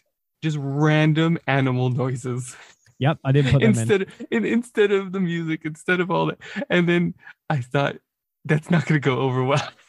just 0.43 0.57
random 0.59 1.39
animal 1.47 1.89
noises. 1.89 2.55
Yep, 2.99 3.17
I 3.25 3.31
did 3.31 3.45
put 3.45 3.61
them 3.61 3.61
in. 3.61 3.77
instead 3.77 4.01
of 4.03 4.09
in, 4.31 4.45
instead 4.45 4.91
of 4.91 5.11
the 5.11 5.19
music 5.19 5.61
instead 5.65 5.99
of 5.99 6.11
all 6.11 6.27
that. 6.27 6.39
And 6.69 6.87
then 6.87 7.15
i 7.49 7.57
thought 7.61 7.97
that's 8.45 8.69
not 8.69 8.85
going 8.85 9.01
to 9.01 9.05
go 9.05 9.19
over 9.19 9.43
well. 9.43 9.69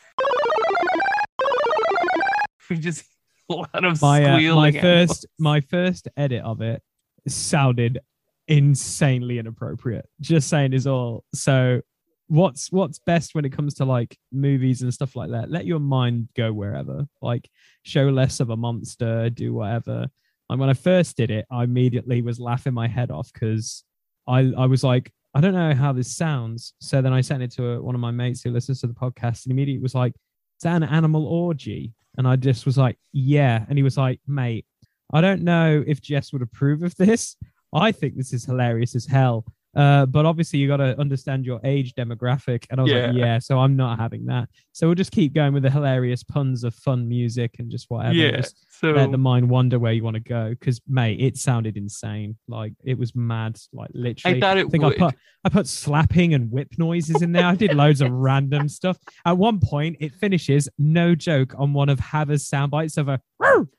We 2.69 2.79
just 2.79 3.05
a 3.51 3.55
lot 3.55 3.85
of 3.85 4.03
My 4.03 4.25
uh, 4.25 4.55
my 4.55 4.73
first 4.73 5.27
my 5.39 5.61
first 5.61 6.09
edit 6.17 6.43
of 6.43 6.61
it 6.61 6.83
sounded 7.29 8.01
insanely 8.49 9.39
inappropriate. 9.39 10.09
Just 10.21 10.49
saying 10.49 10.73
is 10.73 10.87
all. 10.87 11.25
So 11.35 11.81
what's 12.29 12.73
what's 12.73 12.99
best 12.99 13.35
when 13.35 13.45
it 13.45 13.53
comes 13.53 13.75
to 13.75 13.85
like 13.85 14.17
movies 14.33 14.83
and 14.83 14.93
stuff 14.93 15.17
like 15.17 15.31
that? 15.31 15.51
Let 15.51 15.67
your 15.67 15.81
mind 15.81 16.29
go 16.37 16.53
wherever. 16.53 17.07
Like 17.23 17.49
show 17.83 18.09
less 18.09 18.41
of 18.41 18.51
a 18.51 18.57
monster, 18.57 19.31
do 19.31 19.55
whatever. 19.55 20.07
And 20.49 20.61
when 20.61 20.71
I 20.71 20.75
first 20.75 21.17
did 21.17 21.31
it, 21.31 21.47
I 21.51 21.65
immediately 21.65 22.23
was 22.23 22.39
laughing 22.39 22.75
my 22.75 22.89
head 22.89 23.11
off 23.11 23.33
because 23.33 23.85
I 24.27 24.53
I 24.57 24.67
was 24.67 24.85
like, 24.85 25.13
I 25.35 25.41
don't 25.41 25.55
know 25.55 25.75
how 25.75 25.93
this 25.93 26.17
sounds. 26.17 26.75
So 26.81 27.03
then 27.03 27.13
I 27.13 27.21
sent 27.21 27.43
it 27.43 27.51
to 27.53 27.77
uh 27.77 27.81
one 27.81 27.95
of 27.95 28.01
my 28.01 28.11
mates 28.11 28.43
who 28.43 28.51
listens 28.51 28.81
to 28.81 28.87
the 28.87 28.95
podcast, 28.95 29.45
and 29.45 29.53
immediately 29.53 29.83
was 29.83 29.95
like, 29.95 30.13
"Is 30.15 30.63
that 30.63 30.77
an 30.77 30.85
animal 30.85 31.27
orgy?" 31.27 31.93
And 32.19 32.27
I 32.27 32.37
just 32.37 32.65
was 32.65 32.79
like, 32.79 32.97
"Yeah." 33.13 33.65
And 33.69 33.79
he 33.79 33.83
was 33.83 33.97
like, 33.99 34.21
"Mate, 34.27 34.67
I 35.13 35.21
don't 35.21 35.43
know 35.43 35.85
if 35.87 36.01
Jess 36.01 36.33
would 36.33 36.43
approve 36.43 36.83
of 36.83 36.97
this. 36.97 37.37
I 37.73 37.93
think 37.93 38.17
this 38.17 38.33
is 38.33 38.45
hilarious 38.45 38.95
as 38.95 39.07
hell. 39.07 39.45
Uh, 39.77 40.07
but 40.07 40.25
obviously, 40.25 40.59
you 40.59 40.67
got 40.69 40.79
to 40.79 40.99
understand 40.99 41.45
your 41.45 41.61
age 41.63 41.95
demographic. 41.95 42.67
And 42.71 42.81
I 42.81 42.83
was 42.83 42.93
like, 42.93 43.03
Yeah. 43.03 43.13
yeah, 43.13 43.39
so 43.39 43.59
I'm 43.59 43.77
not 43.77 43.99
having 43.99 44.25
that. 44.27 44.49
So 44.73 44.87
we'll 44.87 44.95
just 44.95 45.13
keep 45.13 45.35
going 45.35 45.53
with 45.53 45.63
the 45.63 45.71
hilarious 45.71 46.23
puns 46.25 46.65
of 46.65 46.75
fun 46.75 47.09
music 47.09 47.57
and 47.59 47.71
just 47.71 47.87
whatever. 47.89 48.15
yeah 48.15 48.37
Just 48.37 48.67
so 48.69 48.91
let 48.91 49.11
the 49.11 49.19
mind 49.19 49.49
wander 49.49 49.79
where 49.79 49.93
you 49.93 50.03
want 50.03 50.15
to 50.15 50.21
go. 50.21 50.51
Because, 50.51 50.81
mate, 50.89 51.21
it 51.21 51.37
sounded 51.37 51.77
insane. 51.77 52.37
Like, 52.49 52.73
it 52.85 52.99
was 52.99 53.15
mad. 53.15 53.59
Like, 53.73 53.91
literally. 53.93 54.39
i 54.39 54.41
thought 54.41 54.59
it 54.59 54.67
I 54.67 54.69
think 54.69 54.85
would 54.85 54.95
I 55.03 55.11
put 55.11 55.15
I 55.45 55.49
put 55.49 55.69
slapping 55.69 56.35
and 56.35 56.51
whip 56.51 56.75
noises 56.77 57.23
in 57.23 57.31
there. 57.31 57.45
I 57.45 57.55
did 57.55 57.73
loads 57.73 58.01
of 58.01 58.11
random 58.11 58.69
stuff. 58.71 58.99
At 59.25 59.39
one 59.39 59.61
point, 59.61 59.97
it 60.01 60.13
finishes, 60.13 60.69
no 60.77 61.15
joke, 61.15 61.55
on 61.57 61.73
one 61.73 61.89
of 61.89 62.01
Hava's 62.01 62.49
sound 62.49 62.73
bites 62.73 62.97
of 62.97 63.09
a 63.09 63.21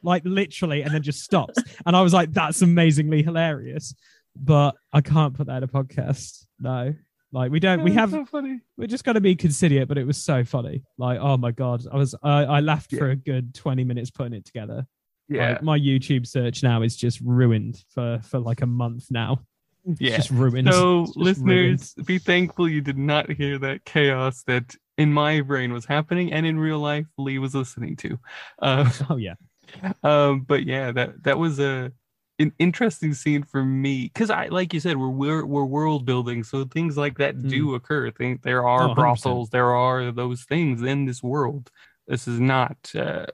like 0.01 0.23
literally, 0.25 0.81
and 0.83 0.93
then 0.93 1.01
just 1.01 1.21
stops. 1.21 1.61
And 1.85 1.95
I 1.95 2.01
was 2.01 2.13
like, 2.13 2.31
that's 2.31 2.61
amazingly 2.61 3.21
hilarious. 3.21 3.93
But 4.39 4.75
I 4.93 5.01
can't 5.01 5.33
put 5.33 5.47
that 5.47 5.57
in 5.57 5.63
a 5.63 5.67
podcast. 5.67 6.45
No. 6.59 6.93
Like 7.33 7.51
we 7.51 7.59
don't 7.59 7.83
we 7.83 7.91
have 7.91 8.11
so 8.11 8.23
funny 8.25 8.61
we're 8.77 8.87
just 8.87 9.03
gonna 9.03 9.19
be 9.19 9.35
considerate, 9.35 9.87
but 9.89 9.97
it 9.97 10.07
was 10.07 10.17
so 10.17 10.43
funny. 10.45 10.83
Like, 10.97 11.19
oh 11.19 11.35
my 11.37 11.51
god. 11.51 11.83
I 11.91 11.97
was 11.97 12.15
I, 12.23 12.43
I 12.45 12.59
laughed 12.61 12.93
Yeah. 12.93 12.99
for 12.99 13.09
a 13.09 13.15
good 13.17 13.53
20 13.53 13.83
minutes 13.83 14.09
putting 14.11 14.33
it 14.33 14.45
together. 14.45 14.87
yeah 15.27 15.51
Like, 15.53 15.63
my 15.63 15.77
YouTube 15.77 16.25
search 16.25 16.63
now 16.63 16.81
is 16.83 16.95
just 16.95 17.19
ruined 17.21 17.83
for 17.89 18.19
for 18.23 18.39
like 18.39 18.61
a 18.61 18.65
month 18.65 19.07
now. 19.11 19.41
It's 19.85 19.99
yeah 20.01 20.15
just 20.17 20.31
ruined. 20.31 20.71
So, 20.71 21.03
It's 21.03 21.15
just 21.15 21.41
ruined. 21.41 21.79
listeners, 21.79 21.93
be 22.05 22.17
thankful 22.17 22.67
you 22.69 22.79
did 22.81 22.97
not 22.97 23.29
hear 23.31 23.59
that 23.59 23.83
chaos 23.83 24.43
that 24.43 24.73
in 24.97 25.11
my 25.13 25.41
brain 25.41 25.73
was 25.73 25.85
happening 25.85 26.31
and 26.31 26.45
in 26.45 26.57
real 26.57 26.79
life 26.79 27.07
Lee 27.17 27.39
was 27.39 27.53
listening 27.53 27.97
to. 27.97 28.17
Uh, 28.61 28.89
Oh 29.09 29.17
yeah. 29.17 29.35
um, 30.03 30.41
but 30.41 30.65
yeah, 30.65 30.93
that 30.93 31.23
that 31.23 31.37
was 31.37 31.59
a 31.59 31.91
an 32.39 32.53
interesting 32.59 33.13
scene 33.13 33.43
for 33.43 33.63
me 33.63 34.11
because 34.13 34.29
I, 34.29 34.47
like 34.47 34.73
you 34.73 34.79
said, 34.79 34.97
we're 34.97 35.09
we're, 35.09 35.45
we're 35.45 35.65
world 35.65 36.05
building, 36.05 36.43
so 36.43 36.65
things 36.65 36.97
like 36.97 37.17
that 37.17 37.47
do 37.47 37.73
occur. 37.75 38.11
Think 38.11 38.43
there 38.43 38.67
are. 38.67 38.83
Oh, 38.83 38.89
100%. 38.89 38.95
brothels, 38.95 39.49
there 39.49 39.75
are 39.75 40.11
those 40.11 40.43
things 40.43 40.81
in 40.81 41.05
this 41.05 41.23
world. 41.23 41.71
This 42.07 42.27
is 42.27 42.39
not 42.39 42.77
uh, 42.95 43.25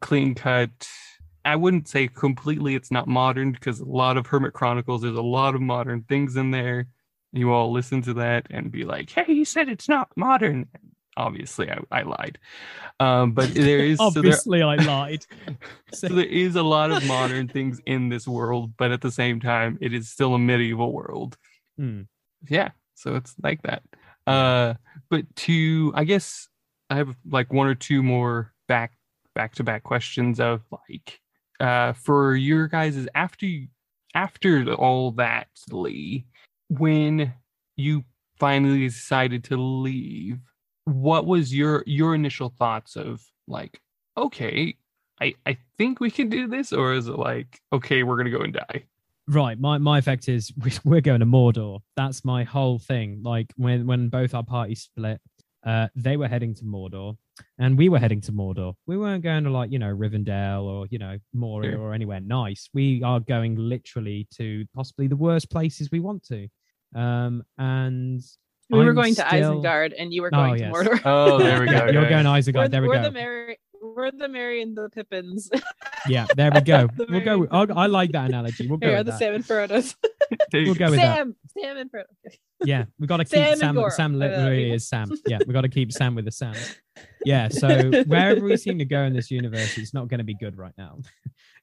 clean 0.00 0.34
cut. 0.34 0.88
I 1.44 1.56
wouldn't 1.56 1.88
say 1.88 2.08
completely 2.08 2.74
it's 2.74 2.90
not 2.90 3.08
modern 3.08 3.52
because 3.52 3.80
a 3.80 3.84
lot 3.84 4.16
of 4.16 4.26
Hermit 4.26 4.52
Chronicles, 4.52 5.02
there's 5.02 5.16
a 5.16 5.22
lot 5.22 5.54
of 5.54 5.60
modern 5.60 6.02
things 6.02 6.36
in 6.36 6.50
there. 6.50 6.86
You 7.32 7.52
all 7.52 7.72
listen 7.72 8.02
to 8.02 8.14
that 8.14 8.46
and 8.50 8.70
be 8.70 8.84
like, 8.84 9.10
hey, 9.10 9.24
he 9.24 9.44
said 9.44 9.68
it's 9.68 9.88
not 9.88 10.10
modern. 10.16 10.68
Obviously, 11.16 11.70
I, 11.70 11.78
I 11.90 12.02
lied. 12.02 12.38
Um, 13.00 13.32
but 13.32 13.52
there 13.54 13.78
is 13.84 13.98
so 13.98 14.10
there, 14.10 14.20
Obviously, 14.20 14.62
I 14.62 14.76
lied. 14.76 15.26
so 15.92 16.08
there 16.08 16.24
is 16.24 16.56
a 16.56 16.62
lot 16.62 16.90
of 16.90 17.06
modern 17.06 17.48
things 17.48 17.80
in 17.86 18.08
this 18.08 18.26
world, 18.26 18.72
but 18.76 18.92
at 18.92 19.00
the 19.00 19.10
same 19.10 19.40
time, 19.40 19.78
it 19.80 19.92
is 19.92 20.08
still 20.08 20.34
a 20.34 20.38
medieval 20.38 20.92
world. 20.92 21.36
Hmm. 21.76 22.02
Yeah, 22.48 22.70
so 22.94 23.16
it's 23.16 23.34
like 23.42 23.62
that. 23.62 23.82
Uh, 24.26 24.74
but 25.10 25.24
to 25.36 25.92
I 25.94 26.04
guess 26.04 26.48
I 26.90 26.96
have 26.96 27.16
like 27.28 27.52
one 27.52 27.66
or 27.66 27.74
two 27.74 28.02
more 28.02 28.52
back 28.68 28.92
back 29.34 29.54
to 29.56 29.64
back 29.64 29.82
questions 29.82 30.38
of 30.38 30.60
like 30.70 31.20
uh 31.58 31.92
for 31.94 32.36
your 32.36 32.68
guys' 32.68 32.96
is 32.96 33.08
after 33.14 33.46
you 33.46 33.68
after 34.14 34.72
all 34.74 35.12
that 35.12 35.48
Lee, 35.70 36.26
when 36.68 37.32
you 37.76 38.04
finally 38.38 38.88
decided 38.88 39.44
to 39.44 39.56
leave, 39.56 40.38
what 40.84 41.26
was 41.26 41.54
your 41.54 41.82
your 41.86 42.14
initial 42.14 42.48
thoughts 42.48 42.96
of 42.96 43.22
like, 43.46 43.80
okay, 44.16 44.76
I 45.20 45.34
I 45.46 45.56
think 45.78 46.00
we 46.00 46.10
can 46.10 46.28
do 46.28 46.46
this, 46.48 46.72
or 46.72 46.92
is 46.94 47.08
it 47.08 47.18
like, 47.18 47.60
okay, 47.72 48.02
we're 48.02 48.16
gonna 48.16 48.30
go 48.30 48.40
and 48.42 48.52
die? 48.54 48.84
Right. 49.28 49.58
My 49.58 49.78
my 49.78 49.98
effect 49.98 50.28
is 50.28 50.52
we- 50.64 50.72
we're 50.84 51.00
going 51.00 51.20
to 51.20 51.26
Mordor. 51.26 51.80
That's 51.96 52.24
my 52.24 52.44
whole 52.44 52.78
thing. 52.78 53.22
Like 53.22 53.52
when 53.56 53.86
when 53.86 54.08
both 54.08 54.34
our 54.34 54.42
parties 54.42 54.82
split, 54.82 55.20
uh, 55.64 55.88
they 55.94 56.16
were 56.16 56.26
heading 56.26 56.54
to 56.56 56.64
Mordor, 56.64 57.16
and 57.58 57.78
we 57.78 57.88
were 57.88 58.00
heading 58.00 58.20
to 58.22 58.32
Mordor. 58.32 58.74
We 58.86 58.96
weren't 58.96 59.22
going 59.22 59.44
to 59.44 59.50
like 59.50 59.70
you 59.70 59.78
know 59.78 59.94
Rivendell 59.94 60.64
or 60.64 60.86
you 60.90 60.98
know 60.98 61.18
Moria 61.32 61.72
Sure. 61.72 61.80
or 61.80 61.94
anywhere 61.94 62.20
nice. 62.20 62.68
We 62.74 63.02
are 63.04 63.20
going 63.20 63.54
literally 63.54 64.26
to 64.38 64.64
possibly 64.74 65.06
the 65.06 65.16
worst 65.16 65.50
places 65.50 65.90
we 65.92 66.00
want 66.00 66.24
to. 66.24 66.48
Um, 66.94 67.44
and 67.58 68.20
We 68.72 68.78
were 68.84 68.90
I'm 68.90 68.94
going 68.94 69.14
to 69.16 69.26
still- 69.26 69.62
Isengard, 69.62 69.92
and 69.98 70.12
you 70.12 70.22
were 70.22 70.30
Oh, 70.32 70.36
going 70.36 70.58
yes. 70.60 70.72
to 70.72 70.78
Mordor. 70.78 71.00
Oh, 71.04 71.38
there 71.38 71.60
we 71.60 71.66
go. 71.70 71.86
You're 71.86 72.08
going 72.08 72.24
to 72.24 72.30
we're 72.30 72.38
Isengard. 72.38 72.70
There 72.70 72.82
we 72.82 72.88
we're 72.88 72.94
go. 72.96 73.02
the 73.04 73.10
Merry, 73.12 73.58
we're 73.82 74.10
the 74.10 74.28
Merry 74.28 74.62
and 74.62 74.76
the 74.76 74.88
Pippins. 74.90 75.50
Yeah, 76.08 76.26
there 76.34 76.50
we 76.52 76.60
go. 76.62 76.88
The 76.96 77.06
we'll 77.08 77.20
go. 77.20 77.44
very- 77.46 77.70
I'll, 77.76 77.88
like 77.88 78.10
that 78.10 78.26
analogy. 78.28 78.66
We'll 78.66 78.78
go. 78.78 78.88
Here 78.88 78.96
are 78.96 79.04
the 79.04 79.12
that. 79.12 79.18
Sam 79.20 79.34
and 79.34 79.44
Frodos. 79.44 79.94
We'll 80.52 80.74
go. 80.74 80.86
go 80.86 80.90
with 80.90 80.98
that. 80.98 81.16
Sam, 81.18 81.36
Sam 81.56 81.76
and 81.76 81.92
Frodo. 81.92 82.04
Yeah, 82.64 82.84
we 82.98 83.06
got 83.06 83.18
to 83.18 83.24
keep 83.24 83.34
Sam 83.56 83.56
Sam. 83.76 83.90
Sam 83.90 84.14
Uh, 84.14 84.18
literally 84.18 84.72
is 84.72 84.88
Sam. 84.88 85.10
Yeah, 85.26 85.38
we 85.46 85.52
got 85.52 85.60
to 85.60 85.68
keep 85.68 85.92
Sam 85.92 86.14
with 86.16 86.24
the 86.24 86.32
Sam. 86.32 86.54
Yeah, 87.24 87.48
so 87.48 87.68
wherever 88.06 88.40
we 88.40 88.56
seem 88.56 88.78
to 88.78 88.84
go 88.84 89.02
in 89.04 89.12
this 89.12 89.30
universe, 89.30 89.78
it's 89.78 89.94
not 89.94 90.08
going 90.08 90.18
to 90.18 90.24
be 90.24 90.34
good 90.34 90.56
right 90.58 90.72
now. 90.76 90.98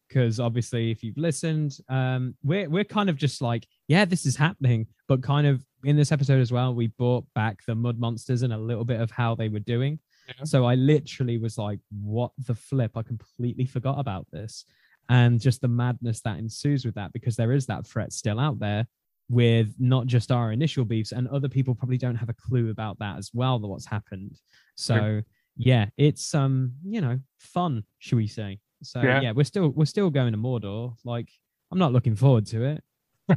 Because 0.08 0.40
obviously, 0.40 0.90
if 0.92 1.04
you've 1.04 1.18
listened, 1.18 1.78
um, 1.90 2.36
we're 2.44 2.70
we're 2.70 2.84
kind 2.86 3.10
of 3.10 3.18
just 3.18 3.42
like, 3.42 3.68
yeah, 3.90 4.06
this 4.06 4.26
is 4.26 4.36
happening, 4.38 4.88
but 5.10 5.22
kind 5.22 5.46
of 5.48 5.64
in 5.84 5.96
this 5.96 6.12
episode 6.12 6.40
as 6.42 6.52
well, 6.52 6.74
we 6.74 6.88
brought 6.88 7.26
back 7.36 7.64
the 7.66 7.76
mud 7.76 8.00
monsters 8.00 8.42
and 8.44 8.54
a 8.54 8.58
little 8.58 8.86
bit 8.86 9.00
of 9.00 9.12
how 9.12 9.36
they 9.36 9.50
were 9.50 9.60
doing. 9.60 10.00
Yeah. 10.28 10.44
So 10.44 10.66
I 10.66 10.76
literally 10.76 11.38
was 11.38 11.58
like, 11.58 11.80
what 11.90 12.32
the 12.46 12.56
flip? 12.56 12.92
I 12.96 13.04
completely 13.04 13.66
forgot 13.66 14.00
about 14.00 14.28
this. 14.32 14.66
And 15.10 15.40
just 15.40 15.62
the 15.62 15.68
madness 15.68 16.22
that 16.22 16.38
ensues 16.38 16.86
with 16.86 16.96
that, 16.96 17.14
because 17.14 17.36
there 17.36 17.52
is 17.52 17.66
that 17.66 17.88
threat 17.88 18.14
still 18.14 18.40
out 18.40 18.60
there 18.60 18.86
with 19.30 19.74
not 19.80 20.06
just 20.08 20.32
our 20.32 20.52
initial 20.52 20.86
beefs, 20.86 21.12
and 21.12 21.28
other 21.28 21.48
people 21.50 21.74
probably 21.76 21.98
don't 21.98 22.16
have 22.16 22.30
a 22.30 22.34
clue 22.34 22.70
about 22.70 22.98
that 23.00 23.18
as 23.18 23.32
well, 23.34 23.58
that 23.60 23.68
what's 23.68 23.86
happened. 23.86 24.38
So 24.76 24.96
Sure. 24.96 25.26
yeah, 25.58 25.86
it's 25.98 26.34
um, 26.36 26.74
you 26.84 27.02
know, 27.02 27.20
fun, 27.38 27.84
should 28.00 28.18
we 28.18 28.28
say. 28.28 28.60
So 28.84 29.02
Yeah. 29.02 29.22
yeah, 29.22 29.32
we're 29.32 29.44
still 29.46 29.70
we're 29.70 29.86
still 29.86 30.10
going 30.10 30.32
to 30.34 30.38
Mordor. 30.38 30.96
Like, 31.04 31.30
I'm 31.72 31.80
not 31.80 31.92
looking 31.94 32.16
forward 32.16 32.46
to 32.48 32.64
it. 32.64 32.84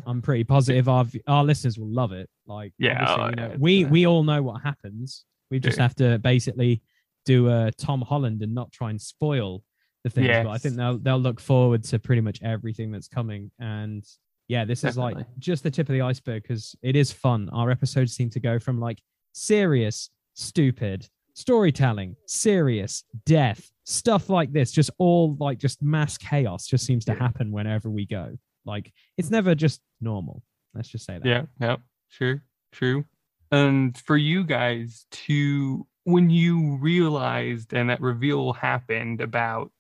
I'm 0.07 0.23
pretty 0.23 0.45
positive 0.45 0.89
our 0.89 1.07
our 1.27 1.45
listeners 1.45 1.79
will 1.79 1.93
love 1.93 2.13
it. 2.13 2.29
Like, 2.47 2.73
Yeah, 2.79 3.05
oh, 3.09 3.29
you 3.29 3.37
know, 3.37 3.49
yeah, 3.51 3.57
we 3.59 3.85
we 3.85 4.07
all 4.07 4.23
know 4.25 4.43
what 4.43 4.63
happens. 4.63 5.25
We 5.51 5.59
just 5.59 5.77
Yeah. 5.79 5.83
have 5.85 5.95
to 5.97 6.19
basically 6.19 6.83
do 7.25 7.49
a 7.49 7.71
Tom 7.79 8.03
Holland 8.03 8.43
and 8.43 8.55
not 8.55 8.73
try 8.73 8.91
and 8.91 9.01
spoil 9.01 9.63
the 10.05 10.11
things. 10.11 10.27
But 10.45 10.49
I 10.51 10.59
think 10.59 10.77
they'll 10.77 10.99
they'll 10.99 11.19
look 11.21 11.41
forward 11.41 11.85
to 11.85 11.99
pretty 11.99 12.23
much 12.23 12.43
everything 12.43 12.91
that's 12.91 13.09
coming. 13.09 13.51
And 13.61 14.05
yeah, 14.49 14.65
this 14.65 14.83
is 14.85 14.97
like 14.99 15.17
just 15.39 15.63
the 15.63 15.71
tip 15.71 15.89
of 15.89 15.93
the 15.93 16.01
iceberg 16.03 16.43
because 16.43 16.75
it 16.83 16.97
is 16.97 17.13
fun. 17.13 17.49
Our 17.53 17.71
episodes 17.71 18.13
seem 18.15 18.29
to 18.31 18.41
go 18.41 18.59
from 18.59 18.81
like 18.81 19.01
serious, 19.33 20.11
stupid, 20.35 21.09
storytelling, 21.35 22.17
serious, 22.27 23.05
death, 23.25 23.71
stuff 23.85 24.29
like 24.29 24.53
this, 24.53 24.73
just 24.73 24.91
all 24.99 25.37
like 25.39 25.59
just 25.59 25.83
mass 25.83 26.19
chaos 26.19 26.67
just 26.67 26.85
seems 26.85 27.05
to 27.07 27.15
happen 27.15 27.51
whenever 27.53 27.89
we 27.91 28.05
go. 28.07 28.37
Like 28.65 28.93
it's 29.17 29.31
never 29.31 29.55
just 29.55 29.81
normal. 30.01 30.43
Let's 30.75 30.89
just 30.89 31.05
say 31.05 31.19
that. 31.19 31.27
Yeah, 31.27 31.43
yeah, 31.61 31.77
sure, 32.09 32.43
true. 32.73 33.05
And 33.51 33.97
for 33.99 34.17
you 34.17 34.45
guys 34.45 35.07
to, 35.11 35.87
when 36.05 36.31
you 36.31 36.79
realized 36.79 37.75
and 37.75 37.91
that 37.91 38.01
reveal 38.01 38.55
happened 38.55 39.21
about 39.21 39.73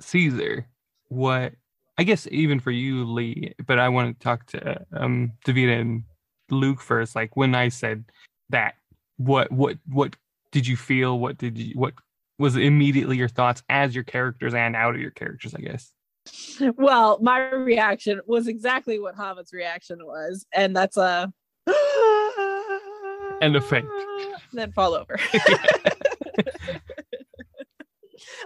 Caesar, 0.00 0.66
what 1.08 1.52
I 1.98 2.04
guess 2.04 2.26
even 2.30 2.58
for 2.58 2.70
you, 2.70 3.04
Lee, 3.04 3.54
but 3.66 3.78
I 3.78 3.88
want 3.88 4.18
to 4.18 4.24
talk 4.24 4.46
to 4.48 4.84
um 4.92 5.32
Davida 5.46 5.80
and 5.80 6.04
Luke 6.50 6.80
first. 6.80 7.14
Like 7.14 7.36
when 7.36 7.54
I 7.54 7.68
said 7.68 8.04
that, 8.50 8.74
what 9.18 9.52
what 9.52 9.78
what 9.86 10.16
did 10.50 10.66
you 10.66 10.76
feel? 10.76 11.18
What 11.18 11.38
did 11.38 11.58
you 11.58 11.74
what 11.74 11.94
was 12.38 12.56
immediately 12.56 13.16
your 13.16 13.28
thoughts 13.28 13.62
as 13.68 13.94
your 13.94 14.04
characters 14.04 14.54
and 14.54 14.74
out 14.74 14.94
of 14.94 15.00
your 15.00 15.10
characters, 15.10 15.54
I 15.54 15.60
guess. 15.60 15.92
Well, 16.76 17.18
my 17.20 17.50
reaction 17.50 18.20
was 18.26 18.46
exactly 18.48 18.98
what 19.00 19.16
Hamid's 19.16 19.52
reaction 19.52 19.98
was, 20.04 20.46
and 20.54 20.74
that's 20.76 20.96
a 20.96 21.32
And 23.40 23.56
a 23.56 23.60
faint. 23.60 23.86
then 24.52 24.72
fall 24.72 24.94
over. 24.94 25.18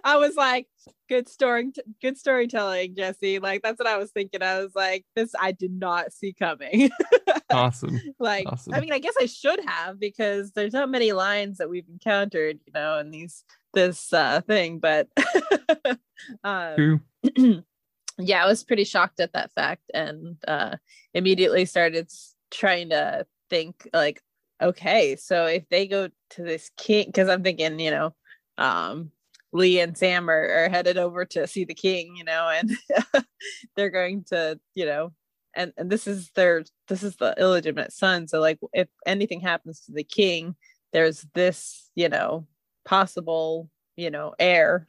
I 0.07 0.19
was 0.19 0.37
like, 0.37 0.69
good 1.09 1.29
story, 1.29 1.73
good 2.01 2.17
storytelling, 2.17 2.95
Jesse. 2.95 3.41
Like 3.41 3.63
that's 3.63 3.81
what 3.81 3.89
I 3.89 3.99
was 3.99 4.13
thinking. 4.13 4.41
I 4.41 4.61
was 4.63 4.71
like, 4.73 5.05
this 5.17 5.35
I 5.39 5.51
did 5.51 5.73
not 5.73 6.13
see 6.13 6.33
coming. 6.33 6.91
Awesome. 7.51 8.01
like, 8.19 8.45
Awesome. 8.49 8.75
I 8.75 8.81
mean, 8.81 8.93
I 8.93 8.99
guess 8.99 9.15
I 9.21 9.27
should 9.27 9.61
have 9.65 10.01
because 10.01 10.51
there's 10.51 10.73
not 10.73 10.91
many 10.91 11.13
lines 11.13 11.59
that 11.59 11.71
we've 11.71 11.89
encountered, 11.89 12.59
you 12.67 12.73
know, 12.73 12.99
in 12.99 13.13
these 13.13 13.45
this 13.73 14.13
uh 14.13 14.41
thing, 14.41 14.81
but 14.81 15.09
um, 16.45 16.75
True. 16.75 17.01
yeah, 18.19 18.43
I 18.43 18.47
was 18.47 18.65
pretty 18.65 18.83
shocked 18.85 19.21
at 19.21 19.33
that 19.35 19.53
fact 19.53 19.91
and 19.95 20.37
uh 20.49 20.77
immediately 21.15 21.67
started 21.67 22.11
trying 22.51 22.91
to 22.91 23.27
think 23.49 23.89
like, 23.93 24.21
okay, 24.61 25.15
so 25.17 25.47
if 25.47 25.69
they 25.69 25.87
go 25.87 26.09
to 26.31 26.43
this 26.43 26.71
king, 26.77 27.07
because 27.07 27.29
I'm 27.29 27.45
thinking, 27.45 27.79
you 27.79 27.93
know, 27.93 28.15
um 28.59 29.13
Lee 29.57 29.81
and 29.81 29.97
Sam 29.97 30.29
are, 30.31 30.65
are 30.65 30.69
headed 30.69 30.99
over 30.99 31.25
to 31.25 31.47
see 31.47 31.65
the 31.65 31.75
king, 31.75 32.15
you 32.17 32.25
know, 32.25 32.49
and 32.49 32.71
they're 33.77 33.91
going 33.91 34.25
to, 34.29 34.61
you 34.75 34.87
know, 34.87 35.13
and, 35.55 35.73
and 35.77 35.91
this 35.91 36.07
is 36.07 36.31
their 36.35 36.65
this 36.89 37.03
is 37.03 37.17
the 37.17 37.35
illegitimate 37.39 37.93
son. 37.93 38.29
So 38.29 38.41
like 38.41 38.59
if 38.73 38.89
anything 39.07 39.41
happens 39.41 39.81
to 39.81 39.93
the 39.93 40.05
king, 40.05 40.55
there's 40.93 41.27
this, 41.35 41.91
you 41.95 42.09
know, 42.09 42.47
possible, 42.85 43.71
you 43.97 44.11
know, 44.11 44.35
heir 44.39 44.87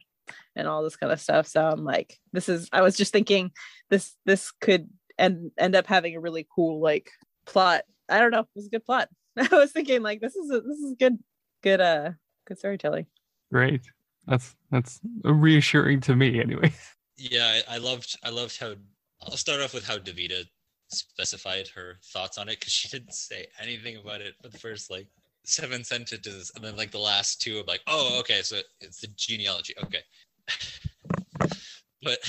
and 0.54 0.68
all 0.68 0.82
this 0.82 0.96
kind 0.96 1.12
of 1.12 1.20
stuff. 1.20 1.46
So 1.46 1.66
I'm 1.66 1.84
like, 1.84 2.18
this 2.32 2.48
is 2.48 2.68
I 2.72 2.82
was 2.82 2.96
just 2.96 3.12
thinking 3.12 3.50
this 3.88 4.14
this 4.26 4.50
could 4.50 4.88
end 5.18 5.50
end 5.58 5.74
up 5.74 5.86
having 5.86 6.14
a 6.14 6.20
really 6.20 6.46
cool 6.54 6.80
like 6.80 7.10
plot. 7.46 7.82
I 8.08 8.20
don't 8.20 8.30
know, 8.30 8.40
if 8.40 8.46
it 8.46 8.56
was 8.56 8.66
a 8.66 8.70
good 8.70 8.84
plot. 8.84 9.08
I 9.38 9.48
was 9.52 9.72
thinking 9.72 10.02
like 10.02 10.20
this 10.20 10.36
is 10.36 10.50
a, 10.50 10.60
this 10.60 10.78
is 10.78 10.94
good 10.98 11.18
good 11.62 11.80
uh 11.80 12.10
good 12.46 12.58
storytelling. 12.58 13.06
Great. 13.50 13.82
That's 14.28 14.54
that's 14.70 15.00
reassuring 15.24 16.00
to 16.02 16.14
me, 16.16 16.40
anyway. 16.40 16.72
Yeah, 17.20 17.60
I, 17.68 17.74
I 17.74 17.78
loved 17.78 18.16
I 18.22 18.30
loved 18.30 18.60
how 18.60 18.74
I'll 19.22 19.36
start 19.36 19.60
off 19.60 19.74
with 19.74 19.84
how 19.84 19.98
Davida 19.98 20.44
specified 20.88 21.66
her 21.74 21.98
thoughts 22.12 22.38
on 22.38 22.48
it 22.48 22.60
because 22.60 22.72
she 22.72 22.86
didn't 22.86 23.12
say 23.12 23.48
anything 23.60 23.96
about 23.96 24.20
it 24.20 24.36
for 24.40 24.48
the 24.48 24.58
first 24.58 24.88
like 24.88 25.08
seven 25.44 25.82
sentences, 25.82 26.52
and 26.54 26.64
then 26.64 26.76
like 26.76 26.92
the 26.92 26.98
last 27.00 27.42
two, 27.42 27.58
I'm 27.58 27.66
like, 27.66 27.80
oh, 27.88 28.20
okay, 28.20 28.42
so 28.42 28.60
it's 28.80 29.00
the 29.00 29.08
genealogy, 29.16 29.74
okay. 29.82 30.02
but 32.04 32.20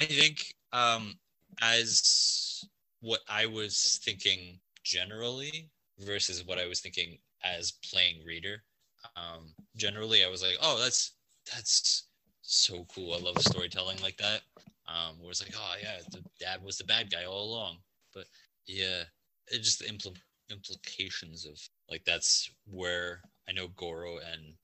I 0.00 0.04
think 0.06 0.52
um 0.72 1.14
as 1.62 2.64
what 3.00 3.20
I 3.28 3.46
was 3.46 4.00
thinking 4.02 4.58
generally 4.82 5.70
versus 6.00 6.44
what 6.44 6.58
I 6.58 6.66
was 6.66 6.80
thinking 6.80 7.18
as 7.44 7.72
playing 7.88 8.24
reader. 8.26 8.62
Um, 9.16 9.54
generally, 9.76 10.24
I 10.24 10.28
was 10.28 10.42
like, 10.42 10.56
oh, 10.60 10.78
that's 10.80 11.14
that's 11.52 12.08
so 12.42 12.86
cool. 12.94 13.14
I 13.14 13.18
love 13.18 13.38
storytelling 13.40 14.00
like 14.02 14.16
that. 14.18 14.42
Um, 14.88 15.20
where 15.20 15.30
it's 15.30 15.42
like, 15.42 15.54
oh 15.56 15.74
yeah, 15.82 15.98
the 16.10 16.22
dad 16.40 16.62
was 16.64 16.78
the 16.78 16.84
bad 16.84 17.10
guy 17.10 17.24
all 17.24 17.44
along. 17.44 17.76
But 18.14 18.24
yeah, 18.66 19.02
it 19.48 19.62
just 19.62 19.80
the 19.80 19.86
impl- 19.86 20.16
implications 20.50 21.46
of 21.46 21.60
like 21.90 22.04
that's 22.04 22.50
where 22.66 23.20
I 23.48 23.52
know 23.52 23.68
Goro 23.76 24.16
and 24.16 24.54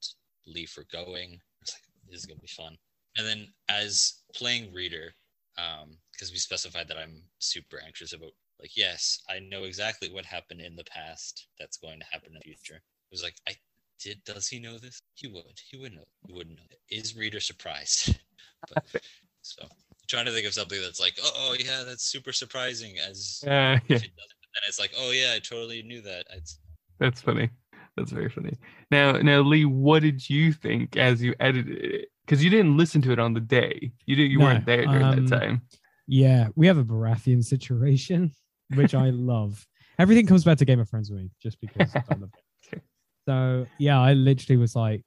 Leaf 0.47 0.77
are 0.79 0.87
going. 0.91 1.39
It's 1.61 1.75
like 1.75 1.83
this 2.09 2.21
is 2.21 2.27
gonna 2.27 2.41
be 2.41 2.47
fun. 2.47 2.77
And 3.17 3.27
then 3.27 3.49
as 3.69 4.23
playing 4.35 4.73
reader, 4.73 5.15
um, 5.59 5.97
because 6.13 6.33
we 6.33 6.39
specified 6.39 6.89
that 6.89 6.99
I'm 6.99 7.23
super 7.39 7.81
anxious 7.85 8.13
about 8.13 8.33
like 8.61 8.77
yes, 8.77 9.21
I 9.29 9.41
know 9.41 9.65
exactly 9.65 10.11
what 10.11 10.25
happened 10.25 10.61
in 10.61 10.77
the 10.77 10.85
past 10.85 11.49
that's 11.59 11.77
going 11.77 11.99
to 12.01 12.07
happen 12.11 12.29
in 12.29 12.35
the 12.35 12.41
future. 12.41 12.77
It 12.77 13.13
was 13.13 13.23
like 13.23 13.37
I 13.49 13.53
did 14.03 14.23
does 14.25 14.49
he 14.49 14.59
know 14.59 14.79
this? 14.79 15.01
He 15.15 15.29
would. 15.29 15.61
He 15.71 15.77
would 15.79 15.95
know. 15.95 16.05
He 16.27 16.33
wouldn't 16.33 16.57
know. 16.57 16.65
Is 16.91 17.17
reader 17.17 17.41
surprised? 17.41 18.19
but, 18.75 18.85
so 19.43 19.67
trying 20.09 20.27
to 20.27 20.33
think 20.33 20.47
of 20.47 20.55
something 20.55 20.81
that's 20.81 21.01
like, 21.01 21.15
oh, 21.23 21.33
oh 21.37 21.57
yeah, 21.59 21.83
that's 21.85 22.05
super 22.05 22.33
surprising 22.33 22.97
as 22.99 23.43
Uh, 23.47 23.49
yeah, 23.51 23.79
if 23.89 24.05
it 24.05 24.17
doesn't. 24.17 24.39
But 24.41 24.51
then 24.55 24.69
it's 24.69 24.79
like, 24.79 24.93
oh 24.99 25.11
yeah, 25.11 25.33
I 25.35 25.39
totally 25.39 25.83
knew 25.83 26.03
that. 26.03 26.27
It's 26.31 26.59
that's 26.99 27.21
funny. 27.21 27.51
That's 27.97 28.11
very 28.11 28.29
funny. 28.29 28.59
Now, 28.91 29.13
now, 29.13 29.41
Lee, 29.41 29.65
what 29.65 30.03
did 30.03 30.29
you 30.29 30.53
think 30.53 30.97
as 30.97 31.23
you 31.23 31.35
edited 31.39 31.85
it? 31.85 32.09
Because 32.25 32.43
you 32.43 32.51
didn't 32.51 32.77
listen 32.77 33.03
to 33.03 33.13
it 33.13 33.19
on 33.19 33.35
the 33.35 33.41
day. 33.41 33.93
You 34.07 34.17
did. 34.17 34.31
You 34.31 34.39
No, 34.39 34.47
weren't 34.47 34.67
there 34.67 34.85
during 34.85 35.03
um, 35.03 35.27
that 35.27 35.39
time. 35.39 35.63
Yeah, 36.07 36.49
we 36.55 36.67
have 36.67 36.79
a 36.79 36.85
Baratheon 36.85 37.45
situation, 37.45 38.33
which 38.75 38.95
I 38.95 39.11
love. 39.15 39.67
Everything 39.99 40.27
comes 40.27 40.45
back 40.45 40.59
to 40.59 40.65
Game 40.65 40.81
of 40.81 40.89
Thrones 40.89 41.11
with 41.11 41.21
me, 41.21 41.31
just 41.41 41.61
because 41.61 41.95
I 41.95 42.03
love 42.09 42.31
it. 42.35 42.44
So 43.27 43.67
yeah, 43.79 44.01
I 44.01 44.13
literally 44.15 44.57
was 44.57 44.77
like, 44.77 45.03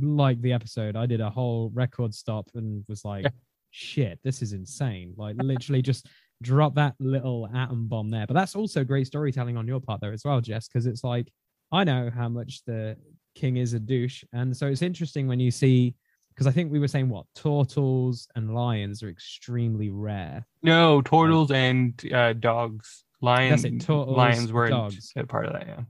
like 0.00 0.40
the 0.42 0.52
episode, 0.52 0.96
I 0.96 1.06
did 1.06 1.20
a 1.20 1.30
whole 1.30 1.70
record 1.74 2.14
stop 2.14 2.48
and 2.54 2.84
was 2.88 3.04
like, 3.04 3.26
shit, 3.70 4.18
this 4.22 4.42
is 4.42 4.52
insane. 4.52 5.14
Like 5.16 5.36
literally 5.38 5.82
just 5.82 6.08
drop 6.42 6.74
that 6.76 6.94
little 6.98 7.48
atom 7.54 7.88
bomb 7.88 8.10
there. 8.10 8.26
But 8.26 8.34
that's 8.34 8.54
also 8.54 8.84
great 8.84 9.06
storytelling 9.06 9.56
on 9.56 9.66
your 9.66 9.80
part 9.80 10.00
there 10.00 10.12
as 10.12 10.24
well, 10.24 10.40
Jess, 10.40 10.68
because 10.68 10.86
it's 10.86 11.04
like 11.04 11.28
I 11.72 11.84
know 11.84 12.10
how 12.14 12.28
much 12.28 12.64
the 12.64 12.96
king 13.34 13.56
is 13.56 13.74
a 13.74 13.78
douche, 13.78 14.24
and 14.32 14.56
so 14.56 14.66
it's 14.66 14.82
interesting 14.82 15.28
when 15.28 15.40
you 15.40 15.50
see 15.50 15.94
because 16.30 16.46
I 16.46 16.52
think 16.52 16.70
we 16.70 16.78
were 16.78 16.88
saying 16.88 17.08
what 17.08 17.26
turtles 17.34 18.28
and 18.36 18.54
lions 18.54 19.02
are 19.02 19.08
extremely 19.08 19.90
rare. 19.90 20.46
No, 20.62 21.02
turtles 21.02 21.50
and 21.50 22.00
uh, 22.12 22.32
dogs. 22.34 23.02
Lions. 23.20 23.64
it, 23.64 23.80
turtles, 23.80 24.16
lions 24.16 24.52
weren't 24.52 24.70
dogs. 24.70 25.12
a 25.16 25.24
part 25.24 25.46
of 25.46 25.54
that. 25.54 25.66
Yeah. 25.66 25.80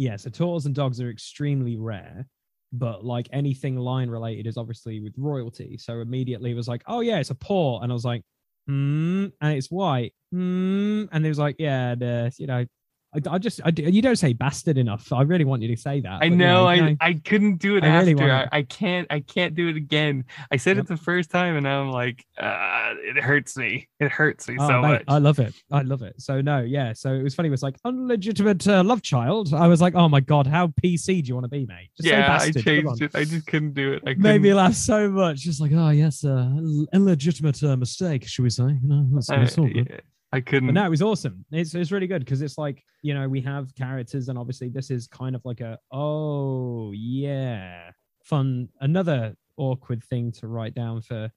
Yeah, 0.00 0.16
so 0.16 0.30
turtles 0.30 0.64
and 0.64 0.74
dogs 0.74 0.98
are 0.98 1.10
extremely 1.10 1.76
rare, 1.76 2.26
but 2.72 3.04
like 3.04 3.28
anything 3.32 3.76
lion 3.76 4.10
related 4.10 4.46
is 4.46 4.56
obviously 4.56 4.98
with 4.98 5.12
royalty. 5.18 5.76
So 5.76 6.00
immediately 6.00 6.52
it 6.52 6.54
was 6.54 6.68
like, 6.68 6.82
oh 6.86 7.00
yeah, 7.00 7.18
it's 7.18 7.28
a 7.28 7.34
paw, 7.34 7.80
and 7.82 7.92
I 7.92 7.94
was 7.94 8.06
like, 8.06 8.22
hmm, 8.66 9.26
and 9.42 9.58
it's 9.58 9.70
white, 9.70 10.14
hmm, 10.32 11.04
and 11.12 11.26
it 11.26 11.28
was 11.28 11.38
like, 11.38 11.56
yeah, 11.58 11.94
the 11.96 12.32
you 12.38 12.46
know, 12.46 12.64
I, 13.12 13.20
I 13.28 13.38
just 13.38 13.60
I, 13.64 13.72
you 13.76 14.00
don't 14.02 14.14
say 14.16 14.32
bastard 14.32 14.78
enough. 14.78 15.12
I 15.12 15.22
really 15.22 15.44
want 15.44 15.62
you 15.62 15.68
to 15.74 15.76
say 15.80 16.00
that. 16.00 16.12
I 16.12 16.18
but, 16.18 16.24
you 16.30 16.36
know, 16.36 16.68
I, 16.68 16.96
I 17.00 17.14
couldn't 17.14 17.56
do 17.56 17.76
it 17.76 17.82
I 17.82 17.98
really 17.98 18.12
after. 18.12 18.30
I, 18.32 18.58
I 18.58 18.62
can't 18.62 19.06
I 19.10 19.18
can't 19.20 19.54
do 19.56 19.68
it 19.68 19.76
again. 19.76 20.24
I 20.52 20.56
said 20.56 20.76
Yep. 20.76 20.84
it 20.84 20.88
the 20.88 20.96
first 20.96 21.28
time 21.30 21.56
and 21.56 21.64
now 21.64 21.80
I'm 21.82 21.90
like, 21.90 22.24
uh, 22.38 22.94
it 23.02 23.16
hurts 23.20 23.56
me. 23.56 23.88
It 23.98 24.12
hurts 24.12 24.46
me 24.48 24.56
Oh, 24.60 24.68
so 24.68 24.80
mate, 24.80 24.88
much. 24.88 25.04
I 25.08 25.18
love 25.18 25.40
it. 25.40 25.54
I 25.72 25.82
love 25.82 26.02
it. 26.02 26.20
So 26.20 26.40
no, 26.40 26.60
yeah. 26.60 26.92
So 26.92 27.12
it 27.12 27.22
was 27.24 27.34
funny. 27.34 27.48
It 27.48 27.50
was 27.50 27.62
like 27.64 27.76
unlegitimate 27.84 28.66
uh, 28.68 28.84
love 28.84 29.02
child. 29.02 29.52
I 29.54 29.66
was 29.66 29.80
like, 29.80 29.96
oh 29.96 30.08
my 30.08 30.20
god, 30.20 30.46
how 30.46 30.68
PC 30.68 31.22
do 31.22 31.28
you 31.28 31.34
want 31.34 31.44
to 31.44 31.48
be, 31.50 31.66
mate? 31.66 31.88
Just 31.96 32.08
yeah, 32.08 32.38
I 32.40 32.50
changed 32.52 33.02
it. 33.02 33.10
I 33.14 33.24
just 33.24 33.46
couldn't 33.46 33.74
do 33.74 33.92
it. 33.94 34.02
I 34.06 34.14
Made 34.14 34.42
me 34.42 34.54
laugh 34.54 34.74
so 34.74 35.08
much. 35.10 35.38
Just 35.38 35.60
like, 35.60 35.72
oh 35.74 35.90
yes, 35.90 36.24
uh, 36.24 36.48
ill- 36.56 36.86
illegitimate 36.94 37.60
uh, 37.64 37.76
mistake, 37.76 38.26
should 38.28 38.42
we 38.44 38.50
say? 38.50 38.62
You 38.64 38.78
know, 38.84 39.06
that's, 39.14 39.26
that's 39.26 39.58
all 39.58 39.66
good. 39.66 39.88
yeah, 39.90 40.00
I 40.32 40.40
couldn't. 40.40 40.68
But 40.68 40.74
no, 40.74 40.86
it 40.86 40.90
was 40.90 41.02
awesome. 41.02 41.44
It's 41.50 41.74
it's 41.74 41.90
really 41.90 42.06
good 42.06 42.24
because 42.24 42.42
it's 42.42 42.58
like 42.58 42.84
you 43.02 43.14
know 43.14 43.28
we 43.28 43.40
have 43.42 43.74
characters, 43.74 44.28
and 44.28 44.38
obviously 44.38 44.68
this 44.68 44.90
is 44.90 45.06
kind 45.06 45.34
of 45.34 45.44
like 45.44 45.60
a 45.60 45.78
oh 45.90 46.92
yeah 46.92 47.90
fun 48.24 48.68
another 48.80 49.34
awkward 49.56 50.04
thing 50.04 50.30
to 50.30 50.46
write 50.46 50.74
down 50.74 51.02
for 51.02 51.30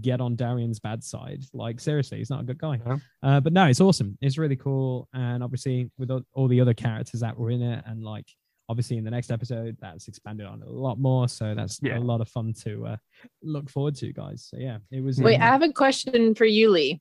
get 0.00 0.20
on 0.20 0.36
Darian's 0.36 0.80
bad 0.80 1.02
side. 1.02 1.42
Like 1.52 1.80
seriously, 1.80 2.18
he's 2.18 2.30
not 2.30 2.40
a 2.40 2.44
good 2.44 2.58
guy. 2.58 2.80
Yeah. 2.86 2.98
Uh, 3.22 3.40
but 3.40 3.52
no, 3.52 3.66
it's 3.66 3.80
awesome. 3.80 4.18
It's 4.20 4.38
really 4.38 4.56
cool, 4.56 5.08
and 5.14 5.42
obviously 5.42 5.90
with 5.98 6.10
all, 6.10 6.22
all 6.34 6.48
the 6.48 6.60
other 6.60 6.74
characters 6.74 7.20
that 7.20 7.38
were 7.38 7.50
in 7.50 7.62
it, 7.62 7.82
and 7.86 8.02
like 8.02 8.26
obviously 8.68 8.96
in 8.96 9.04
the 9.04 9.10
next 9.10 9.30
episode 9.30 9.76
that's 9.80 10.08
expanded 10.08 10.46
on 10.46 10.62
a 10.62 10.70
lot 10.70 10.98
more. 10.98 11.28
So 11.28 11.54
that's 11.54 11.80
Yeah. 11.82 11.98
a 11.98 12.00
lot 12.00 12.20
of 12.20 12.28
fun 12.28 12.52
to 12.64 12.86
uh, 12.86 12.96
look 13.42 13.68
forward 13.70 13.94
to, 13.96 14.12
guys. 14.12 14.46
So 14.50 14.56
yeah, 14.58 14.78
it 14.90 15.02
was. 15.02 15.20
Wait, 15.20 15.40
uh, 15.40 15.44
I 15.44 15.46
have 15.46 15.62
a 15.62 15.72
question 15.72 16.34
for 16.34 16.46
you, 16.46 16.70
Lee. 16.70 17.00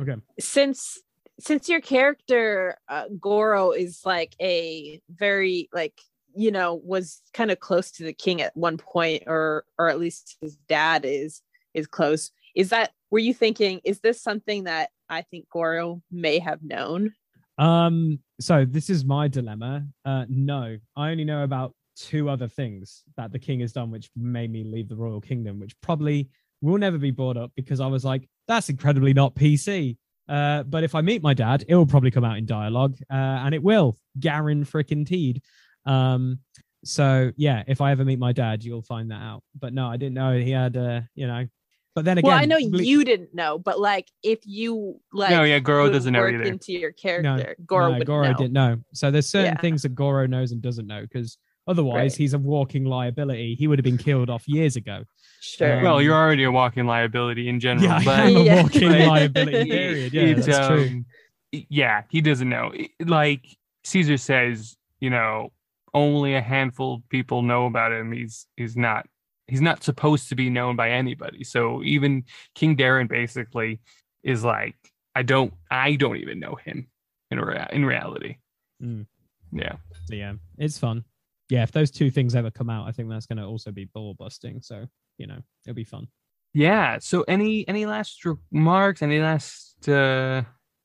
Okay. 0.00 0.16
Since 0.38 1.00
since 1.40 1.68
your 1.68 1.80
character 1.80 2.76
uh, 2.88 3.06
Goro 3.18 3.72
is 3.72 4.00
like 4.04 4.36
a 4.40 5.00
very 5.10 5.68
like 5.72 5.98
you 6.34 6.50
know 6.50 6.74
was 6.74 7.20
kind 7.34 7.50
of 7.50 7.58
close 7.60 7.90
to 7.92 8.04
the 8.04 8.12
king 8.12 8.40
at 8.40 8.56
one 8.56 8.76
point, 8.78 9.24
or 9.26 9.64
or 9.78 9.88
at 9.88 9.98
least 9.98 10.36
his 10.40 10.56
dad 10.68 11.04
is 11.04 11.42
is 11.74 11.86
close. 11.86 12.30
Is 12.54 12.70
that 12.70 12.92
were 13.10 13.18
you 13.18 13.34
thinking? 13.34 13.80
Is 13.84 14.00
this 14.00 14.22
something 14.22 14.64
that 14.64 14.90
I 15.08 15.22
think 15.22 15.46
Goro 15.50 16.02
may 16.10 16.38
have 16.38 16.62
known? 16.62 17.12
Um, 17.58 18.20
so 18.42 18.64
this 18.64 18.90
is 18.90 19.04
my 19.04 19.28
dilemma. 19.28 19.86
Uh, 20.04 20.24
no, 20.28 20.78
I 20.96 21.10
only 21.10 21.24
know 21.24 21.44
about 21.44 21.74
two 21.96 22.28
other 22.28 22.48
things 22.48 23.02
that 23.16 23.32
the 23.32 23.38
king 23.38 23.60
has 23.60 23.72
done, 23.72 23.90
which 23.90 24.10
made 24.16 24.50
me 24.50 24.64
leave 24.64 24.88
the 24.88 24.96
royal 24.96 25.20
kingdom, 25.20 25.60
which 25.60 25.78
probably 25.80 26.28
will 26.60 26.78
never 26.78 26.98
be 26.98 27.10
brought 27.10 27.36
up 27.36 27.52
because 27.56 27.80
I 27.80 27.86
was 27.86 28.04
like, 28.04 28.28
that's 28.48 28.68
incredibly 28.68 29.12
not 29.12 29.34
PC. 29.34 29.96
Uh, 30.28 30.62
but 30.62 30.84
if 30.84 30.94
I 30.94 31.00
meet 31.00 31.22
my 31.22 31.34
dad, 31.34 31.64
it 31.68 31.74
will 31.74 31.86
probably 31.86 32.10
come 32.10 32.24
out 32.24 32.38
in 32.38 32.46
dialogue, 32.46 32.96
uh, 33.10 33.14
and 33.44 33.54
it 33.54 33.62
will. 33.62 33.96
Garen 34.18 34.64
frickin' 34.64 35.06
Teed. 35.06 35.42
Um, 35.84 36.38
so 36.84 37.32
yeah, 37.36 37.62
if 37.66 37.80
I 37.80 37.90
ever 37.90 38.04
meet 38.04 38.18
my 38.18 38.32
dad, 38.32 38.64
you'll 38.64 38.82
find 38.82 39.10
that 39.10 39.20
out. 39.20 39.42
But 39.58 39.72
no, 39.74 39.88
I 39.88 39.96
didn't 39.96 40.14
know 40.14 40.38
he 40.38 40.50
had, 40.50 40.76
uh, 40.76 41.00
you 41.14 41.26
know. 41.26 41.46
But 41.94 42.04
then 42.06 42.18
again, 42.18 42.28
well, 42.30 42.38
I 42.38 42.46
know 42.46 42.56
ble- 42.70 42.80
you 42.80 43.04
didn't 43.04 43.34
know, 43.34 43.58
but 43.58 43.78
like 43.78 44.08
if 44.22 44.40
you 44.46 44.98
like 45.12 45.30
no, 45.30 45.42
yeah, 45.44 45.58
Goro 45.58 45.90
doesn't 45.90 46.12
know 46.12 46.20
work 46.20 46.34
either. 46.34 46.44
into 46.44 46.72
your 46.72 46.92
character, 46.92 47.54
Goro 47.66 47.92
no, 47.92 47.98
would 47.98 48.06
Goro 48.06 48.28
know. 48.30 48.34
didn't 48.38 48.52
know. 48.54 48.78
So 48.94 49.10
there's 49.10 49.28
certain 49.28 49.54
Yeah. 49.56 49.60
things 49.60 49.82
that 49.82 49.94
Goro 49.94 50.26
knows 50.26 50.52
and 50.52 50.62
doesn't 50.62 50.86
know 50.86 51.02
because 51.02 51.36
otherwise 51.68 52.12
Right. 52.12 52.16
he's 52.16 52.32
a 52.34 52.38
walking 52.38 52.84
liability. 52.84 53.54
He 53.56 53.66
would 53.66 53.78
have 53.78 53.84
been 53.84 53.98
killed 53.98 54.30
off 54.30 54.48
years 54.48 54.76
ago. 54.76 55.04
Sure. 55.42 55.76
Um, 55.78 55.82
well, 55.82 56.00
you're 56.02 56.14
already 56.16 56.44
a 56.44 56.50
walking 56.50 56.86
liability 56.86 57.48
in 57.48 57.60
general. 57.60 57.84
Yeah, 57.86 58.00
but 58.04 58.20
I 58.20 58.30
am 58.30 58.36
a 58.36 58.56
walking 58.62 58.88
liability. 59.08 59.64
Period. 59.70 60.12
Yeah, 60.14 60.22
It's, 60.22 60.46
that's 60.46 60.66
true. 60.68 60.84
um, 60.86 61.06
Yeah, 61.52 62.02
he 62.10 62.20
doesn't 62.22 62.48
know. 62.48 62.72
Like 63.00 63.44
Caesar 63.84 64.16
says, 64.16 64.76
you 65.00 65.10
know, 65.10 65.52
only 65.92 66.34
a 66.36 66.40
handful 66.40 66.94
of 66.94 67.08
people 67.10 67.42
know 67.42 67.66
about 67.66 67.92
him. 67.92 68.12
He's 68.12 68.46
he's 68.56 68.76
not 68.78 69.06
he's 69.46 69.60
not 69.60 69.82
supposed 69.82 70.28
to 70.28 70.34
be 70.34 70.50
known 70.50 70.76
by 70.76 70.90
anybody. 70.90 71.44
So 71.44 71.82
even 71.82 72.24
King 72.54 72.76
Darren 72.76 73.08
basically 73.08 73.80
is 74.22 74.44
like, 74.44 74.76
I 75.14 75.22
don't 75.22 75.52
I 75.70 75.96
don't 75.96 76.16
even 76.16 76.40
know 76.40 76.54
him 76.54 76.88
in 77.30 77.40
rea- 77.40 77.68
in 77.72 77.84
reality. 77.84 78.36
Mm. 78.82 79.06
Yeah. 79.52 79.76
Yeah, 80.08 80.34
it's 80.58 80.78
fun. 80.78 81.04
Yeah, 81.50 81.62
if 81.62 81.72
those 81.72 81.90
two 81.90 82.10
things 82.10 82.34
ever 82.34 82.50
come 82.50 82.70
out, 82.70 82.88
I 82.88 82.92
think 82.92 83.10
that's 83.10 83.26
going 83.26 83.36
to 83.38 83.44
also 83.44 83.70
be 83.70 83.84
ball 83.84 84.14
busting. 84.14 84.62
So 84.62 84.86
you 85.18 85.26
know, 85.26 85.38
it'll 85.66 85.74
be 85.74 85.84
fun. 85.84 86.08
Yeah. 86.54 86.98
So 87.00 87.22
any 87.28 87.66
any 87.68 87.86
last 87.86 88.24
remarks? 88.24 89.02
Any 89.02 89.20
last 89.20 89.88
uh 89.88 90.42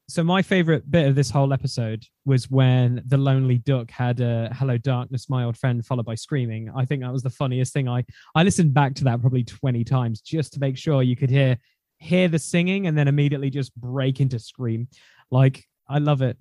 So 0.10 0.24
my 0.24 0.42
favorite 0.42 0.90
bit 0.90 1.06
of 1.08 1.16
this 1.16 1.30
whole 1.30 1.52
episode 1.52 2.06
was 2.26 2.50
when 2.50 3.04
the 3.06 3.18
lonely 3.18 3.58
duck 3.58 3.92
had 3.92 4.22
a 4.22 4.50
"Hello 4.54 4.78
Darkness, 4.78 5.30
my 5.30 5.44
old 5.44 5.58
friend" 5.58 5.86
followed 5.86 6.06
by 6.06 6.16
screaming. 6.16 6.72
I 6.74 6.86
think 6.86 7.02
that 7.02 7.12
was 7.12 7.24
the 7.24 7.30
funniest 7.30 7.74
thing. 7.74 7.90
I 7.90 8.06
I 8.34 8.44
listened 8.44 8.74
back 8.74 8.96
to 8.96 9.04
that 9.04 9.20
probably 9.20 9.44
twenty 9.44 9.84
times 9.84 10.22
just 10.22 10.54
to 10.54 10.60
make 10.60 10.78
sure 10.78 11.04
you 11.04 11.18
could 11.18 11.30
hear 11.30 11.58
hear 11.98 12.30
the 12.30 12.40
singing 12.40 12.88
and 12.88 12.98
then 12.98 13.10
immediately 13.10 13.50
just 13.50 13.76
break 13.76 14.22
into 14.22 14.40
scream. 14.40 14.88
Like 15.30 15.66
I 15.90 15.98
love 15.98 16.22
it. 16.22 16.38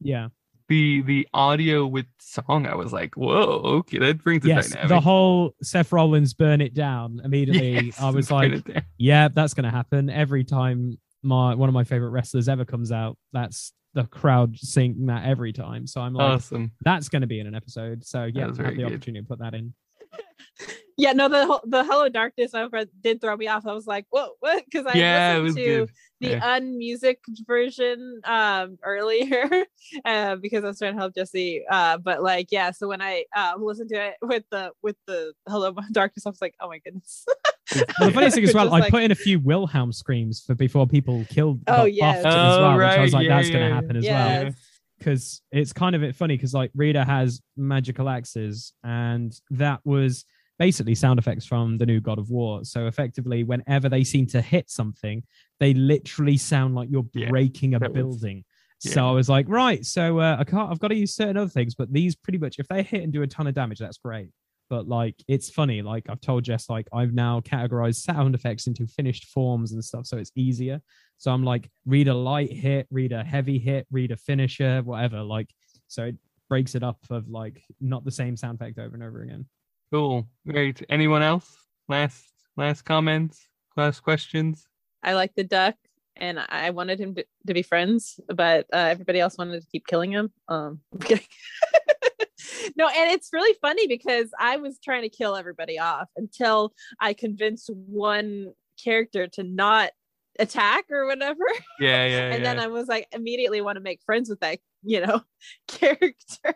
Yeah, 0.00 0.28
the 0.68 1.02
the 1.02 1.28
audio 1.34 1.86
with 1.86 2.06
song, 2.18 2.66
I 2.66 2.74
was 2.74 2.92
like, 2.92 3.16
whoa, 3.16 3.60
okay, 3.80 3.98
that 3.98 4.22
brings 4.22 4.46
yes. 4.46 4.70
dynamic. 4.70 4.88
The 4.88 5.00
whole 5.00 5.54
Seth 5.62 5.92
Rollins 5.92 6.32
"Burn 6.32 6.62
It 6.62 6.72
Down" 6.72 7.20
immediately. 7.22 7.86
Yes, 7.86 8.00
I 8.00 8.10
was 8.10 8.30
like, 8.30 8.64
yeah, 8.96 9.28
that's 9.28 9.52
gonna 9.52 9.70
happen 9.70 10.08
every 10.08 10.44
time 10.44 10.98
my 11.24 11.54
one 11.54 11.68
of 11.68 11.72
my 11.74 11.84
favorite 11.84 12.10
wrestlers 12.10 12.48
ever 12.48 12.64
comes 12.64 12.92
out. 12.92 13.16
That's 13.32 13.72
the 13.94 14.04
crowd 14.04 14.58
sing 14.58 15.06
that 15.06 15.24
every 15.24 15.52
time. 15.52 15.86
So 15.86 16.00
I'm 16.00 16.14
like, 16.14 16.36
awesome. 16.36 16.72
that's 16.80 17.08
going 17.08 17.22
to 17.22 17.28
be 17.28 17.40
in 17.40 17.46
an 17.46 17.54
episode. 17.54 18.04
So 18.04 18.24
yeah, 18.24 18.44
I 18.44 18.46
have 18.46 18.56
the 18.56 18.62
good. 18.74 18.84
opportunity 18.86 19.22
to 19.22 19.28
put 19.28 19.38
that 19.38 19.54
in. 19.54 19.72
yeah, 20.96 21.12
no, 21.12 21.28
the 21.28 21.60
the 21.64 21.84
Hello 21.84 22.08
Darkness 22.08 22.54
I 22.54 22.64
read 22.66 22.88
did 23.00 23.20
throw 23.20 23.36
me 23.36 23.48
off. 23.48 23.66
I 23.66 23.72
was 23.72 23.86
like, 23.86 24.06
whoa, 24.10 24.30
what? 24.40 24.64
Because 24.64 24.86
I 24.86 24.94
yeah, 24.96 25.38
listened 25.38 25.56
to 25.56 25.64
good. 25.64 25.90
the 26.20 26.28
Yeah. 26.30 26.58
unmusic 26.58 27.16
version 27.46 28.20
um 28.24 28.78
earlier 28.82 29.48
uh, 30.04 30.36
because 30.36 30.64
I 30.64 30.68
was 30.68 30.78
trying 30.78 30.94
to 30.94 30.98
help 31.00 31.14
Jesse. 31.14 31.64
Uh, 31.70 31.98
but 31.98 32.22
like, 32.22 32.48
yeah, 32.50 32.70
so 32.70 32.88
when 32.88 33.00
I 33.02 33.24
um 33.36 33.64
listened 33.64 33.90
to 33.90 34.06
it 34.08 34.14
with 34.22 34.44
the 34.50 34.72
with 34.82 34.96
the 35.06 35.32
Hello 35.48 35.74
Darkness, 35.92 36.26
I 36.26 36.30
was 36.30 36.42
like, 36.42 36.54
oh 36.60 36.68
my 36.68 36.78
goodness. 36.78 37.24
Well, 37.74 37.84
the 38.08 38.12
funniest 38.12 38.34
thing 38.36 38.44
as 38.44 38.54
well, 38.54 38.64
Just 38.66 38.74
I 38.74 38.78
like- 38.80 38.90
put 38.90 39.02
in 39.02 39.10
a 39.10 39.14
few 39.14 39.38
Wilhelm 39.38 39.92
screams 39.92 40.42
for 40.42 40.54
before 40.54 40.86
people 40.86 41.24
killed. 41.30 41.60
Oh, 41.66 41.76
got 41.78 41.92
yes. 41.92 42.22
buffed 42.22 42.26
as 42.36 42.56
Oh, 42.56 42.60
well, 42.62 42.76
which 42.76 42.84
I 42.86 43.00
was 43.00 43.12
right, 43.14 43.18
like, 43.20 43.28
that's 43.28 43.48
yeah, 43.48 43.52
going 43.54 43.68
to 43.68 43.74
happen 43.74 43.96
as 43.96 44.04
well. 44.04 44.42
Yes. 44.44 44.54
Because 44.98 45.42
it's 45.50 45.72
kind 45.72 45.96
of 45.96 46.02
it 46.02 46.14
funny 46.14 46.36
because 46.36 46.54
like 46.54 46.70
Rita 46.74 47.04
has 47.04 47.40
magical 47.56 48.08
axes, 48.08 48.72
and 48.84 49.32
that 49.50 49.80
was 49.84 50.24
basically 50.58 50.94
sound 50.94 51.18
effects 51.18 51.44
from 51.44 51.78
the 51.78 51.84
new 51.86 52.00
God 52.00 52.18
of 52.18 52.30
War. 52.30 52.64
So 52.64 52.86
effectively, 52.86 53.42
whenever 53.44 53.88
they 53.88 54.04
seem 54.04 54.26
to 54.28 54.40
hit 54.40 54.70
something, 54.70 55.22
they 55.58 55.74
literally 55.74 56.36
sound 56.36 56.74
like 56.74 56.88
you're 56.90 57.04
Yeah, 57.12 57.28
breaking 57.28 57.74
a 57.74 57.80
that 57.80 57.90
was- 57.92 57.96
building. 57.96 58.44
yeah. 58.84 58.92
So 58.92 59.08
I 59.08 59.10
was 59.10 59.28
like, 59.28 59.46
right, 59.48 59.84
so 59.84 60.20
uh, 60.20 60.36
I 60.38 60.44
can't. 60.44 60.70
I've 60.70 60.78
got 60.78 60.88
to 60.88 60.94
use 60.94 61.14
certain 61.14 61.36
other 61.36 61.50
things, 61.50 61.74
but 61.74 61.92
these 61.92 62.14
pretty 62.14 62.38
much, 62.38 62.58
if 62.58 62.68
they 62.68 62.82
hit 62.82 63.02
and 63.02 63.12
do 63.12 63.22
a 63.22 63.26
ton 63.26 63.46
of 63.46 63.54
damage, 63.54 63.78
that's 63.80 63.98
great. 63.98 64.28
But 64.70 64.88
like, 64.88 65.16
it's 65.28 65.50
funny. 65.50 65.82
Like 65.82 66.08
I've 66.08 66.20
told 66.20 66.44
Jess, 66.44 66.68
like 66.70 66.88
I've 66.92 67.12
now 67.12 67.40
categorized 67.40 67.96
sound 67.96 68.34
effects 68.34 68.66
into 68.66 68.86
finished 68.86 69.26
forms 69.26 69.72
and 69.72 69.84
stuff, 69.84 70.06
so 70.06 70.16
it's 70.16 70.32
easier. 70.34 70.80
So 71.18 71.30
I'm 71.30 71.44
like, 71.44 71.70
read 71.86 72.08
a 72.08 72.14
light 72.14 72.52
hit, 72.52 72.86
read 72.90 73.12
a 73.12 73.22
heavy 73.22 73.58
hit, 73.58 73.86
read 73.90 74.10
a 74.10 74.16
finisher, 74.16 74.82
whatever. 74.82 75.22
Like, 75.22 75.50
so 75.86 76.04
it 76.04 76.16
breaks 76.48 76.74
it 76.74 76.82
up 76.82 76.98
of 77.10 77.28
like 77.28 77.62
not 77.80 78.04
the 78.04 78.10
same 78.10 78.36
sound 78.36 78.60
effect 78.60 78.78
over 78.78 78.94
and 78.94 79.02
over 79.02 79.22
again. 79.22 79.46
Cool. 79.92 80.26
Great. 80.46 80.84
Anyone 80.88 81.22
else? 81.22 81.56
Last 81.88 82.24
last 82.56 82.82
comments? 82.82 83.46
Last 83.76 84.00
questions? 84.00 84.66
I 85.02 85.14
like 85.14 85.34
the 85.34 85.44
duck, 85.44 85.74
and 86.16 86.38
I 86.48 86.70
wanted 86.70 86.98
him 86.98 87.14
to, 87.16 87.24
to 87.46 87.54
be 87.54 87.62
friends, 87.62 88.18
but 88.28 88.66
uh, 88.72 88.88
everybody 88.90 89.20
else 89.20 89.36
wanted 89.36 89.60
to 89.60 89.66
keep 89.66 89.86
killing 89.86 90.12
him. 90.12 90.32
Um, 90.48 90.80
I'm 90.92 90.98
kidding. 91.00 91.26
No, 92.76 92.88
and 92.88 93.10
it's 93.12 93.30
really 93.32 93.56
funny 93.60 93.86
because 93.86 94.30
I 94.38 94.56
was 94.56 94.78
trying 94.82 95.02
to 95.02 95.08
kill 95.08 95.36
everybody 95.36 95.78
off 95.78 96.08
until 96.16 96.72
I 97.00 97.14
convinced 97.14 97.70
one 97.72 98.52
character 98.82 99.26
to 99.28 99.42
not 99.42 99.90
attack 100.38 100.86
or 100.90 101.06
whatever, 101.06 101.44
Yeah, 101.80 102.06
yeah, 102.06 102.32
and 102.32 102.42
yeah. 102.42 102.54
then 102.54 102.60
I 102.60 102.68
was 102.68 102.88
like 102.88 103.08
immediately 103.12 103.60
want 103.60 103.76
to 103.76 103.82
make 103.82 104.00
friends 104.04 104.28
with 104.28 104.40
that, 104.40 104.58
you 104.82 105.00
know, 105.00 105.22
character. 105.68 106.54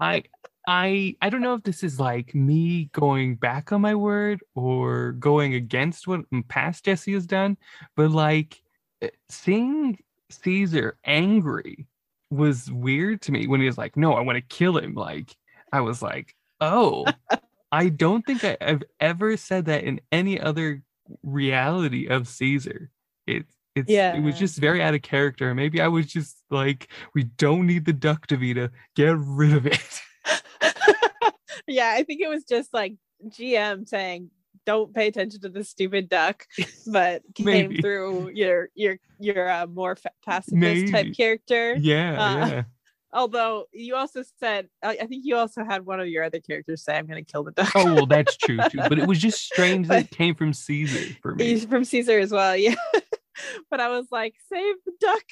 I 0.00 0.24
I 0.66 1.16
I 1.22 1.30
don't 1.30 1.40
know 1.40 1.54
if 1.54 1.62
this 1.62 1.82
is 1.82 1.98
like 1.98 2.34
me 2.34 2.90
going 2.92 3.36
back 3.36 3.72
on 3.72 3.80
my 3.80 3.94
word 3.94 4.40
or 4.54 5.12
going 5.12 5.54
against 5.54 6.06
what 6.06 6.20
past 6.48 6.84
Jesse 6.84 7.14
has 7.14 7.26
done, 7.26 7.56
but 7.96 8.10
like 8.10 8.62
eh, 9.00 9.08
seeing 9.28 9.98
Caesar 10.30 10.98
angry 11.04 11.86
was 12.30 12.70
weird 12.70 13.22
to 13.22 13.32
me 13.32 13.46
when 13.46 13.60
he 13.60 13.66
was 13.66 13.78
like, 13.78 13.96
"No, 13.96 14.14
I 14.14 14.20
want 14.20 14.36
to 14.36 14.42
kill 14.56 14.78
him." 14.78 14.94
Like 14.94 15.34
I 15.72 15.80
was 15.80 16.02
like, 16.02 16.34
"Oh, 16.60 17.06
I 17.72 17.88
don't 17.88 18.24
think 18.24 18.44
I, 18.44 18.56
I've 18.60 18.82
ever 19.00 19.36
said 19.36 19.66
that 19.66 19.84
in 19.84 20.00
any 20.12 20.40
other 20.40 20.82
reality 21.22 22.06
of 22.08 22.28
Caesar." 22.28 22.90
It 23.26 23.44
It's 23.74 23.90
Yeah. 23.90 24.16
it 24.16 24.22
was 24.22 24.38
just 24.38 24.58
very 24.58 24.82
out 24.82 24.94
of 24.94 25.02
character. 25.02 25.54
Maybe 25.54 25.80
I 25.80 25.88
was 25.88 26.06
just 26.06 26.36
like, 26.50 26.88
we 27.14 27.24
don't 27.24 27.66
need 27.66 27.84
the 27.84 27.92
duck, 27.92 28.26
Davida. 28.26 28.70
Get 28.96 29.16
rid 29.18 29.52
of 29.52 29.66
it. 29.66 30.00
yeah, 31.66 31.92
I 31.94 32.02
think 32.04 32.20
it 32.20 32.28
was 32.28 32.44
just 32.44 32.72
like 32.72 32.94
GM 33.26 33.86
saying, 33.88 34.30
"Don't 34.68 34.92
pay 34.94 35.06
attention 35.08 35.40
to 35.40 35.48
the 35.48 35.64
stupid 35.64 36.10
duck," 36.10 36.46
but 36.86 37.22
came 37.34 37.80
through 37.80 38.32
your 38.34 38.68
your 38.74 38.98
your 39.18 39.48
uh, 39.48 39.66
more 39.66 39.96
fa- 39.96 40.10
pacifist 40.24 40.52
Maybe. 40.54 40.92
type 40.92 41.16
character. 41.16 41.74
yeah, 41.80 42.10
Uh, 42.22 42.46
yeah. 42.48 42.62
Although 43.14 43.64
you 43.72 43.96
also 43.96 44.22
said, 44.38 44.68
I 44.82 44.98
I 45.02 45.06
think 45.06 45.24
you 45.24 45.36
also 45.36 45.64
had 45.64 45.86
one 45.86 45.98
of 46.00 46.08
your 46.08 46.22
other 46.24 46.40
characters 46.40 46.82
say, 46.84 46.94
"I'm 46.98 47.06
going 47.06 47.24
to 47.24 47.32
kill 47.32 47.42
the 47.44 47.52
duck." 47.52 47.72
Oh 47.74 47.94
well, 47.94 48.04
that's 48.06 48.36
true 48.36 48.58
too. 48.70 48.80
But 48.90 48.98
it 48.98 49.06
was 49.08 49.18
just 49.18 49.40
strange 49.42 49.88
that 49.88 50.02
it 50.04 50.10
came 50.10 50.34
from 50.34 50.52
Caesar 50.52 51.14
for 51.22 51.34
me. 51.34 51.58
From 51.60 51.84
Caesar 51.84 52.18
as 52.18 52.30
well, 52.30 52.54
yeah. 52.54 52.74
but 53.70 53.80
I 53.80 53.88
was 53.88 54.06
like, 54.12 54.34
save 54.52 54.74
the 54.84 54.92
duck. 55.00 55.24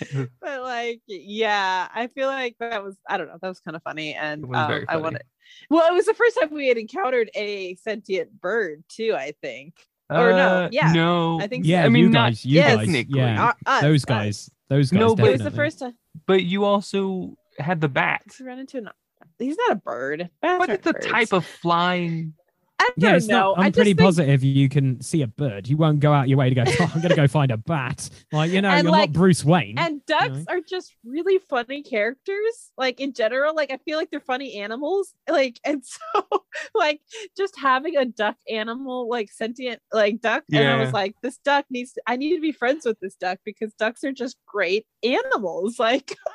but 0.40 0.62
like, 0.62 1.00
yeah, 1.06 1.88
I 1.94 2.06
feel 2.08 2.28
like 2.28 2.56
that 2.60 2.82
was 2.82 2.96
I 3.08 3.16
don't 3.18 3.28
know, 3.28 3.38
that 3.40 3.48
was 3.48 3.60
kind 3.60 3.76
of 3.76 3.82
funny, 3.82 4.14
and 4.14 4.44
um, 4.44 4.68
very 4.68 4.86
I 4.88 4.96
wanted. 4.96 5.22
Well, 5.70 5.86
it 5.90 5.94
was 5.94 6.06
the 6.06 6.14
first 6.14 6.38
time 6.40 6.50
we 6.52 6.68
had 6.68 6.78
encountered 6.78 7.30
a 7.34 7.74
sentient 7.76 8.40
bird 8.40 8.84
too. 8.88 9.14
I 9.16 9.32
think. 9.42 9.74
Or 10.10 10.30
no, 10.32 10.64
Uh, 10.64 10.68
yeah, 10.72 10.92
no. 10.92 11.40
I 11.40 11.46
think. 11.46 11.64
Yeah, 11.66 11.84
I 11.84 11.88
mean, 11.88 12.04
you 12.04 12.08
not 12.10 12.30
guys, 12.30 12.44
you 12.44 12.56
yes. 12.56 12.76
guys, 12.76 12.86
technically. 12.86 13.18
yeah, 13.20 13.48
Uh, 13.48 13.70
us, 13.70 13.82
those 13.82 14.02
us. 14.02 14.04
guys, 14.04 14.50
those 14.68 14.90
guys. 14.90 15.00
No, 15.00 15.14
but- 15.16 15.26
It 15.28 15.32
was 15.32 15.42
the 15.42 15.50
first 15.50 15.78
time 15.78 15.94
but 16.26 16.42
you 16.44 16.64
also 16.64 17.36
had 17.58 17.80
the 17.80 17.88
bat. 17.88 18.22
we 18.38 18.44
ran 18.46 18.58
into 18.58 18.78
an. 18.78 18.90
He's 19.38 19.56
not 19.56 19.72
a 19.72 19.80
bird. 19.80 20.28
Bats 20.42 20.58
But 20.58 20.68
it's 20.70 20.86
a 20.86 20.92
birds. 20.92 21.06
type 21.06 21.32
of 21.32 21.46
flying. 21.46 22.34
I 22.82 22.90
Yeah, 22.96 23.08
don't 23.10 23.16
it's 23.16 23.26
know. 23.28 23.36
not. 23.54 23.58
I 23.58 23.60
I'm 23.62 23.66
just 23.66 23.76
pretty 23.76 23.90
think- 23.94 24.00
positive 24.06 24.42
you 24.42 24.68
can 24.68 25.00
see 25.00 25.22
a 25.22 25.26
bird. 25.26 25.68
You 25.68 25.76
won't 25.76 26.00
go 26.00 26.12
out 26.12 26.28
your 26.28 26.38
way 26.38 26.48
to 26.48 26.54
go. 26.54 26.64
"Oh, 26.66 26.90
I'm 26.94 27.00
gonna 27.00 27.14
go 27.16 27.28
find 27.28 27.50
a 27.52 27.56
bat. 27.56 28.10
Like 28.32 28.50
you 28.50 28.60
know, 28.60 28.70
And, 28.70 28.84
you're 28.84 28.92
like- 28.92 29.10
not 29.10 29.14
Bruce 29.18 29.44
Wayne. 29.44 29.78
And 29.78 30.04
ducks 30.06 30.44
are 30.48 30.60
just 30.68 30.94
really 31.04 31.38
funny 31.48 31.82
characters. 31.82 32.70
Like 32.76 33.00
in 33.00 33.12
general, 33.12 33.54
like 33.54 33.70
I 33.70 33.78
feel 33.84 33.98
like 33.98 34.10
they're 34.10 34.20
funny 34.20 34.54
animals. 34.60 35.14
Like 35.30 35.60
and 35.64 35.84
so 35.84 36.22
like 36.74 37.00
just 37.36 37.58
having 37.58 37.96
a 37.96 38.04
duck 38.04 38.36
animal, 38.50 39.08
like 39.08 39.30
sentient 39.30 39.80
like 39.92 40.20
duck. 40.20 40.44
And 40.52 40.66
I 40.68 40.80
was 40.80 40.92
like, 40.92 41.14
this 41.22 41.38
duck 41.38 41.66
needs 41.70 41.92
to, 41.92 42.02
I 42.06 42.16
need 42.16 42.34
to 42.34 42.40
be 42.40 42.52
friends 42.52 42.84
with 42.84 42.98
this 43.00 43.14
duck 43.14 43.38
because 43.44 43.72
ducks 43.74 44.02
are 44.04 44.12
just 44.12 44.36
great 44.46 44.86
animals. 45.02 45.76
Like 45.78 46.16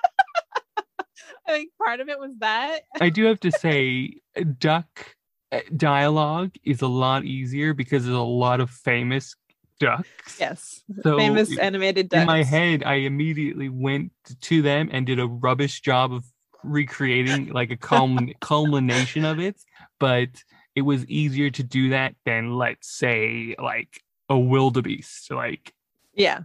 I 1.48 1.52
think 1.52 1.72
part 1.84 2.00
of 2.00 2.10
it 2.10 2.20
was 2.20 2.32
that. 2.40 2.82
I 3.00 3.10
do 3.10 3.26
have 3.26 3.40
to 3.42 3.52
say, 3.52 4.22
duck 4.60 5.16
Eh, 5.52 5.62
dialogue 5.76 6.52
is 6.64 6.82
a 6.82 6.88
lot 6.88 7.24
easier 7.26 7.74
because 7.74 8.04
there's 8.06 8.16
a 8.18 8.22
lot 8.22 8.60
of 8.60 8.70
famous 8.70 9.36
ducks. 9.80 10.38
Yes. 10.40 10.82
So 11.04 11.18
Famous 11.18 11.58
i- 11.58 11.62
animated 11.62 12.10
ducks. 12.10 12.22
in 12.22 12.28
my 12.28 12.44
head, 12.44 12.84
I 12.84 12.96
immediately 12.96 13.70
went 13.70 14.12
to 14.42 14.62
them 14.62 14.90
and 14.92 15.06
did 15.06 15.20
a 15.20 15.28
rubbish 15.28 15.82
job 15.82 16.12
of 16.12 16.26
recreating 16.64 17.48
like 17.54 17.72
a 17.72 17.78
culmin- 17.78 18.34
culmination 18.42 19.24
of 19.24 19.40
it. 19.40 19.56
But 20.00 20.30
it 20.76 20.82
was 20.82 21.06
easier 21.06 21.50
to 21.52 21.64
do 21.64 21.90
that 21.90 22.16
than, 22.26 22.56
let's 22.56 22.90
say, 22.90 23.56
like 23.58 24.02
a 24.30 24.38
wildebeest. 24.38 25.32
Like 25.32 25.74
Yeah. 26.14 26.42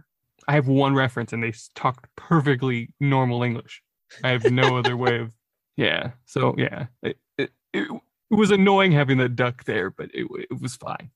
I 0.47 0.53
have 0.53 0.67
one 0.67 0.93
reference 0.95 1.33
and 1.33 1.43
they 1.43 1.53
talked 1.75 2.07
perfectly 2.15 2.89
normal 2.99 3.43
English. 3.43 3.81
I 4.23 4.29
have 4.29 4.49
no 4.51 4.77
other 4.77 4.95
way 4.95 5.19
of, 5.19 5.33
yeah. 5.75 6.11
So 6.25 6.53
yeah, 6.57 6.85
it, 7.01 7.17
it, 7.37 7.51
it, 8.33 8.39
was 8.39 8.51
annoying 8.51 8.91
having 8.91 9.17
the 9.17 9.29
duck 9.29 9.63
there, 9.65 9.89
but 9.89 10.09
it, 10.13 10.27
it 10.49 10.61
was 10.61 10.75
fine. 10.75 11.09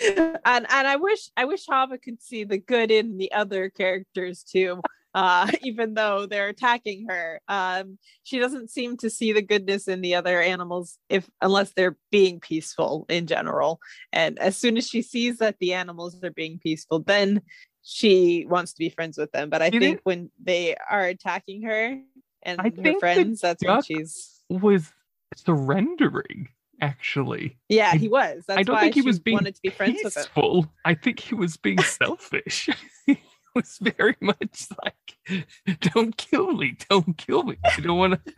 and 0.44 0.66
and 0.68 0.88
I 0.88 0.96
wish 0.96 1.30
I 1.36 1.44
wish 1.44 1.66
Hava 1.66 1.98
could 1.98 2.22
see 2.22 2.44
the 2.44 2.58
good 2.58 2.90
in 2.90 3.18
the 3.18 3.32
other 3.32 3.70
characters 3.70 4.42
too. 4.42 4.80
Uh, 5.14 5.46
even 5.62 5.94
though 5.94 6.26
they're 6.26 6.48
attacking 6.48 7.06
her, 7.08 7.40
um, 7.48 7.98
she 8.22 8.38
doesn't 8.38 8.70
seem 8.70 8.96
to 8.96 9.10
see 9.10 9.32
the 9.32 9.42
goodness 9.42 9.88
in 9.88 10.00
the 10.00 10.14
other 10.14 10.40
animals 10.40 10.98
if 11.08 11.28
unless 11.40 11.72
they're 11.74 11.96
being 12.10 12.40
peaceful 12.40 13.04
in 13.08 13.26
general. 13.26 13.78
And 14.12 14.38
as 14.38 14.56
soon 14.56 14.76
as 14.76 14.88
she 14.88 15.02
sees 15.02 15.38
that 15.38 15.56
the 15.60 15.74
animals 15.74 16.18
are 16.22 16.30
being 16.30 16.58
peaceful, 16.58 17.00
then 17.00 17.42
she 17.82 18.46
wants 18.48 18.72
to 18.72 18.78
be 18.78 18.88
friends 18.88 19.18
with 19.18 19.32
them. 19.32 19.50
But 19.50 19.60
I 19.60 19.70
You 19.72 19.80
think 19.80 20.00
when 20.04 20.30
they 20.42 20.76
are 20.90 21.04
attacking 21.04 21.62
her 21.62 22.00
and 22.42 22.60
I 22.60 22.72
her 22.82 22.98
friends, 22.98 23.40
that's 23.40 23.62
when 23.64 23.82
she's 23.82 24.42
Was 24.48 24.90
surrendering 25.36 26.48
actually. 26.80 27.58
yeah, 27.68 27.94
he 27.94 28.08
was. 28.08 28.44
That's 28.46 28.58
I 28.58 28.62
don't 28.62 28.76
why 28.76 28.82
think 28.82 28.94
he 28.94 29.02
was 29.02 29.18
being 29.20 29.36
wanted 29.36 29.54
to 29.54 29.62
be 29.62 29.70
friends 29.70 30.00
with 30.02 30.16
him. 30.16 30.22
peaceful. 30.22 30.66
I 30.84 30.94
think 30.94 31.20
he 31.20 31.34
was 31.34 31.56
being 31.56 31.78
selfish. 31.82 32.68
he 33.06 33.20
was 33.54 33.78
very 33.80 34.16
much 34.20 34.66
like, 34.84 35.46
"Don't 35.80 36.16
kill 36.16 36.52
me! 36.52 36.76
Don't 36.90 37.16
kill 37.16 37.44
me! 37.44 37.56
I 37.64 37.80
don't 37.80 37.98
want 37.98 38.20
to." 38.24 38.32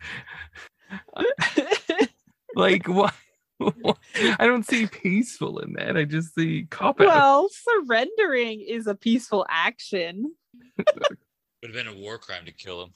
Like 2.55 2.87
what? 2.87 3.13
I 3.59 4.45
don't 4.47 4.65
see 4.65 4.87
peaceful 4.87 5.59
in 5.59 5.73
that. 5.73 5.97
I 5.97 6.05
just 6.05 6.33
see 6.35 6.67
cop 6.69 7.01
out. 7.01 7.07
well, 7.07 7.49
surrendering 7.49 8.61
is 8.61 8.87
a 8.87 8.95
peaceful 8.95 9.45
action. 9.49 10.33
Would 10.77 10.87
have 11.63 11.73
been 11.73 11.87
a 11.87 11.95
war 11.97 12.17
crime 12.17 12.45
to 12.45 12.53
kill 12.53 12.83
him. 12.83 12.93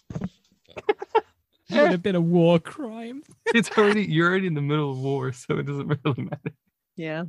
It 1.70 1.82
would 1.82 1.92
have 1.92 2.02
been 2.04 2.16
a 2.16 2.22
war 2.22 2.60
crime. 2.60 3.24
it's 3.54 3.70
already 3.78 4.04
you're 4.04 4.30
already 4.30 4.48
in 4.48 4.54
the 4.54 4.62
middle 4.62 4.92
of 4.92 4.98
war, 4.98 5.32
so 5.32 5.58
it 5.58 5.66
doesn't 5.66 5.88
really 5.88 6.24
matter. 6.24 6.52
Yeah. 6.96 7.26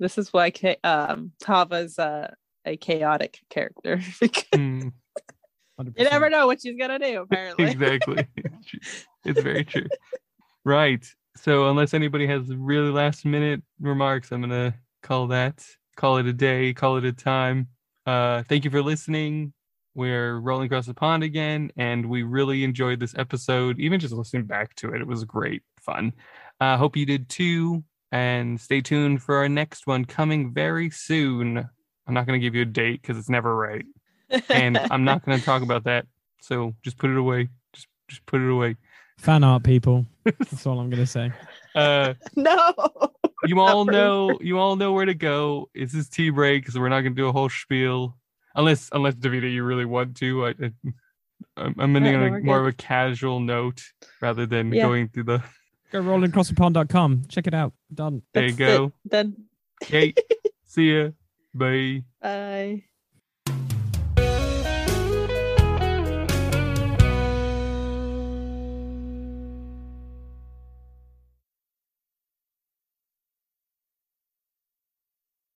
This 0.00 0.18
is 0.18 0.32
why 0.32 0.50
Cha- 0.50 0.76
um 0.82 1.32
Tava's 1.42 1.98
uh, 1.98 2.34
a 2.64 2.76
chaotic 2.76 3.40
character 3.50 4.00
because 4.20 4.44
Hmm, 4.52 4.88
you 5.78 6.04
never 6.04 6.28
know 6.30 6.46
what 6.46 6.60
she's 6.62 6.76
gonna 6.78 6.98
do, 6.98 7.22
apparently. 7.22 7.64
exactly. 7.70 8.26
it's 9.24 9.40
very 9.40 9.64
true. 9.64 9.86
Right. 10.64 11.06
So 11.36 11.68
unless 11.70 11.94
anybody 11.94 12.26
has 12.26 12.54
really 12.54 12.90
last 12.90 13.24
minute 13.24 13.62
remarks, 13.80 14.32
I'm 14.32 14.40
gonna 14.40 14.74
call 15.02 15.28
that 15.28 15.64
call 15.96 16.18
it 16.18 16.26
a 16.26 16.32
day, 16.32 16.72
call 16.74 16.96
it 16.96 17.04
a 17.04 17.12
time. 17.12 17.68
Uh, 18.06 18.42
thank 18.44 18.64
you 18.64 18.70
for 18.70 18.82
listening. 18.82 19.52
We're 19.94 20.38
rolling 20.40 20.66
across 20.66 20.86
the 20.86 20.94
pond 20.94 21.22
again, 21.22 21.70
and 21.76 22.06
we 22.06 22.22
really 22.22 22.64
enjoyed 22.64 23.00
this 23.00 23.14
episode. 23.16 23.78
Even 23.78 24.00
just 24.00 24.12
listening 24.12 24.44
back 24.44 24.74
to 24.76 24.92
it, 24.92 25.00
it 25.00 25.06
was 25.06 25.24
great 25.24 25.62
fun. 25.80 26.12
Uh, 26.60 26.76
hope 26.76 26.96
you 26.96 27.06
did 27.06 27.28
too. 27.28 27.84
And 28.12 28.60
stay 28.60 28.80
tuned 28.80 29.22
for 29.22 29.36
our 29.36 29.48
next 29.48 29.86
one 29.86 30.04
coming 30.04 30.52
very 30.52 30.90
soon. 30.90 31.58
I'm 32.06 32.14
not 32.14 32.26
going 32.26 32.40
to 32.40 32.44
give 32.44 32.54
you 32.54 32.62
a 32.62 32.66
date 32.66 33.02
because 33.02 33.18
it's 33.18 33.28
never 33.28 33.56
right, 33.56 33.84
and 34.48 34.78
I'm 34.78 35.04
not 35.04 35.24
going 35.24 35.38
to 35.38 35.44
talk 35.44 35.62
about 35.62 35.84
that. 35.84 36.06
So 36.40 36.74
just 36.82 36.98
put 36.98 37.10
it 37.10 37.16
away. 37.16 37.48
Just 37.72 37.88
just 38.08 38.26
put 38.26 38.40
it 38.40 38.50
away. 38.50 38.76
Fan 39.18 39.44
art, 39.44 39.62
people. 39.62 40.06
That's 40.24 40.66
all 40.66 40.78
I'm 40.80 40.90
gonna 40.90 41.06
say. 41.06 41.32
Uh, 41.74 42.14
no. 42.36 42.72
you 43.46 43.58
all 43.58 43.84
know 43.84 44.38
you 44.40 44.60
all 44.60 44.76
know 44.76 44.92
where 44.92 45.06
to 45.06 45.14
go. 45.14 45.68
This 45.74 45.92
is 45.92 46.08
tea 46.08 46.30
break, 46.30 46.70
so 46.70 46.78
we're 46.78 46.88
not 46.88 47.00
going 47.00 47.16
to 47.16 47.20
do 47.20 47.26
a 47.26 47.32
whole 47.32 47.48
spiel, 47.48 48.16
unless 48.54 48.88
unless 48.92 49.14
Davida, 49.14 49.52
you 49.52 49.64
really 49.64 49.84
want 49.84 50.16
to. 50.18 50.46
I, 50.46 50.48
I 50.50 50.70
I'm, 51.56 51.74
I'm 51.78 51.96
ending 51.96 52.14
Right, 52.20 52.32
on 52.32 52.38
a, 52.38 52.40
more 52.42 52.60
of 52.60 52.66
a 52.66 52.72
casual 52.72 53.40
note 53.40 53.82
rather 54.20 54.46
than 54.46 54.72
Yeah. 54.72 54.82
going 54.82 55.08
through 55.08 55.24
the. 55.24 55.42
Go 55.92 56.02
rollingacrossthepond.com. 56.02 57.24
Check 57.28 57.46
it 57.46 57.54
out. 57.54 57.72
Done. 57.92 58.22
There 58.32 58.44
you 58.44 58.50
That's 58.52 58.60
it. 58.60 58.64
go. 58.64 58.92
Then 59.04 59.36
Okay, 59.82 60.14
see 60.66 60.96
ya. 60.96 61.10
Bye. 61.54 62.02
bye. 62.20 62.84